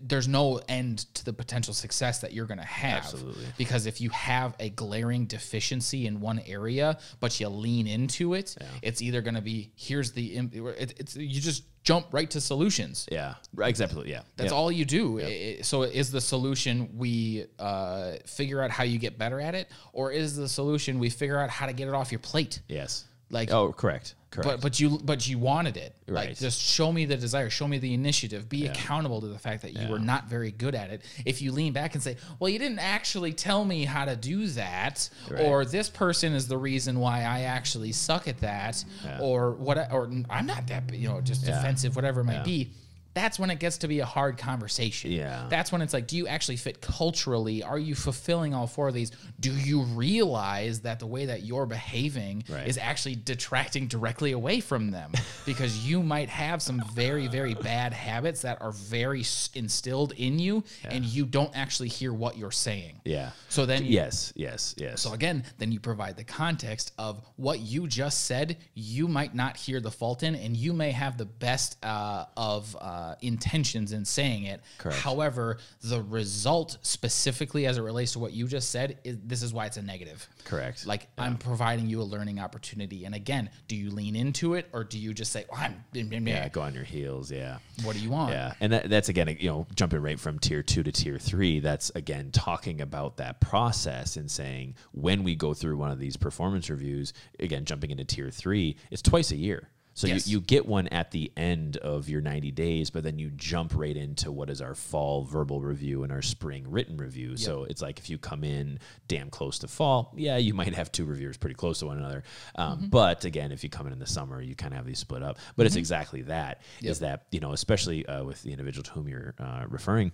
[0.00, 2.98] there's no end to the potential success that you're going to have.
[2.98, 3.44] Absolutely.
[3.58, 8.56] Because if you have a glaring deficiency in one area, but you lean into it,
[8.82, 13.06] it's either going to be here's the it, it's you just jump right to solutions.
[13.12, 13.34] Yeah.
[13.58, 14.10] Exactly.
[14.10, 14.22] Yeah.
[14.36, 14.56] That's yeah.
[14.56, 15.20] all you do.
[15.20, 19.70] I- So is the solution we uh, figure out how you get better at it,
[19.92, 22.60] or is the solution we figure out how to get it off your plate?
[22.68, 23.04] Yes.
[23.30, 24.14] Like- oh, correct.
[24.30, 24.46] Correct.
[24.48, 25.94] But but you but you wanted it.
[26.06, 26.36] Like Right.
[26.36, 29.72] just show me the desire, show me the initiative, be accountable to the fact that
[29.72, 31.02] you were not very good at it.
[31.24, 34.46] If you lean back and say, "Well, you didn't actually tell me how to do
[34.48, 35.08] that,"
[35.40, 38.84] or this person is the reason why I actually suck at that,
[39.20, 42.72] or what or I'm not that, you know, just defensive whatever it might be.
[43.16, 45.10] That's when it gets to be a hard conversation.
[45.10, 45.46] Yeah.
[45.48, 47.62] That's when it's like, do you actually fit culturally?
[47.62, 49.10] Are you fulfilling all four of these?
[49.40, 52.66] Do you realize that the way that you're behaving Right.
[52.68, 55.12] is actually detracting directly away from them
[55.46, 60.62] because you might have some very very bad habits that are very instilled in you
[60.84, 63.30] and you don't actually hear what you're saying yeah.
[63.48, 64.32] so then you- Yes.
[64.36, 64.74] Yes.
[64.76, 65.00] Yes.
[65.00, 69.56] so again then you provide the context of what you just said you might not
[69.56, 73.92] hear the fault in and you may have the best uh, of uh, Uh, intentions
[73.92, 74.98] in saying it Correct.
[74.98, 79.52] however the result specifically as it relates to what you just said is this is
[79.52, 80.86] why it's a negative Correct.
[80.86, 83.04] like I'm providing you a learning opportunity.
[83.04, 86.48] And again, do you lean into it or do you just say, oh, I'm yeah.
[86.48, 87.30] Go on your heels.
[87.30, 87.58] Yeah.
[87.84, 88.32] what do you want?
[88.32, 91.60] Yeah, and that, that's again, you know, jumping right from tier two to tier three.
[91.60, 96.16] That's again talking about that process and saying when we go through one of these
[96.16, 99.68] performance reviews, again, jumping into tier three, it's twice a year.
[99.96, 100.28] So Yes.
[100.28, 103.74] you, you get one at the end of your 90 days, but then you jump
[103.74, 107.36] right into what is our fall verbal review and our spring written review.
[107.38, 108.78] So it's like if you come in
[109.08, 112.24] damn close to fall, yeah, you might have two reviewers pretty close to one another.
[112.56, 114.98] Um, But again, if you come in in the summer, you kind of have these
[114.98, 115.38] split up.
[115.56, 116.60] But it's exactly that.
[116.82, 120.12] Is that you know, especially uh, with the individual to whom you're uh, referring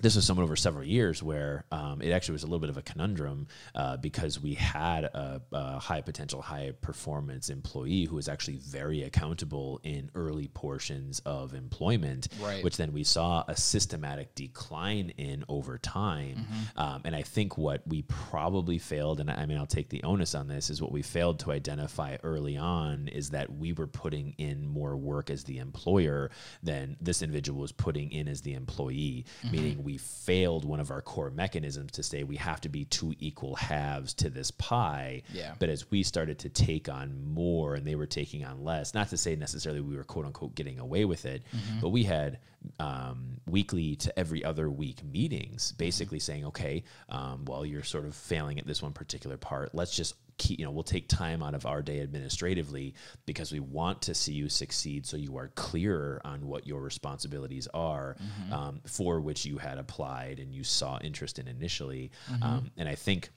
[0.00, 2.76] this was someone over several years where um, it actually was a little bit of
[2.76, 8.28] a conundrum uh, because we had a, a high potential, high performance employee who was
[8.28, 12.62] actually very accountable in early portions of employment, Right.
[12.62, 16.46] which then we saw a systematic decline in over time.
[16.76, 20.34] Um, and I think what we probably failed, and I mean, I'll take the onus
[20.34, 24.34] on this, is what we failed to identify early on is that we were putting
[24.38, 26.30] in more work as the employer
[26.62, 31.00] than this individual was putting in as the employee, meaning we failed one of our
[31.00, 35.22] core mechanisms to say we have to be two equal halves to this pie.
[35.32, 35.54] Yeah.
[35.58, 39.08] But as we started to take on more and they were taking on less, not
[39.08, 41.42] to say necessarily we were quote unquote getting away with it,
[41.80, 42.38] but we had
[42.78, 48.14] um, weekly to every other week meetings basically saying, okay, um, well, you're sort of
[48.14, 49.74] failing at this one particular part.
[49.74, 52.94] Let's just keep, you know, we'll take time out of our day administratively
[53.26, 57.68] because we want to see you succeed so you are clearer on what your responsibilities
[57.74, 58.16] are
[58.52, 62.10] um, for which you had applied and you saw interest in initially.
[62.42, 63.30] Um, and I think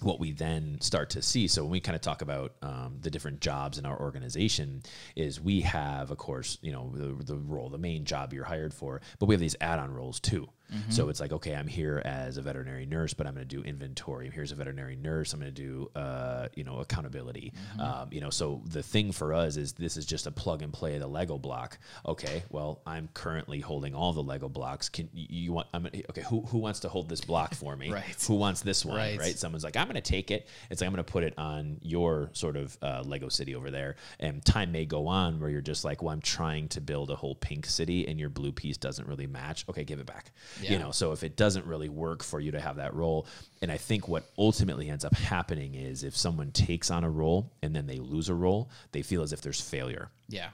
[0.00, 3.10] what we then start to see so when we kind of talk about um, the
[3.10, 4.82] different jobs in our organization
[5.14, 8.74] is we have of course you know the, the role the main job you're hired
[8.74, 10.48] for but we have these add-on roles too
[10.88, 13.62] so it's like okay i'm here as a veterinary nurse but i'm going to do
[13.62, 18.20] inventory here's a veterinary nurse i'm going to do uh, you know accountability um, you
[18.20, 21.00] know so the thing for us is this is just a plug and play of
[21.00, 25.52] the lego block okay well i'm currently holding all the lego blocks can you, you
[25.52, 28.24] want i'm gonna, okay who, who wants to hold this block for me Right.
[28.26, 29.18] who wants this one Right.
[29.18, 30.46] right someone's like, I'm going to take it.
[30.70, 33.70] It's like, I'm going to put it on your sort of uh, Lego city over
[33.70, 33.96] there.
[34.20, 37.16] And time may go on where you're just like, well, I'm trying to build a
[37.16, 39.64] whole pink city and your blue piece doesn't really match.
[39.68, 40.30] Okay, give it back.
[40.62, 40.72] Yeah.
[40.72, 43.26] You know, so if it doesn't really work for you to have that role,
[43.60, 47.52] and I think what ultimately ends up happening is if someone takes on a role
[47.62, 50.10] and then they lose a role, they feel as if there's failure.
[50.28, 50.50] Yeah.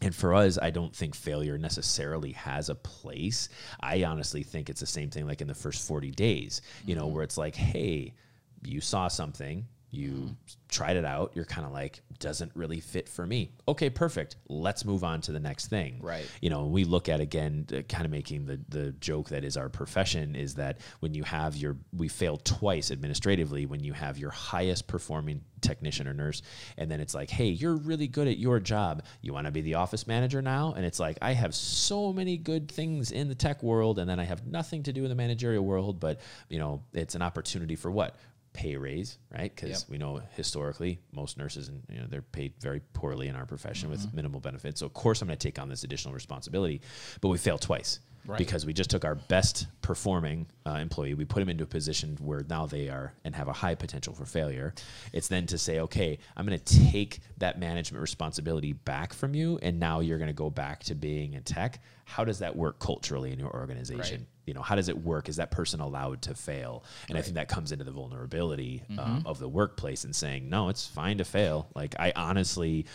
[0.00, 3.48] And for us, I don't think failure necessarily has a place.
[3.80, 7.06] I honestly think it's the same thing like in the first 40 days, you know,
[7.06, 7.14] mm-hmm.
[7.14, 8.14] where it's like, hey,
[8.62, 10.36] you saw something, you
[10.68, 13.52] tried it out, you're kind of like, doesn't really fit for me.
[13.66, 14.36] Okay, perfect.
[14.48, 16.00] Let's move on to the next thing.
[16.02, 16.28] Right.
[16.42, 19.68] You know, we look at again, kind of making the, the joke that is our
[19.68, 24.30] profession is that when you have your, we fail twice administratively when you have your
[24.30, 26.42] highest performing technician or nurse
[26.76, 29.60] and then it's like hey you're really good at your job you want to be
[29.60, 33.34] the office manager now and it's like i have so many good things in the
[33.34, 36.58] tech world and then i have nothing to do in the managerial world but you
[36.58, 38.14] know it's an opportunity for what
[38.58, 39.90] pay raise right because Yep.
[39.90, 43.88] we know historically most nurses and you know they're paid very poorly in our profession
[43.88, 46.80] with minimal benefits so of course i'm going to take on this additional responsibility
[47.20, 48.36] but we fail twice Right.
[48.36, 52.18] because we just took our best performing uh, employee, we put him into a position
[52.20, 54.74] where now they are and have a high potential for failure.
[55.14, 59.58] It's then to say, okay, I'm going to take that management responsibility back from you,
[59.62, 61.80] and now you're going to go back to being a tech.
[62.04, 64.18] How does that work culturally in your organization?
[64.20, 64.28] Right.
[64.48, 65.28] You know, how does it work?
[65.28, 66.84] Is that person allowed to fail?
[67.08, 70.70] And I think that comes into the vulnerability um, of the workplace and saying, no,
[70.70, 71.68] it's fine to fail.
[71.74, 72.86] Like, I honestly,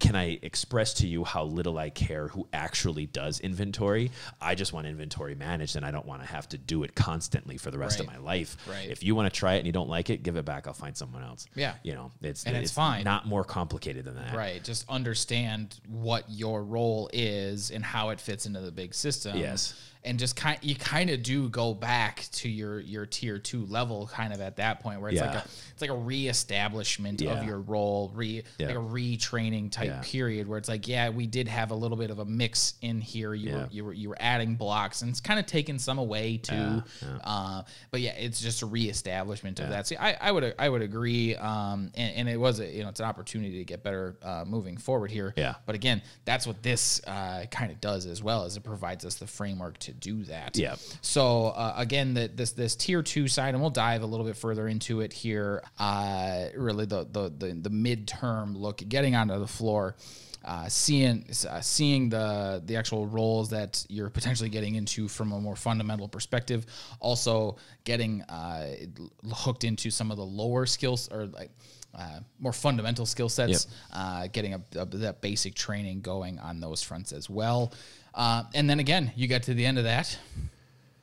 [0.00, 4.10] can I express to you how little I care who actually does inventory?
[4.40, 7.58] I just want inventory managed and I don't want to have to do it constantly
[7.58, 8.56] for the rest of my life.
[8.68, 8.88] Right.
[8.88, 10.66] If you want to try it and you don't like it, give it back.
[10.66, 11.46] I'll find someone else.
[11.54, 11.74] Yeah.
[11.82, 13.04] You know, it's, And it's fine.
[13.04, 14.34] Not more complicated than that.
[14.34, 14.64] Right.
[14.64, 19.36] Just understand what your role is and how it fits into the big system.
[19.36, 19.74] Yes.
[20.06, 24.06] And just kind you kind of do go back to your your tier two level
[24.12, 27.38] kind of at that point where it's like a it's like a reestablishment Yeah.
[27.38, 28.66] of your role, re Yeah.
[28.66, 30.00] like a retraining type Yeah.
[30.02, 33.00] period where it's like, yeah, we did have a little bit of a mix in
[33.00, 33.34] here.
[33.34, 33.56] You Yeah.
[33.56, 36.54] were you were you were adding blocks and it's kind of taking some away too.
[36.54, 37.16] Yeah, yeah.
[37.24, 39.86] Uh, but yeah, it's just a reestablishment of that.
[39.86, 42.88] See, I, I would I would agree, um, and, and it was a, you know
[42.90, 45.32] it's an opportunity to get better uh, moving forward here.
[45.36, 45.54] Yeah.
[45.66, 49.14] But again, that's what this uh, kind of does as well, as it provides us
[49.16, 50.56] the framework to do that.
[50.56, 50.76] Yeah.
[51.00, 54.36] So uh, again, that this this tier two side, and we'll dive a little bit
[54.36, 55.62] further into it here.
[55.78, 59.96] Uh, really, the the the, the midterm look, getting onto the floor.
[60.44, 65.40] Uh, seeing uh, seeing the the actual roles that you're potentially getting into from a
[65.40, 66.66] more fundamental perspective,
[67.00, 68.74] also getting uh,
[69.32, 71.50] hooked into some of the lower skills or like
[71.94, 76.82] uh, more fundamental skill sets, uh, getting a, a- that basic training going on those
[76.82, 77.72] fronts as well.
[78.14, 80.16] Uh, and then again, you get to the end of that.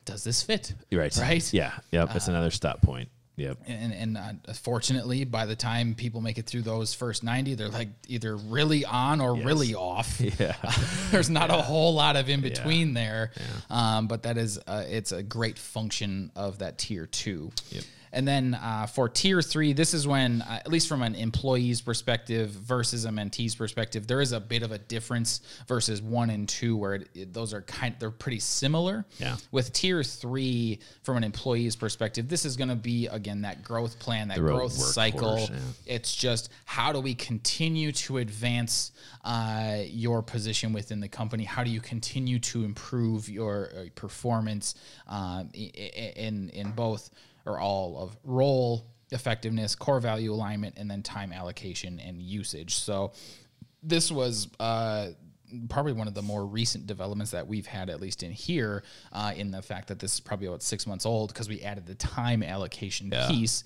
[0.04, 0.74] Does this fit?
[0.90, 1.16] Right.
[1.16, 1.52] Right.
[1.52, 1.72] Yeah.
[1.92, 2.12] Yep.
[2.12, 3.08] That's another stop point.
[3.36, 3.58] Yep.
[3.66, 7.68] And, and uh, fortunately, by the time people make it through those first 90, they're
[7.68, 10.20] like either really on or really off.
[10.20, 10.54] Yeah.
[11.10, 13.30] There's not a whole lot of in between there.
[13.70, 17.52] Um, but that is, uh, it's a great function of that tier two.
[17.70, 17.84] Yep.
[18.14, 21.80] And then uh, for tier three, this is when, uh, at least from an employee's
[21.80, 26.46] perspective versus a mentee's perspective, there is a bit of a difference versus one and
[26.48, 29.06] two, where it, it- those are kind, they're pretty similar.
[29.18, 29.36] Yeah.
[29.50, 33.98] With tier three, from an employee's perspective, this is going to be again that growth
[33.98, 35.38] plan, that growth cycle.
[35.50, 35.58] yeah.
[35.86, 38.92] It's just how do we continue to advance
[39.24, 41.44] uh, your position within the company?
[41.44, 44.74] How do you continue to improve your uh, performance
[45.08, 47.10] i- in in both
[47.46, 52.76] or all of role effectiveness, core value alignment, and then time allocation and usage?
[52.76, 53.12] So
[53.82, 54.48] this was.
[54.58, 55.08] Uh,
[55.68, 59.34] Probably one of the more recent developments that we've had, at least in here, uh,
[59.36, 61.94] in the fact that this is probably about six months old because we added the
[61.94, 63.64] time allocation piece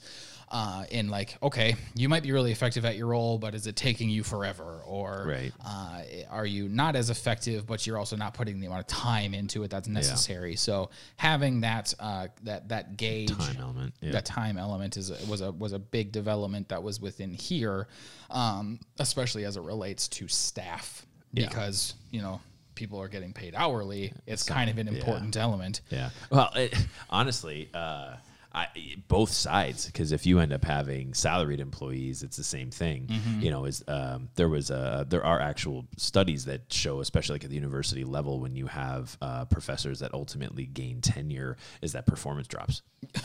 [0.48, 3.74] uh, in like, okay, you might be really effective at your role, but is it
[3.74, 4.80] taking you forever?
[4.86, 5.52] Or Right.
[5.64, 9.34] uh, are you not as effective, but you're also not putting the amount of time
[9.34, 10.54] into it that's necessary?
[10.54, 14.12] So having that uh, that that gauge, Time element, yeah.
[14.12, 17.88] that time element is was a was a big development that was within here,
[18.30, 21.48] um, especially as it relates to staff, Yeah.
[21.48, 22.40] because you know
[22.76, 24.12] people are getting paid hourly.
[24.26, 25.80] It's kind of an important element.
[25.90, 26.10] Yeah.
[26.30, 26.74] Well, it,
[27.10, 28.16] honestly, uh,
[28.56, 28.68] I,
[29.06, 33.06] both sides, because if you end up having salaried employees, it's the same thing.
[33.08, 33.40] Mm-hmm.
[33.40, 37.44] You know, is um, there was a there are actual studies that show, especially like
[37.44, 42.06] at the university level, when you have uh, professors that ultimately gain tenure, is that
[42.06, 42.82] performance drops.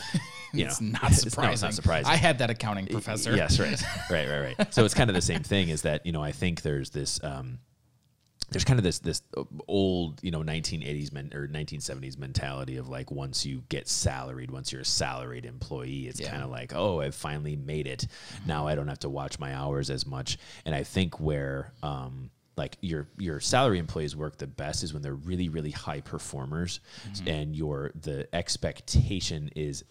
[0.54, 1.48] You It's know, not it's- surprising.
[1.48, 2.12] no, it's not surprising.
[2.12, 3.34] I had that accounting professor.
[3.34, 4.74] Yes, right, right, right, right.
[4.74, 5.70] So it's kind of the same thing.
[5.70, 7.18] Is that you know I think there's this.
[7.24, 7.58] Um,
[8.52, 9.22] there's kind of this this
[9.68, 14.72] old you know 1980s men or 1970s mentality of like once you get salaried once
[14.72, 16.30] you're a salaried employee it's Yeah.
[16.30, 18.06] kind of like oh i've finally made it.
[18.46, 20.38] Now i don't have to watch my hours as much.
[20.64, 25.00] And i think where um like your your salary employees work the best is when
[25.02, 26.80] they're really really high performers
[27.26, 29.84] and your the expectation is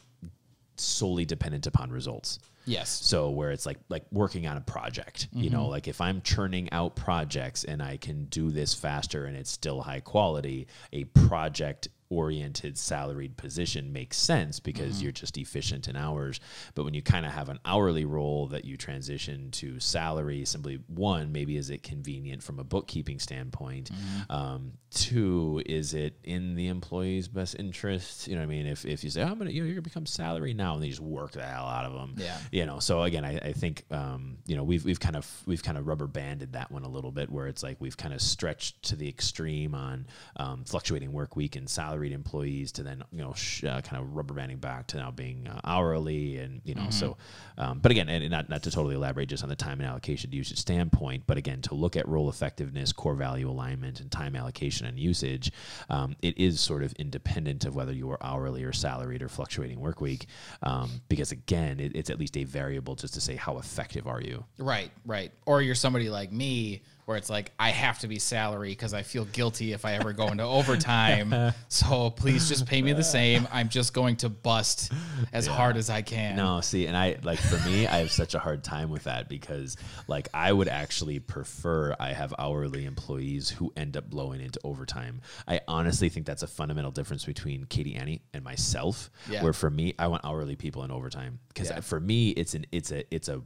[0.77, 2.89] solely dependent upon results Yes.
[2.89, 5.71] so where it's like like working on a project, you know, mm-hmm.
[5.71, 9.81] like if I'm churning out projects and I can do this faster and it's still
[9.81, 16.39] high quality, a project oriented salaried position makes sense because you're just efficient in hours.
[16.75, 20.79] But when you kind of have an hourly role that you transition to salary, simply
[20.87, 23.89] one, maybe is it convenient from a bookkeeping standpoint?
[24.29, 28.27] Um, two, is it in the employee's best interest?
[28.27, 28.65] You know what I mean?
[28.67, 30.83] If, if you say, oh, I'm gonna, you know, you're gonna become salary now, and
[30.83, 32.37] they just work the hell out of them Yeah.
[32.51, 35.63] you know so again i, I think um, you know we've, we've kind of we've
[35.63, 38.21] kind of rubber banded that one a little bit where it's like we've kind of
[38.21, 43.03] stretched to the extreme on um, fluctuating work week and salary salaried employees to then
[43.11, 46.61] you know sh- uh, kind of rubber banding back to now being uh, hourly and
[46.63, 47.17] you know so
[47.57, 50.31] um, but again and not not to totally elaborate just on the time and allocation
[50.31, 54.87] usage standpoint but again to look at role effectiveness core value alignment and time allocation
[54.87, 55.51] and usage
[55.89, 59.79] um, it is sort of independent of whether you are hourly or salaried or fluctuating
[59.79, 60.25] work week
[60.63, 64.21] um, because again it, it's at least a variable just to say how effective are
[64.21, 65.31] you Right, right.
[65.45, 69.01] Or you're somebody like me where it's like I have to be salary because I
[69.03, 71.53] feel guilty if I ever go into overtime.
[71.67, 73.47] So please just pay me the same.
[73.51, 74.91] I'm just going to bust
[75.33, 76.35] as hard as I can.
[76.35, 79.29] No, see, and I like for me, I have such a hard time with that
[79.29, 79.77] because
[80.07, 85.21] like I would actually prefer I have hourly employees who end up blowing into overtime.
[85.47, 89.09] I honestly think that's a fundamental difference between Katie Annie and myself.
[89.29, 89.43] Yeah.
[89.43, 91.79] Where for me, I want hourly people in overtime because Yeah.
[91.79, 93.41] for me, it's an it's a it's a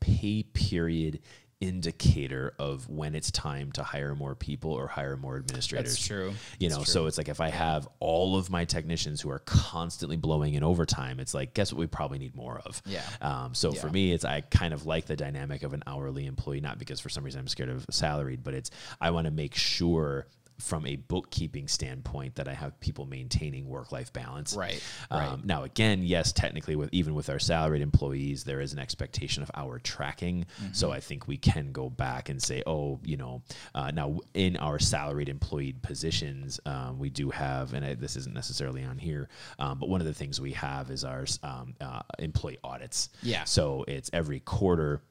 [0.00, 1.20] pay period
[1.64, 5.94] indicator of when it's time to hire more people or hire more administrators.
[5.94, 6.34] That's true.
[6.58, 6.92] You That's know, true.
[6.92, 10.62] so it's like if I have all of my technicians who are constantly blowing in
[10.62, 12.82] overtime, it's like guess what we probably need more of.
[12.84, 13.02] Yeah.
[13.22, 16.60] Um, so for me, it's I kind of like the dynamic of an hourly employee,
[16.60, 19.54] not because for some reason I'm scared of salaried, but it's I want to make
[19.54, 20.26] sure
[20.58, 24.54] from a bookkeeping standpoint that I have people maintaining work life balance.
[24.54, 25.44] Right, Um, right.
[25.44, 29.50] Now, again, yes, technically, with even with our salaried employees, there is an expectation of
[29.54, 30.46] hour tracking.
[30.72, 33.42] So I think we can go back and say, oh, you know,
[33.74, 38.34] uh, now in our salaried employed positions, um, we do have, and I, this isn't
[38.34, 39.28] necessarily on here,
[39.58, 43.10] um, but one of the things we have is our um, uh, employee audits.
[43.22, 43.44] Yeah.
[43.44, 45.02] So it's every quarter.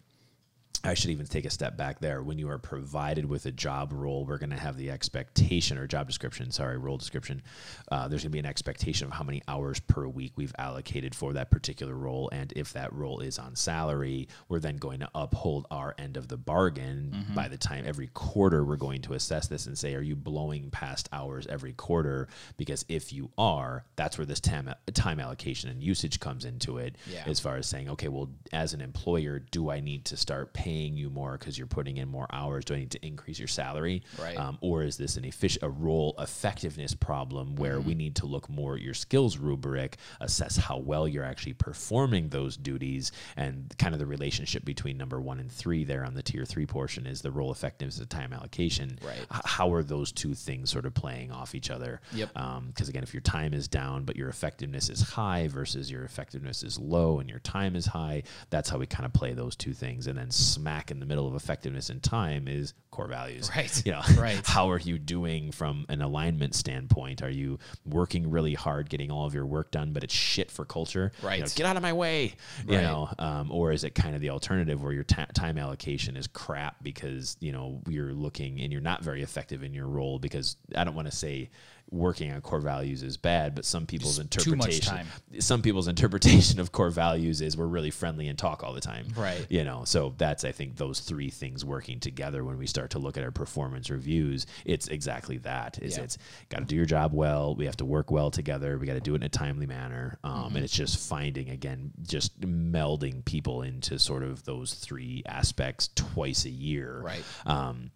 [0.85, 2.21] I should even take a step back there.
[2.21, 5.87] When you are provided with a job role, we're going to have the expectation or
[5.87, 7.41] job description, sorry, role description.
[7.89, 11.15] Uh, there's going to be an expectation of how many hours per week we've allocated
[11.15, 12.29] for that particular role.
[12.33, 16.27] And if that role is on salary, we're then going to uphold our end of
[16.27, 17.11] the bargain.
[17.33, 20.69] By the time every quarter, we're going to assess this and say, are you blowing
[20.69, 22.27] past hours every quarter?
[22.57, 26.97] Because if you are, that's where this time, time allocation and usage comes into it.
[27.09, 27.23] Yeah.
[27.25, 30.72] As far as saying, okay, well, as an employer, do I need to start paying
[30.73, 32.65] you more because you're putting in more hours?
[32.65, 34.03] Do I need to increase your salary?
[34.21, 34.37] Right.
[34.37, 37.87] Um, or is this an effic- a role effectiveness problem where Mm-hmm.
[37.87, 42.29] we need to look more at your skills rubric, assess how well you're actually performing
[42.29, 46.21] those duties, and kind of the relationship between number one and three there on the
[46.23, 48.97] tier three portion is the role effectiveness and time allocation.
[49.05, 49.17] Right.
[49.33, 52.01] H- how are those two things sort of playing off each other?
[52.13, 52.31] Yep.
[52.67, 56.63] Because again, if your time is down but your effectiveness is high versus your effectiveness
[56.63, 59.73] is low and your time is high, that's how we kind of play those two
[59.73, 60.07] things.
[60.07, 60.29] And then
[60.63, 63.49] smack in the middle of effectiveness and time is core values.
[63.53, 63.85] Right.
[63.85, 64.39] You know, Right.
[64.45, 67.21] how are you doing from an alignment standpoint?
[67.21, 70.63] Are you working really hard, getting all of your work done, but it's shit for
[70.63, 71.11] culture?
[71.17, 71.53] You know, Right.
[71.55, 72.35] get out of my way.
[72.65, 72.81] You Right.
[72.83, 76.27] know, um, or is it kind of the alternative where your ta- time allocation is
[76.27, 80.55] crap because you know you're looking and you're not very effective in your role because
[80.75, 81.49] I don't want to say
[81.93, 85.07] working on core values is bad, but some people's Just too much interpretation, time.
[85.39, 89.05] some people's interpretation of core values is we're really friendly and talk all the time.
[89.15, 89.45] Right.
[89.49, 92.99] You know, so that's I think those three things working together when we start to
[92.99, 95.77] look at our performance reviews, it's exactly that.
[95.81, 96.03] Is Yeah.
[96.05, 96.17] it's
[96.49, 97.55] got to do your job well.
[97.55, 98.77] We have to work well together.
[98.77, 100.17] We got to do it in a timely manner.
[100.23, 100.55] Um, Mm-hmm.
[100.57, 106.45] And it's just finding again, just melding people into sort of those three aspects twice
[106.45, 107.01] a year.
[107.03, 107.23] Right.
[107.45, 107.91] Um,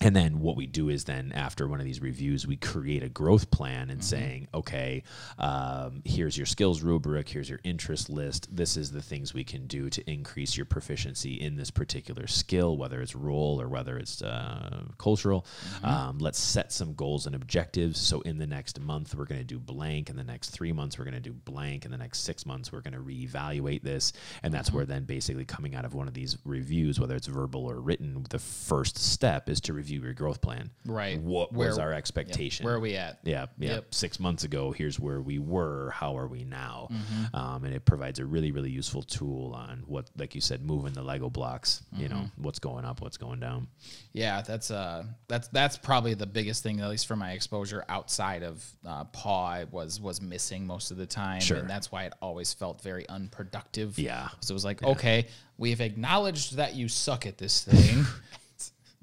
[0.00, 3.08] and then what we do is then after one of these reviews, we create a
[3.08, 3.90] growth plan Mm-hmm.
[3.90, 5.02] and saying, okay,
[5.38, 8.54] um, here's your skills rubric, here's your interest list.
[8.54, 12.76] This is the things we can do to increase your proficiency in this particular skill,
[12.76, 15.46] whether it's role or whether it's uh, cultural.
[15.76, 15.86] Mm-hmm.
[15.86, 18.00] Um, let's set some goals and objectives.
[18.00, 20.10] So in the next month, we're going to do blank.
[20.10, 21.84] In the next three months, we're going to do blank.
[21.84, 24.12] In the next six months, we're going to reevaluate this.
[24.42, 24.76] And that's Mm-hmm.
[24.76, 28.26] where then basically coming out of one of these reviews, whether it's verbal or written,
[28.30, 30.70] the first step is to review your growth plan.
[30.84, 31.20] Right.
[31.20, 31.98] What Where- was our Yep.
[31.98, 32.64] expectation?
[32.64, 33.20] Where are we at?
[33.24, 33.74] Yeah, yeah.
[33.74, 33.94] Yep.
[33.94, 35.90] Six months ago, here's where we were.
[35.90, 36.88] How are we now?
[36.90, 37.36] Mm-hmm.
[37.36, 40.92] Um, and it provides a really, really useful tool on what, like you said, moving
[40.92, 41.82] the Lego blocks.
[41.92, 42.42] You know, Mm-hmm.
[42.42, 43.68] what's going up, what's going down.
[44.12, 48.42] Yeah, that's uh that's that's probably the biggest thing, at least for my exposure outside
[48.42, 51.58] of uh, paw, I was was missing most of the time, Sure.
[51.58, 53.98] and that's why it always felt very unproductive.
[53.98, 54.28] Yeah.
[54.40, 55.26] so it was like, okay,
[55.58, 58.04] we've acknowledged that you suck at this thing,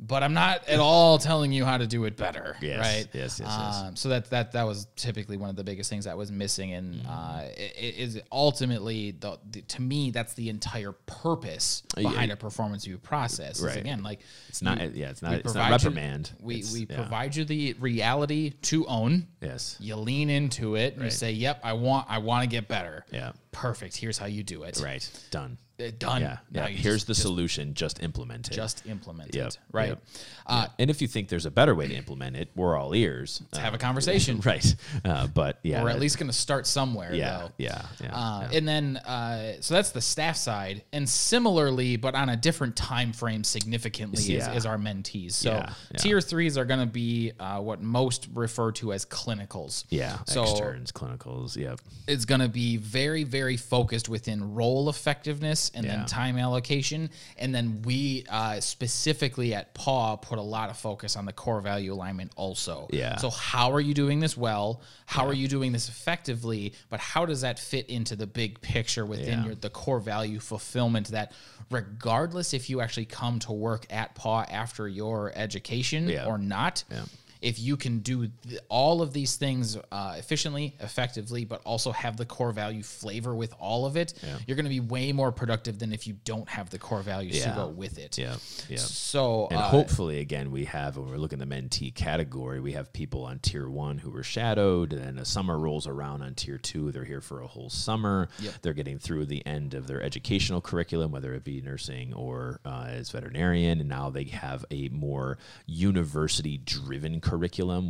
[0.05, 2.57] but I'm not at all telling you how to do it better.
[2.61, 3.07] Yes, right.
[3.13, 3.75] yes, yes, yes.
[3.83, 6.73] Um, so that that that was typically one of the biggest things that was missing,
[6.73, 12.09] and uh, it, it is ultimately the, the to me that's the entire purpose yeah.
[12.09, 13.59] behind a performance review process.
[13.59, 13.77] is Right.
[13.77, 14.77] again, like It's not.
[14.93, 15.33] yeah, it's not.
[15.33, 16.31] It's not provide you- reprimand.
[16.39, 16.95] we It's- we yeah.
[16.97, 19.27] provide you the reality to own.
[19.41, 19.77] Yes.
[19.79, 23.05] You lean into it and you say, "Yep, I want I want to get better."
[23.11, 23.31] Yeah.
[23.51, 23.95] Perfect.
[23.95, 24.81] Here's how you do it.
[24.83, 25.07] Right.
[25.31, 25.57] Done.
[25.87, 26.21] Uh, done.
[26.21, 26.67] Yeah, yeah.
[26.67, 27.73] Here's just, the solution.
[27.73, 28.53] Just implement it.
[28.53, 29.57] just implement Yep, it.
[29.71, 29.89] Right.
[29.89, 30.03] yep.
[30.45, 33.41] Uh, and if you think there's a better way to implement it, we're all ears.
[33.51, 34.41] Let's have a conversation.
[34.45, 34.75] right?
[35.05, 37.13] Uh, but yeah, We're at least going to start somewhere.
[37.13, 37.51] yeah, Though.
[37.57, 38.57] yeah, yeah, Uh, yeah.
[38.57, 43.13] And then, uh, so that's the staff side, and similarly, but on a different time
[43.13, 44.51] frame, significantly, Yeah.
[44.51, 45.31] is, is our mentees.
[45.33, 45.65] So
[45.97, 49.85] tier threes are going to be uh, what most refer to as clinicals.
[49.89, 50.17] yeah.
[50.27, 51.55] So externs, clinicals.
[51.55, 51.79] Yep.
[52.07, 55.97] it's going to be very, very focused within role effectiveness and Yeah.
[55.97, 57.09] then time allocation.
[57.37, 61.61] And then we uh, specifically at PAW put a lot of focus on the core
[61.61, 62.87] value alignment also.
[62.91, 63.17] Yeah.
[63.17, 64.81] So, how are you doing this well?
[65.05, 66.73] How are you doing this effectively?
[66.89, 69.45] But how does that fit into the big picture within Yeah.
[69.45, 71.31] your the core value fulfillment that
[71.69, 76.25] regardless if you actually come to work at PAW after your education Yeah.
[76.25, 77.05] or not, Yeah.
[77.43, 82.15] If you can do th- all of these things uh, efficiently, effectively, but also have
[82.15, 84.37] the core value flavor with all of it, Yeah.
[84.47, 87.41] you're going to be way more productive than if you don't have the core values
[87.41, 87.55] to Yeah.
[87.55, 88.17] go with it.
[88.17, 88.39] Yep.
[88.69, 88.79] Yep.
[88.79, 92.71] So, And uh, hopefully, again, we have when we're looking at the mentee category, we
[92.71, 96.35] have people on tier one who were shadowed, and then a summer rolls around on
[96.35, 96.91] tier two.
[96.93, 98.29] They're here for a whole summer.
[98.39, 98.53] Yep.
[98.61, 102.85] They're getting through the end of their educational curriculum, whether it be nursing or uh,
[102.87, 107.32] as veterinarian, and now they have a more university-driven curriculum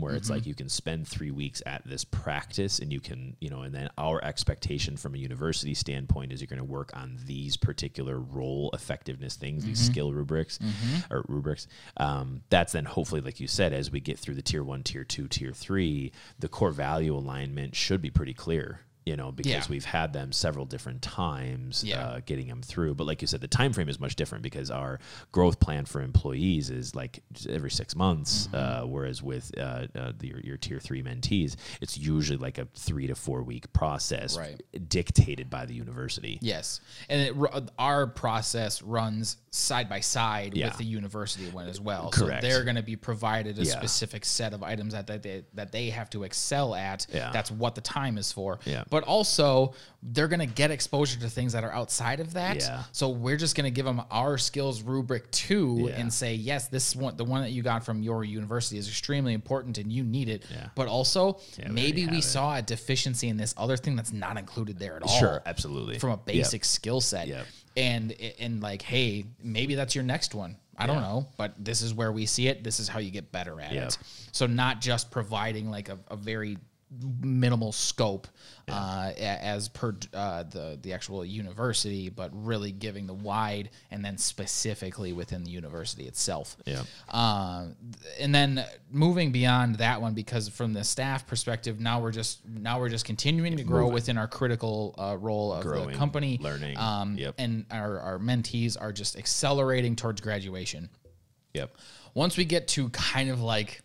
[0.01, 0.49] where it's like mm-hmm.
[0.49, 3.89] you can spend three weeks at this practice, and you can, you know, and then
[3.97, 8.69] our expectation from a university standpoint is you're going to work on these particular role
[8.73, 9.91] effectiveness things, these mm-hmm.
[9.91, 11.13] skill rubrics mm-hmm.
[11.13, 11.67] or rubrics.
[11.97, 15.03] Um, that's then hopefully, like you said, as we get through the tier one, tier
[15.03, 18.81] two, tier three, the core value alignment should be pretty clear.
[19.05, 19.65] You know, because Yeah.
[19.69, 22.05] we've had them several different times Yeah.
[22.07, 22.95] uh, getting them through.
[22.95, 24.99] But like you said, the time frame is much different because our
[25.31, 28.83] growth plan for employees is like every six months, Mm-hmm.
[28.83, 32.67] uh, whereas with uh, uh, the, your, your tier three mentees, it's usually like a
[32.75, 34.61] three to four week process Right.
[34.87, 36.39] dictated by the university.
[36.41, 40.67] Yes, and it, our process runs side by side Yeah.
[40.67, 42.09] with the university one as well.
[42.09, 42.41] Correct.
[42.43, 45.71] So they're going to be provided a specific set of items that, that they that
[45.71, 47.05] they have to excel at.
[47.13, 47.31] Yeah.
[47.31, 48.59] That's what the time is for.
[48.65, 48.83] Yeah.
[48.93, 52.57] But also, they're going to get exposure to things that are outside of that.
[52.57, 52.83] Yeah.
[52.91, 55.99] So we're just going to give them our skills rubric two Yeah.
[55.99, 59.33] and say, yes, this one, the one that you got from your university is extremely
[59.33, 60.45] important and you need it.
[60.51, 60.67] Yeah.
[60.75, 64.77] But also, Yeah, maybe we saw a deficiency in this other thing that's not included
[64.77, 65.97] there at all Sure, absolutely.
[65.97, 66.25] from a Yep.
[66.25, 67.47] basic skill set Yep.
[67.75, 71.91] and and like hey maybe that's your next one i don't know but this is
[71.91, 73.87] where we see it this is how you get better at Yep.
[73.87, 73.97] it
[74.31, 76.57] so not just providing like a, a very
[77.21, 78.27] minimal scope
[78.69, 84.17] uh, as per uh, the the actual university but really giving the wide and then
[84.17, 86.85] specifically within the university itself Yep.
[87.13, 87.75] um,
[88.19, 92.79] and then moving beyond that one, because from the staff perspective, now we're just now
[92.79, 93.93] we're just continuing to grow Moving.
[93.93, 97.35] within our critical uh, role of the company, learning, um, yep.
[97.37, 100.89] and our, our mentees are just accelerating towards graduation.
[101.53, 101.75] Yep.
[102.13, 103.81] Once we get to kind of like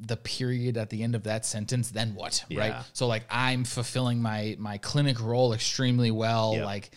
[0.00, 2.44] the period at the end of that sentence, then what?
[2.52, 2.74] Right.
[2.92, 6.54] So like I'm fulfilling my my clinic role extremely well.
[6.54, 6.64] Yep.
[6.64, 6.90] Like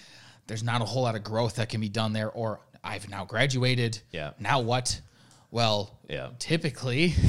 [0.48, 3.26] there's not a whole lot of growth that can be done there, or I've now
[3.26, 4.00] graduated.
[4.12, 4.32] Yeah.
[4.40, 5.00] Now what?
[5.52, 6.30] Well, Yeah.
[6.40, 7.14] typically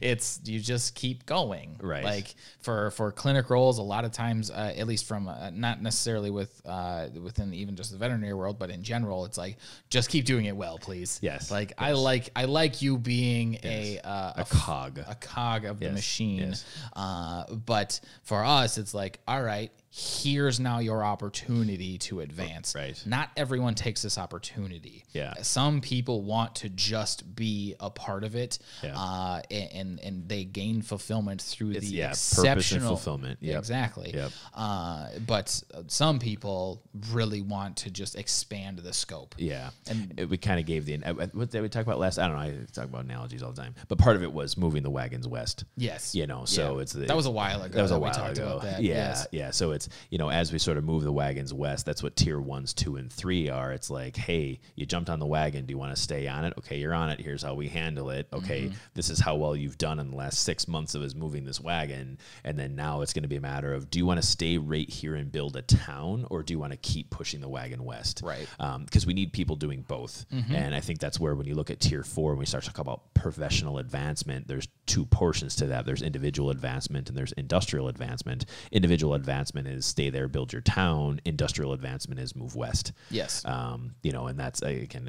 [0.00, 2.04] it's you just keep going Right.
[2.04, 5.82] like for for clinic roles a lot of times uh, at least from uh, not
[5.82, 9.56] necessarily with uh, within even just the veterinary world but in general it's like
[9.90, 11.50] just keep doing it well please Yes.
[11.50, 14.98] like i like i like you being a uh, A cog.
[15.06, 16.64] a cog of the machine yes.
[16.94, 22.98] uh, but for us it's like all right here's now your opportunity to advance Right.
[23.04, 25.34] not everyone takes this opportunity Yeah.
[25.42, 28.98] some people want to just be a part of it Yeah.
[28.98, 33.38] uh, and and they gain fulfillment through It's- the yeah, exceptional fulfillment.
[33.40, 33.58] Yep.
[33.58, 34.30] exactly Yep.
[34.54, 40.36] uh, but some people really want to just expand the scope Yeah, And- and we
[40.48, 40.96] kind of gave the
[41.32, 42.18] what did we talk about last?
[42.18, 42.42] I don't know.
[42.42, 45.26] I talk about analogies all the time, but part of it was moving the wagons
[45.28, 45.64] west.
[45.76, 46.82] yes You know, so Yeah.
[46.82, 48.60] it's that was a while ago That was a while ago.
[48.64, 49.26] Yeah, yes.
[49.32, 49.50] yeah.
[49.52, 52.40] So it's you know as we sort of move the wagons west, that's what tier
[52.40, 53.72] ones, two, and three are.
[53.72, 55.66] It's like, hey, you jumped on the wagon.
[55.66, 56.52] Do you want to stay on it?
[56.58, 57.20] Okay, you're on it.
[57.20, 58.28] Here's how we handle it.
[58.32, 58.74] Okay, Mm-hmm.
[58.94, 61.60] this is how well you've done in the last six months of us moving this
[61.60, 64.26] wagon, and then now it's going to be a matter of do you want to
[64.26, 67.48] stay right here and build a town, or do you want to keep pushing the
[67.48, 68.20] wagon west?
[68.24, 68.46] Right.
[68.84, 70.26] because we need people doing both.
[70.30, 72.70] And I think that's where when you look at tier four, when we start to
[72.70, 75.86] talk about professional advancement, there's two portions to that.
[75.86, 78.44] There's individual advancement and there's industrial advancement.
[78.72, 81.20] Individual advancement is stay there, build your town.
[81.24, 82.92] Industrial advancement is move west.
[83.10, 83.44] Yes.
[83.44, 85.08] Um, you know, and that's again,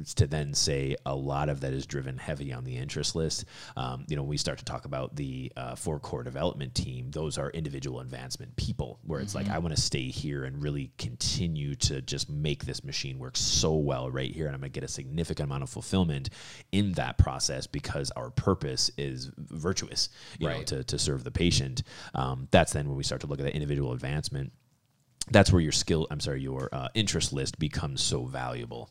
[0.00, 3.14] it's to then say a lot of that is driven driven heavy on the interest
[3.14, 3.44] list.
[3.76, 7.10] Um, you know, when we start to talk about the uh, four core development team,
[7.10, 10.90] those are individual advancement people where it's like, I want to stay here and really
[10.98, 14.46] continue to just make this machine work so well right here.
[14.46, 16.30] And I'm going to get a significant amount of fulfillment
[16.72, 20.08] in that process because our purpose is virtuous,
[20.38, 21.82] you know, to, to serve the patient.
[22.14, 24.52] Um, that's then when we start to look at that individual advancement
[25.30, 28.88] that's where your skill i'm sorry your uh, interest list becomes so valuable.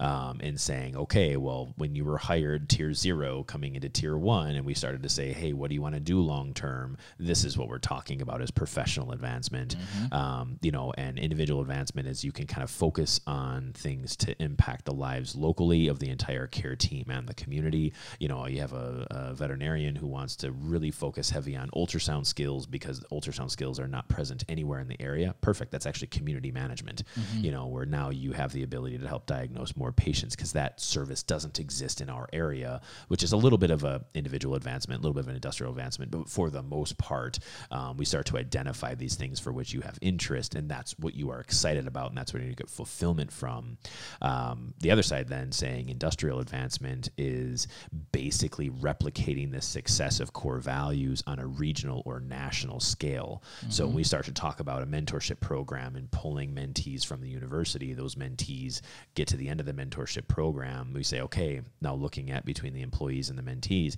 [0.00, 4.54] Um, in saying okay well when you were hired tier zero coming into tier one
[4.54, 6.96] and we started to say hey what do you want to do long term?
[7.18, 9.76] This is what we're talking about as professional advancement.
[10.12, 14.40] Um, you know and individual advancement is you can kind of focus on things to
[14.42, 17.92] impact the lives locally of the entire care team and the community.
[18.18, 22.26] You know you have a, a veterinarian who wants to really focus heavy on ultrasound
[22.26, 25.34] skills because ultrasound skills are not present anywhere in the area.
[25.40, 27.02] Perfect that's actually community management
[27.36, 30.80] you know where now you have the ability to help diagnose more patients because that
[30.80, 35.00] service doesn't exist in our area which is a little bit of a individual advancement
[35.00, 37.38] a little bit of an industrial advancement but for the most part
[37.70, 41.14] um, we start to identify these things for which you have interest and that's what
[41.14, 43.78] you are excited about and that's where you get fulfillment from.
[44.22, 47.68] Um, the other side then saying industrial advancement is
[48.12, 53.42] basically replicating the success of core values on a regional or national scale.
[53.68, 55.55] So when we start to talk about a mentorship program
[55.96, 58.80] and pulling mentees from the university those mentees
[59.14, 60.92] get to the end of the mentorship program.
[60.92, 63.96] We say okay now looking at between the employees and the mentees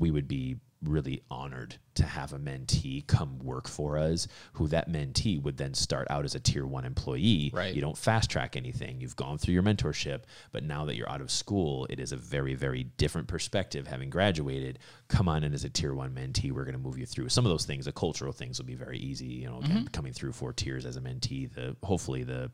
[0.00, 0.56] we would be
[0.88, 5.74] really honored to have a mentee come work for us who that mentee would then
[5.74, 7.50] start out as a tier one employee.
[7.54, 7.74] Right.
[7.74, 9.00] you don't fast track anything.
[9.00, 12.16] You've gone through your mentorship but now that you're out of school it is a
[12.16, 14.78] very very different perspective having graduated.
[15.08, 16.52] Come on in as a tier one mentee.
[16.52, 17.28] We're going to move you through.
[17.28, 19.86] Some of those things the cultural things will be very easy you know again, mm-hmm.
[19.88, 22.50] coming through four tiers as a mentee the hopefully the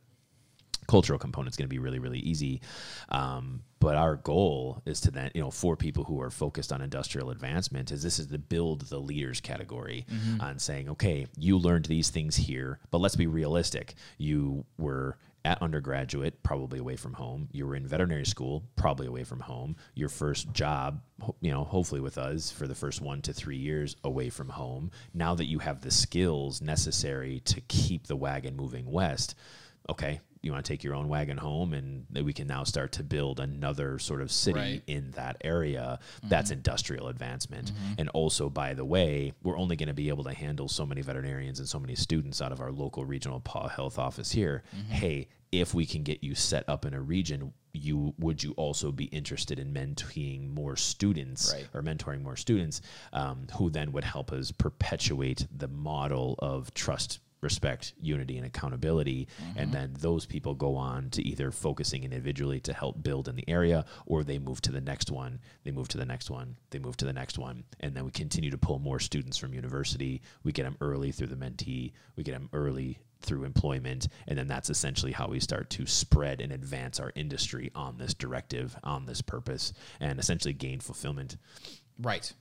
[0.91, 2.61] cultural component is going to be really really easy.
[3.11, 6.83] Um, but our goal is to then you know for people who are focused on
[6.83, 10.05] industrial advancement is this is to build the leaders category
[10.41, 13.95] on saying okay you learned these things here but let's be realistic.
[14.19, 17.49] You were at undergraduate probably away from home.
[17.53, 19.77] You were in veterinary school probably away from home.
[19.95, 21.03] Your first job
[21.41, 24.91] you know hopefully with us for the first one to three years away from home.
[25.15, 29.37] Now that you have the skills necessary to keep the wagon moving west
[29.89, 33.03] okay, you want to take your own wagon home, and we can now start to
[33.03, 34.83] build another sort of city Right.
[34.87, 35.99] in that area.
[36.23, 36.59] That's mm-hmm.
[36.59, 37.73] industrial advancement.
[37.73, 37.93] Mm-hmm.
[37.99, 41.03] And also, by the way, we're only going to be able to handle so many
[41.03, 44.63] veterinarians and so many students out of our local regional paw health office here.
[44.75, 44.93] Mm-hmm.
[44.93, 48.91] Hey, if we can get you set up in a region, you would you also
[48.93, 51.69] be interested in mentoring more students Right.
[51.75, 52.81] or mentoring more students
[53.13, 59.29] um, who then would help us perpetuate the model of trust respect unity and accountability.
[59.57, 59.73] And mm-hmm.
[59.73, 63.85] then those people go on to either focusing individually to help build in the area
[64.07, 66.97] or they move to the next one they move to the next one they move
[66.99, 67.65] to the next one.
[67.81, 70.23] And then we continue to pull more students from university.
[70.43, 74.47] We get them early through the mentee we get them early through employment and then
[74.47, 79.05] that's essentially how we start to spread and advance our industry on this directive on
[79.07, 81.37] this purpose and essentially gain fulfillment.
[81.99, 82.33] Right.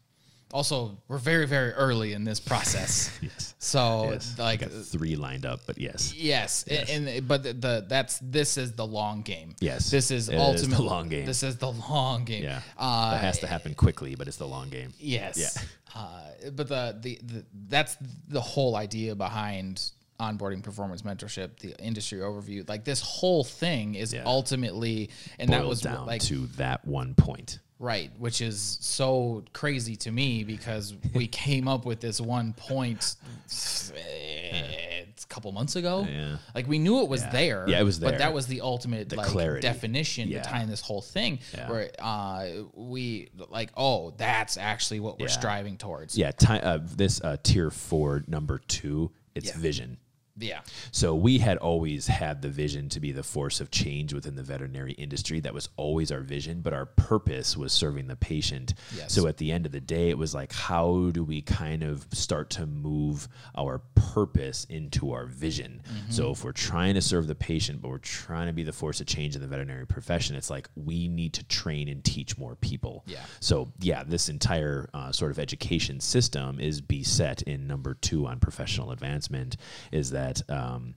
[0.51, 3.15] Also, we're very, very early in this process.
[3.21, 4.35] yes So, Yes.
[4.39, 8.19] I like, got three lined up but yes yes, And, and- but the, the that's
[8.19, 9.55] this is the long game.
[9.59, 11.25] Yes, this is is the ultimately long game.
[11.25, 12.43] This is the long game.
[12.43, 14.93] Yeah, Uh, that has to happen quickly, but it's the long game.
[14.99, 15.37] Yes.
[15.37, 15.61] Yeah.
[15.95, 16.21] Uh,
[16.53, 17.97] but the, the the that's
[18.27, 19.89] the whole idea behind
[20.19, 22.67] onboarding performance mentorship, the industry overview.
[22.69, 24.21] Like this whole thing is Yeah.
[24.23, 25.09] ultimately,
[25.39, 27.57] and that was down like to that one point.
[27.79, 33.15] Right, which is so crazy to me because we came up with this one point.
[33.51, 36.07] a couple months ago.
[36.09, 36.37] Yeah.
[36.55, 37.29] Like we knew it was Yeah.
[37.31, 37.65] there.
[37.67, 38.09] Yeah, it was there.
[38.11, 39.61] But that was the ultimate like clarity.
[39.61, 40.41] definition Yeah.
[40.41, 41.39] behind this whole thing.
[41.53, 41.69] Yeah.
[41.69, 46.17] Where uh, we like, oh, that's actually what we're striving towards.
[46.17, 49.57] Yeah, ti uh, this uh, tier four, number two, it's Yeah.
[49.57, 49.97] vision.
[50.39, 50.61] Yeah.
[50.91, 54.43] So we had always had the vision to be the force of change within the
[54.43, 55.39] veterinary industry.
[55.39, 58.73] That was always our vision, but our purpose was serving the patient.
[58.95, 59.13] Yes.
[59.13, 62.07] So at the end of the day, it was like, how do we kind of
[62.11, 65.81] start to move our purpose into our vision?
[65.85, 66.11] Mm-hmm.
[66.11, 69.01] So if we're trying to serve the patient, but we're trying to be the force
[69.01, 72.55] of change in the veterinary profession, it's like we need to train and teach more
[72.55, 73.03] people.
[73.05, 73.23] Yeah.
[73.39, 78.39] So yeah, this entire uh, sort of education system is beset in number two on
[78.39, 79.57] professional advancement.
[79.91, 80.95] Is that um,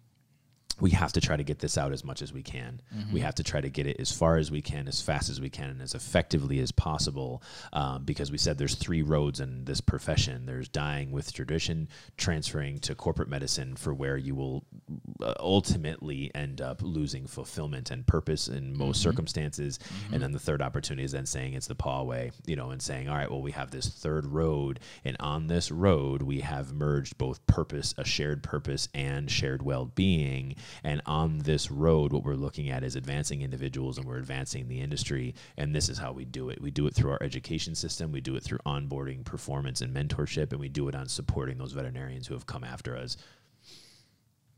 [0.82, 2.80] we have to try to get this out as much as we can.
[3.12, 5.40] We have to try to get it as far as we can, as fast as
[5.40, 7.40] we can, and as effectively as possible.
[7.72, 10.44] Um, because we said there's three roads in this profession.
[10.44, 14.64] There's dying with tradition, transferring to corporate medicine for where you will
[15.22, 19.78] uh, ultimately end up losing fulfillment and purpose in most circumstances.
[20.12, 22.82] And then the third opportunity is then saying it's the paw way, you know, and
[22.82, 26.72] saying, all right, well, we have this third road, and on this road we have
[26.72, 30.56] merged both purpose, a shared purpose, and shared well-being.
[30.84, 34.80] And on this road, what we're looking at is advancing individuals, and we're advancing the
[34.80, 35.34] industry.
[35.56, 36.60] And this is how we do it.
[36.60, 38.12] We do it through our education system.
[38.12, 41.72] We do it through onboarding, performance, and mentorship, and we do it on supporting those
[41.72, 43.16] veterinarians who have come after us.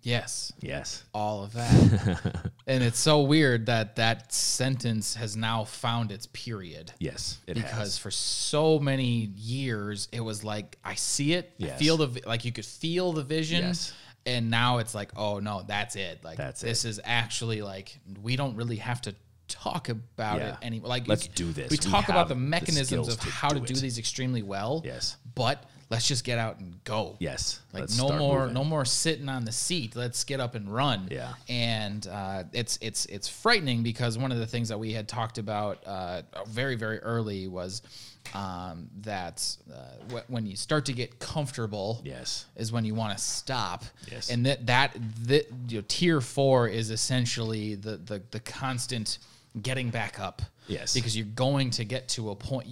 [0.05, 0.53] Yes.
[0.61, 1.03] Yes.
[1.15, 2.43] all of that.
[2.66, 6.93] and it's so weird that that sentence has now found its period.
[6.99, 7.39] Yes.
[7.47, 7.99] It because has.
[7.99, 12.53] for so many years it was like I see it, I feel the like you
[12.53, 13.95] could feel the vision, Yes.
[14.26, 16.22] And now it's like oh no, that's it.
[16.24, 19.14] Like That's this is actually like we don't really have to
[19.48, 20.52] talk about Yeah.
[20.52, 20.88] it anymore.
[20.88, 21.70] Like Let's do this.
[21.70, 24.42] We We talk about the the mechanisms skills of how to do do these extremely
[24.42, 24.82] well.
[24.84, 25.16] Yes.
[25.34, 27.14] but let's just get out and go.
[27.20, 27.60] Yes.
[27.72, 28.55] Like Let's no more, moving.
[28.55, 29.94] no more sitting on the seat.
[29.94, 31.09] Let's get up and run.
[31.10, 31.34] Yeah.
[31.48, 35.36] And uh, it's it's it's frightening because one of the things that we had talked
[35.36, 37.82] about uh, very very early was
[38.32, 39.76] um, that uh,
[40.14, 42.46] wh- when you start to get comfortable, Yes.
[42.56, 43.84] is when you want to stop.
[44.10, 44.30] Yes.
[44.30, 49.18] And that that that you know, tier four is essentially the the the constant
[49.60, 50.42] getting back up.
[50.66, 50.94] Yes.
[50.94, 52.68] Because you're going to get to a point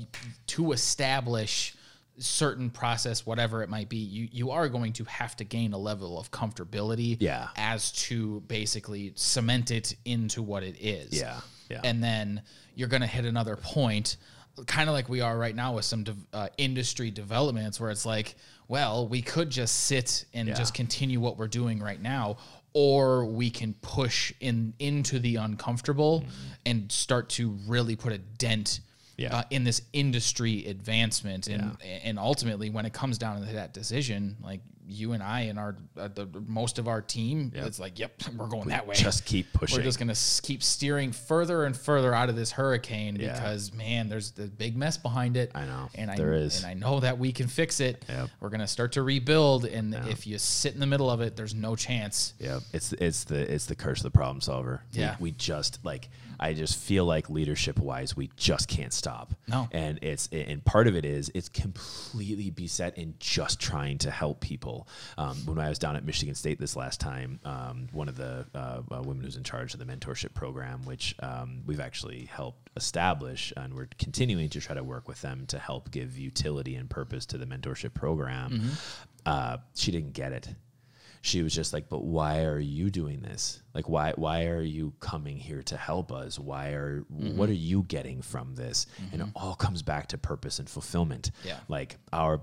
[0.48, 1.74] to establish
[2.18, 5.78] certain process whatever it might be you you are going to have to gain a
[5.78, 7.48] level of comfortability Yeah.
[7.56, 11.80] as to basically cement it into what it is Yeah, yeah.
[11.84, 12.42] and then
[12.74, 14.18] you're going to hit another point
[14.66, 18.04] kind of like we are right now with some de- uh, industry developments where it's
[18.06, 18.34] like
[18.68, 20.54] well we could just sit and Yeah.
[20.54, 22.36] just continue what we're doing right now
[22.74, 26.24] or we can push in into the uncomfortable
[26.66, 29.22] and start to really put a dent Mm-hmm.
[29.24, 29.36] Yeah.
[29.36, 34.36] uh, in this industry advancement and and ultimately when it comes down to that decision
[34.42, 38.20] like you and I and our uh, the, most of our team it's like yep
[38.36, 39.78] we're going that way Just keep pushing.
[39.78, 43.32] we're just gonna s- keep steering further and further out of this hurricane Yeah.
[43.34, 45.52] because man, there's the big mess behind it.
[45.54, 45.88] I know.
[45.94, 46.62] and I There is.
[46.62, 48.04] and I know that we can fix it.
[48.08, 48.30] Yep.
[48.40, 51.54] We're gonna start to rebuild, and if you sit in the middle of it, there's
[51.54, 52.34] no chance.
[52.40, 54.82] Yeah, it's it's the it's the curse of the problem solver.
[54.94, 55.16] We- Yeah.
[55.20, 56.08] we, just like
[56.42, 59.34] I just feel like leadership wise, we just can't stop.
[59.46, 59.68] No.
[59.70, 64.40] and it's and part of it is it's completely beset in just trying to help
[64.40, 64.88] people.
[65.16, 68.46] Um, when I was down at Michigan State this last time, um, one of the
[68.54, 72.70] uh, uh, women who's in charge of the mentorship program, which um, we've actually helped
[72.76, 76.90] establish, and we're continuing to try to work with them to help give utility and
[76.90, 78.62] purpose to the mentorship program.
[79.24, 80.48] Uh, she didn't get it
[81.22, 83.62] she was just like but why are you doing this?
[83.74, 86.38] Like why why are you coming here to help us?
[86.38, 87.36] Why are mm-hmm.
[87.36, 88.86] what are you getting from this?
[89.12, 89.36] And it mm-hmm.
[89.36, 91.30] all comes back to purpose and fulfillment.
[91.44, 91.60] Yeah.
[91.68, 92.42] like our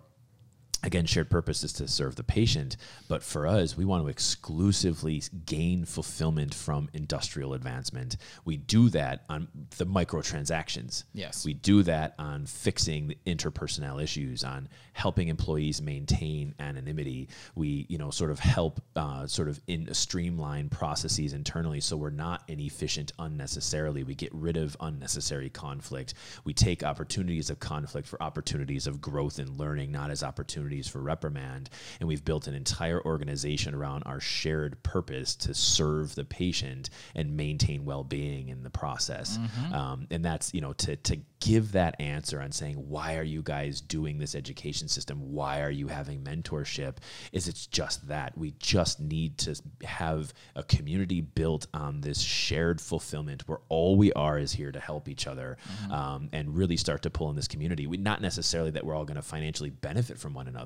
[0.84, 2.78] again shared purpose is to serve the patient
[3.08, 8.18] but for us we want to exclusively gain fulfillment from industrial advancement.
[8.46, 9.48] We do that on
[9.78, 11.04] the microtransactions.
[11.14, 11.46] Yes.
[11.46, 17.30] we do that on fixing the interpersonnel issues on helping employees maintain anonymity.
[17.56, 22.10] We you know sort of help uh, sort of in streamline processes internally so we're
[22.10, 24.04] not inefficient unnecessarily.
[24.04, 26.14] We get rid of unnecessary conflict.
[26.44, 31.00] We take opportunities of conflict for opportunities of growth and learning not as opportunities for
[31.00, 31.70] reprimand
[32.00, 37.36] and we've built an entire organization around our shared purpose to serve the patient and
[37.36, 39.38] maintain well-being in the process.
[39.74, 43.42] Um, and that's you know to to give that answer on saying why are you
[43.42, 45.32] guys doing this education system?
[45.32, 46.98] Why are you having mentorship?
[47.32, 48.38] is it's just that.
[48.38, 54.12] We just need to have a community built on this shared fulfillment where all we
[54.14, 55.58] are is here to help each other
[55.92, 57.88] um, and really start to pull in this community.
[57.88, 60.59] We not necessarily that we're all going to financially benefit from one another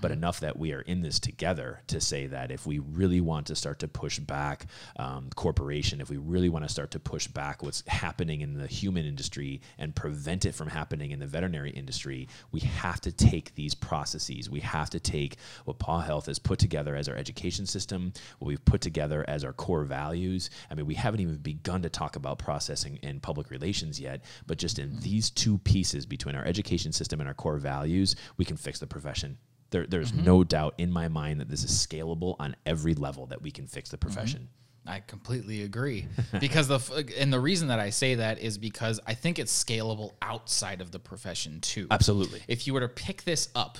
[0.00, 3.46] but enough that we are in this together to say that if we really want
[3.46, 4.66] to start to push back
[4.96, 8.66] um, corporation if we really want to start to push back what's happening in the
[8.66, 13.54] human industry and prevent it from happening in the veterinary industry, we have to take
[13.54, 14.50] these processes.
[14.50, 18.48] We have to take what Paw Health has put together as our education system, what
[18.48, 20.50] we've put together as our core values.
[20.70, 24.58] I mean, we haven't even begun to talk about processing and public relations yet, but
[24.58, 28.56] just in these two pieces between our education system and our core values, we can
[28.56, 29.33] fix the profession.
[29.74, 30.24] There, there's mm-hmm.
[30.24, 33.66] no doubt in my mind that this is scalable on every level that we can
[33.66, 34.06] fix the mm-hmm.
[34.06, 34.48] profession.
[34.86, 36.06] I completely agree
[36.40, 39.52] because the f- and the reason that I say that is because I think it's
[39.52, 41.88] scalable outside of the profession too.
[41.90, 42.40] Absolutely.
[42.46, 43.78] If you were to pick this up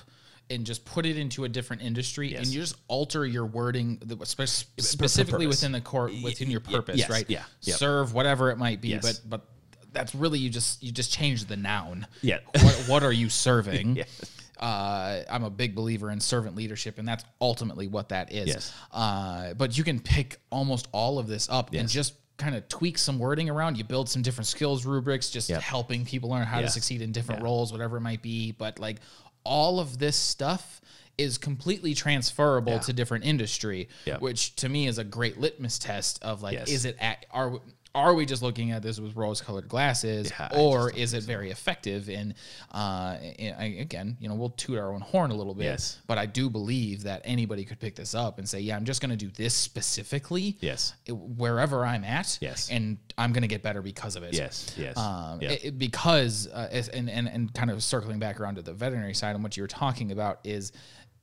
[0.50, 4.26] and just put it into a different industry and you just alter your wording the-
[4.26, 7.30] spe- specifically within the core within your purpose, yes, right?
[7.30, 7.76] yeah, yep.
[7.76, 9.20] Serve whatever it might be, Yes.
[9.20, 9.46] but but
[9.92, 12.08] that's really you just you just change the noun.
[12.20, 12.40] Yeah.
[12.60, 13.96] what, what are you serving?
[14.04, 14.34] Yes.
[14.59, 18.47] Uh, I'm a big believer in servant leadership, and that's ultimately what that is.
[18.48, 18.72] Yes.
[18.93, 22.98] Uh, but you can pick almost all of this up and just kind of tweak
[22.98, 23.78] some wording around.
[23.78, 25.60] You build some different skills rubrics, just Yep.
[25.62, 27.44] helping people learn how to succeed in different Yeah.
[27.47, 28.52] roles, whatever it might be.
[28.52, 28.98] But like
[29.44, 30.81] all of this stuff
[31.16, 32.78] is completely transferable Yeah.
[32.81, 34.20] to different industry, Yep.
[34.20, 36.68] which to me is a great litmus test of like, Yes.
[36.68, 37.60] is it at, are
[37.94, 42.08] are we just looking at this with rose-colored glasses, Yeah, or is it very effective?
[42.08, 42.34] And
[42.72, 43.16] uh,
[43.58, 45.98] again, you know, we'll toot our own horn a little bit, Yes.
[46.06, 49.00] but I do believe that anybody could pick this up and say, yeah, I'm just
[49.00, 50.94] going to do this specifically, Yes.
[51.08, 52.68] wherever I'm at, Yes.
[52.70, 54.34] and I'm going to get better because of it.
[54.34, 54.74] Yes.
[54.76, 54.96] Yes.
[54.96, 55.50] Um, yeah.
[55.52, 59.14] it- it- because uh, and, and and kind of circling back around to the veterinary
[59.14, 60.72] side and what you were talking about is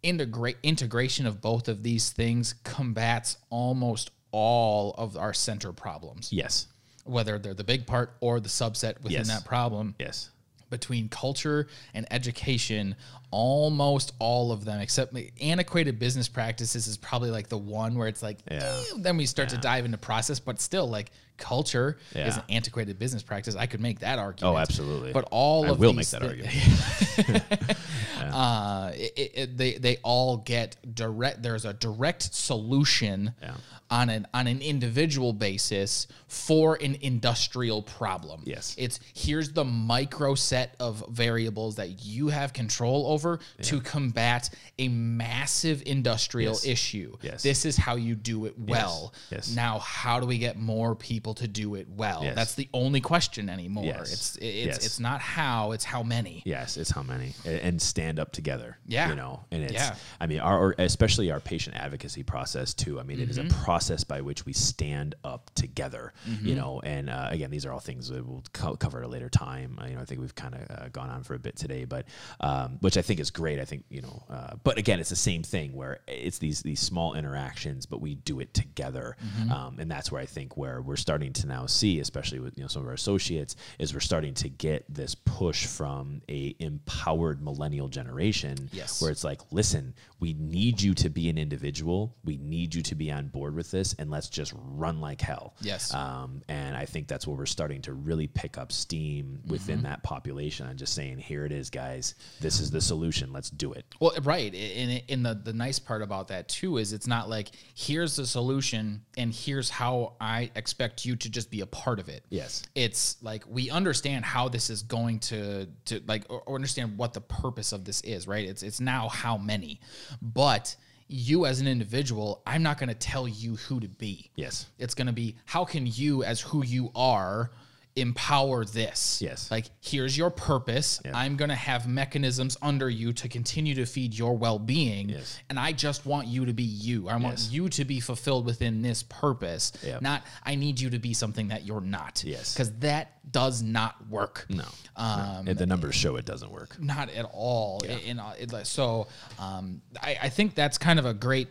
[0.03, 6.68] integrate integration of both of these things combats almost all of our center problems, yes.
[7.03, 9.28] whether they're the big part or the subset within Yes.
[9.28, 10.30] that problem Yes.
[10.70, 12.95] between culture and education
[13.34, 18.22] almost all of them except antiquated business practices is probably like the one where it's
[18.22, 18.82] like Yeah.
[18.98, 23.24] then we start to dive into process but still like culture is an antiquated business
[23.24, 25.12] practice i could make that argument Oh, absolutely.
[25.14, 27.44] but all I of will make that thi- argument.
[28.34, 31.41] uh, it, it- it- they they all get direct.
[31.41, 33.56] There's a direct solution Yeah.
[33.91, 38.41] On an on an individual basis for an industrial problem.
[38.45, 38.73] Yes.
[38.77, 44.49] it's here's the micro set of variables that you have control over to combat
[44.80, 46.65] a massive industrial Yes.
[46.65, 47.18] issue.
[47.22, 47.43] Yes.
[47.43, 49.13] This is how you do it well.
[49.30, 49.53] Yes.
[49.53, 52.22] Now, how do we get more people to do it well?
[52.23, 52.35] Yes.
[52.35, 53.84] That's the only question anymore.
[53.85, 54.13] Yes.
[54.13, 54.85] It's it's Yes.
[54.85, 56.41] it's not how, it's how many.
[56.45, 58.77] Yes, it's how many and stand up together.
[58.88, 59.09] Yeah.
[59.09, 59.73] you know, and it's.
[59.73, 59.95] Yeah.
[60.22, 62.97] I mean, our especially our patient advocacy process too.
[62.99, 63.63] I mean, it is a Mm-hmm.
[63.82, 66.14] Process by which we stand up together.
[66.44, 69.08] You know, and uh, again, these are all things that we'll co- cover at a
[69.08, 69.78] later time.
[69.82, 71.86] Uh, you know, I think we've kind of uh, gone on for a bit today,
[71.86, 72.06] but
[72.40, 73.60] um, which I think is great.
[73.60, 76.80] I think you know, uh, but again, it's the same thing where it's these these
[76.80, 79.52] small interactions, but we do it together, Mm-hmm.
[79.52, 82.64] um, and that's where I think where we're starting to now see, especially with you
[82.64, 87.41] know some of our associates, is we're starting to get this push from a empowered
[87.44, 89.02] millennial generation, Yes.
[89.02, 92.95] where it's like, listen, we need you to be an individual, we need you to
[92.95, 95.56] be on board with this, and let's just run like hell.
[95.61, 95.93] Yes.
[95.93, 99.84] Um, and I think that's where we're starting to really pick up steam within Mm-hmm.
[99.84, 100.68] that population.
[100.68, 102.15] I'm just saying, here it is, guys.
[102.41, 103.31] This is the solution.
[103.31, 103.85] Let's do it.
[103.99, 104.53] Well, right.
[104.53, 108.26] And, and the, the nice part about that too is it's not like here's the
[108.26, 112.26] solution and here's how I expect you to just be a part of it.
[112.30, 112.64] Yes.
[112.76, 117.14] It's like we understand how this is going to to like or, or understand what
[117.14, 118.48] the purpose of this is, right?
[118.48, 119.80] It's it's now how many.
[120.22, 120.76] But
[121.12, 124.32] you as an individual, I'm not going to tell you who to be.
[124.36, 124.68] Yes.
[124.80, 127.52] It's going to be how can you as who you are
[127.95, 129.22] empower this?
[129.22, 129.51] Yes.
[129.51, 130.99] Like here's your purpose.
[131.13, 135.38] I'm going to have mechanisms under you to continue to feed your well-being Yes.
[135.49, 137.09] and I just want you to be you.
[137.09, 137.51] I want Yes.
[137.51, 139.73] you to be fulfilled within this purpose.
[139.84, 140.01] Yep.
[140.01, 142.23] Not I need you to be something that you're not.
[142.26, 142.55] Yes.
[142.55, 144.45] Cuz that does not work.
[144.49, 144.65] No.
[144.95, 145.53] Um, no.
[145.53, 146.81] The numbers show it doesn't work.
[146.81, 147.81] not at all.
[147.84, 147.97] Yeah.
[147.97, 149.07] In, uh, like- so
[149.38, 151.49] um, I, I think that's kind of a great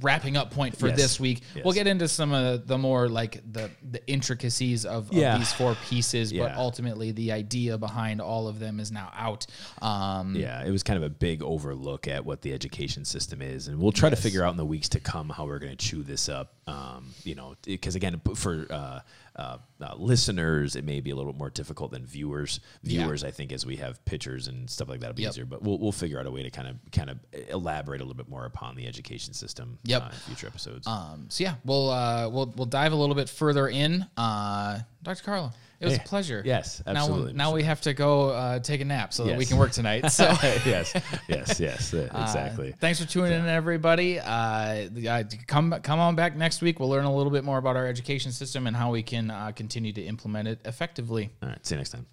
[0.00, 0.96] wrapping up point for Yes.
[0.96, 1.42] this week.
[1.54, 1.64] Yes.
[1.64, 5.76] We'll get into some of the more like the the intricacies of, of these four
[5.88, 9.46] pieces, but ultimately the idea behind all of them is now out.
[9.82, 13.68] Um, Yeah, it was kind of a big overlook at what the education system is,
[13.68, 15.86] and we'll try to figure out in the weeks to come how we're going to
[15.86, 16.54] chew this up.
[16.66, 19.00] Um, you know, because again, for uh,
[19.40, 22.60] uh, uh, listeners, it may be a little bit more difficult than viewers.
[22.82, 23.02] Yeah.
[23.04, 25.30] Viewers, I think, as we have pictures and stuff like that, will be Yep.
[25.32, 25.46] easier.
[25.46, 27.18] But we'll we'll figure out a way to kind of kind of
[27.48, 29.78] elaborate a little bit more upon the education system.
[29.84, 30.02] Yep.
[30.02, 30.86] uh, in future episodes.
[30.86, 34.06] Um, so yeah, we'll uh, we'll we'll dive a little bit further in.
[34.16, 35.22] Uh, Dr.
[35.24, 36.42] Carlo, it was Hey, a pleasure.
[36.44, 37.54] yes, Now, absolutely, now Mr.
[37.54, 40.10] we have to go uh, take a nap so that we can work tonight.
[40.12, 40.24] So.
[40.66, 40.92] yes,
[41.28, 42.72] yes, yes, uh, exactly.
[42.72, 44.20] Uh, thanks for tuning in, everybody.
[44.20, 46.78] Uh, the- uh, come come on back next week.
[46.80, 49.52] We'll learn a little bit more about our education system and how we can uh,
[49.52, 51.30] continue to implement it effectively.
[51.42, 52.06] All right, see you next time.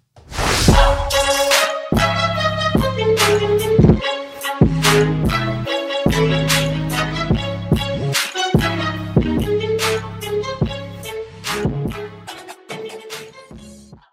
[4.90, 5.57] Thank you.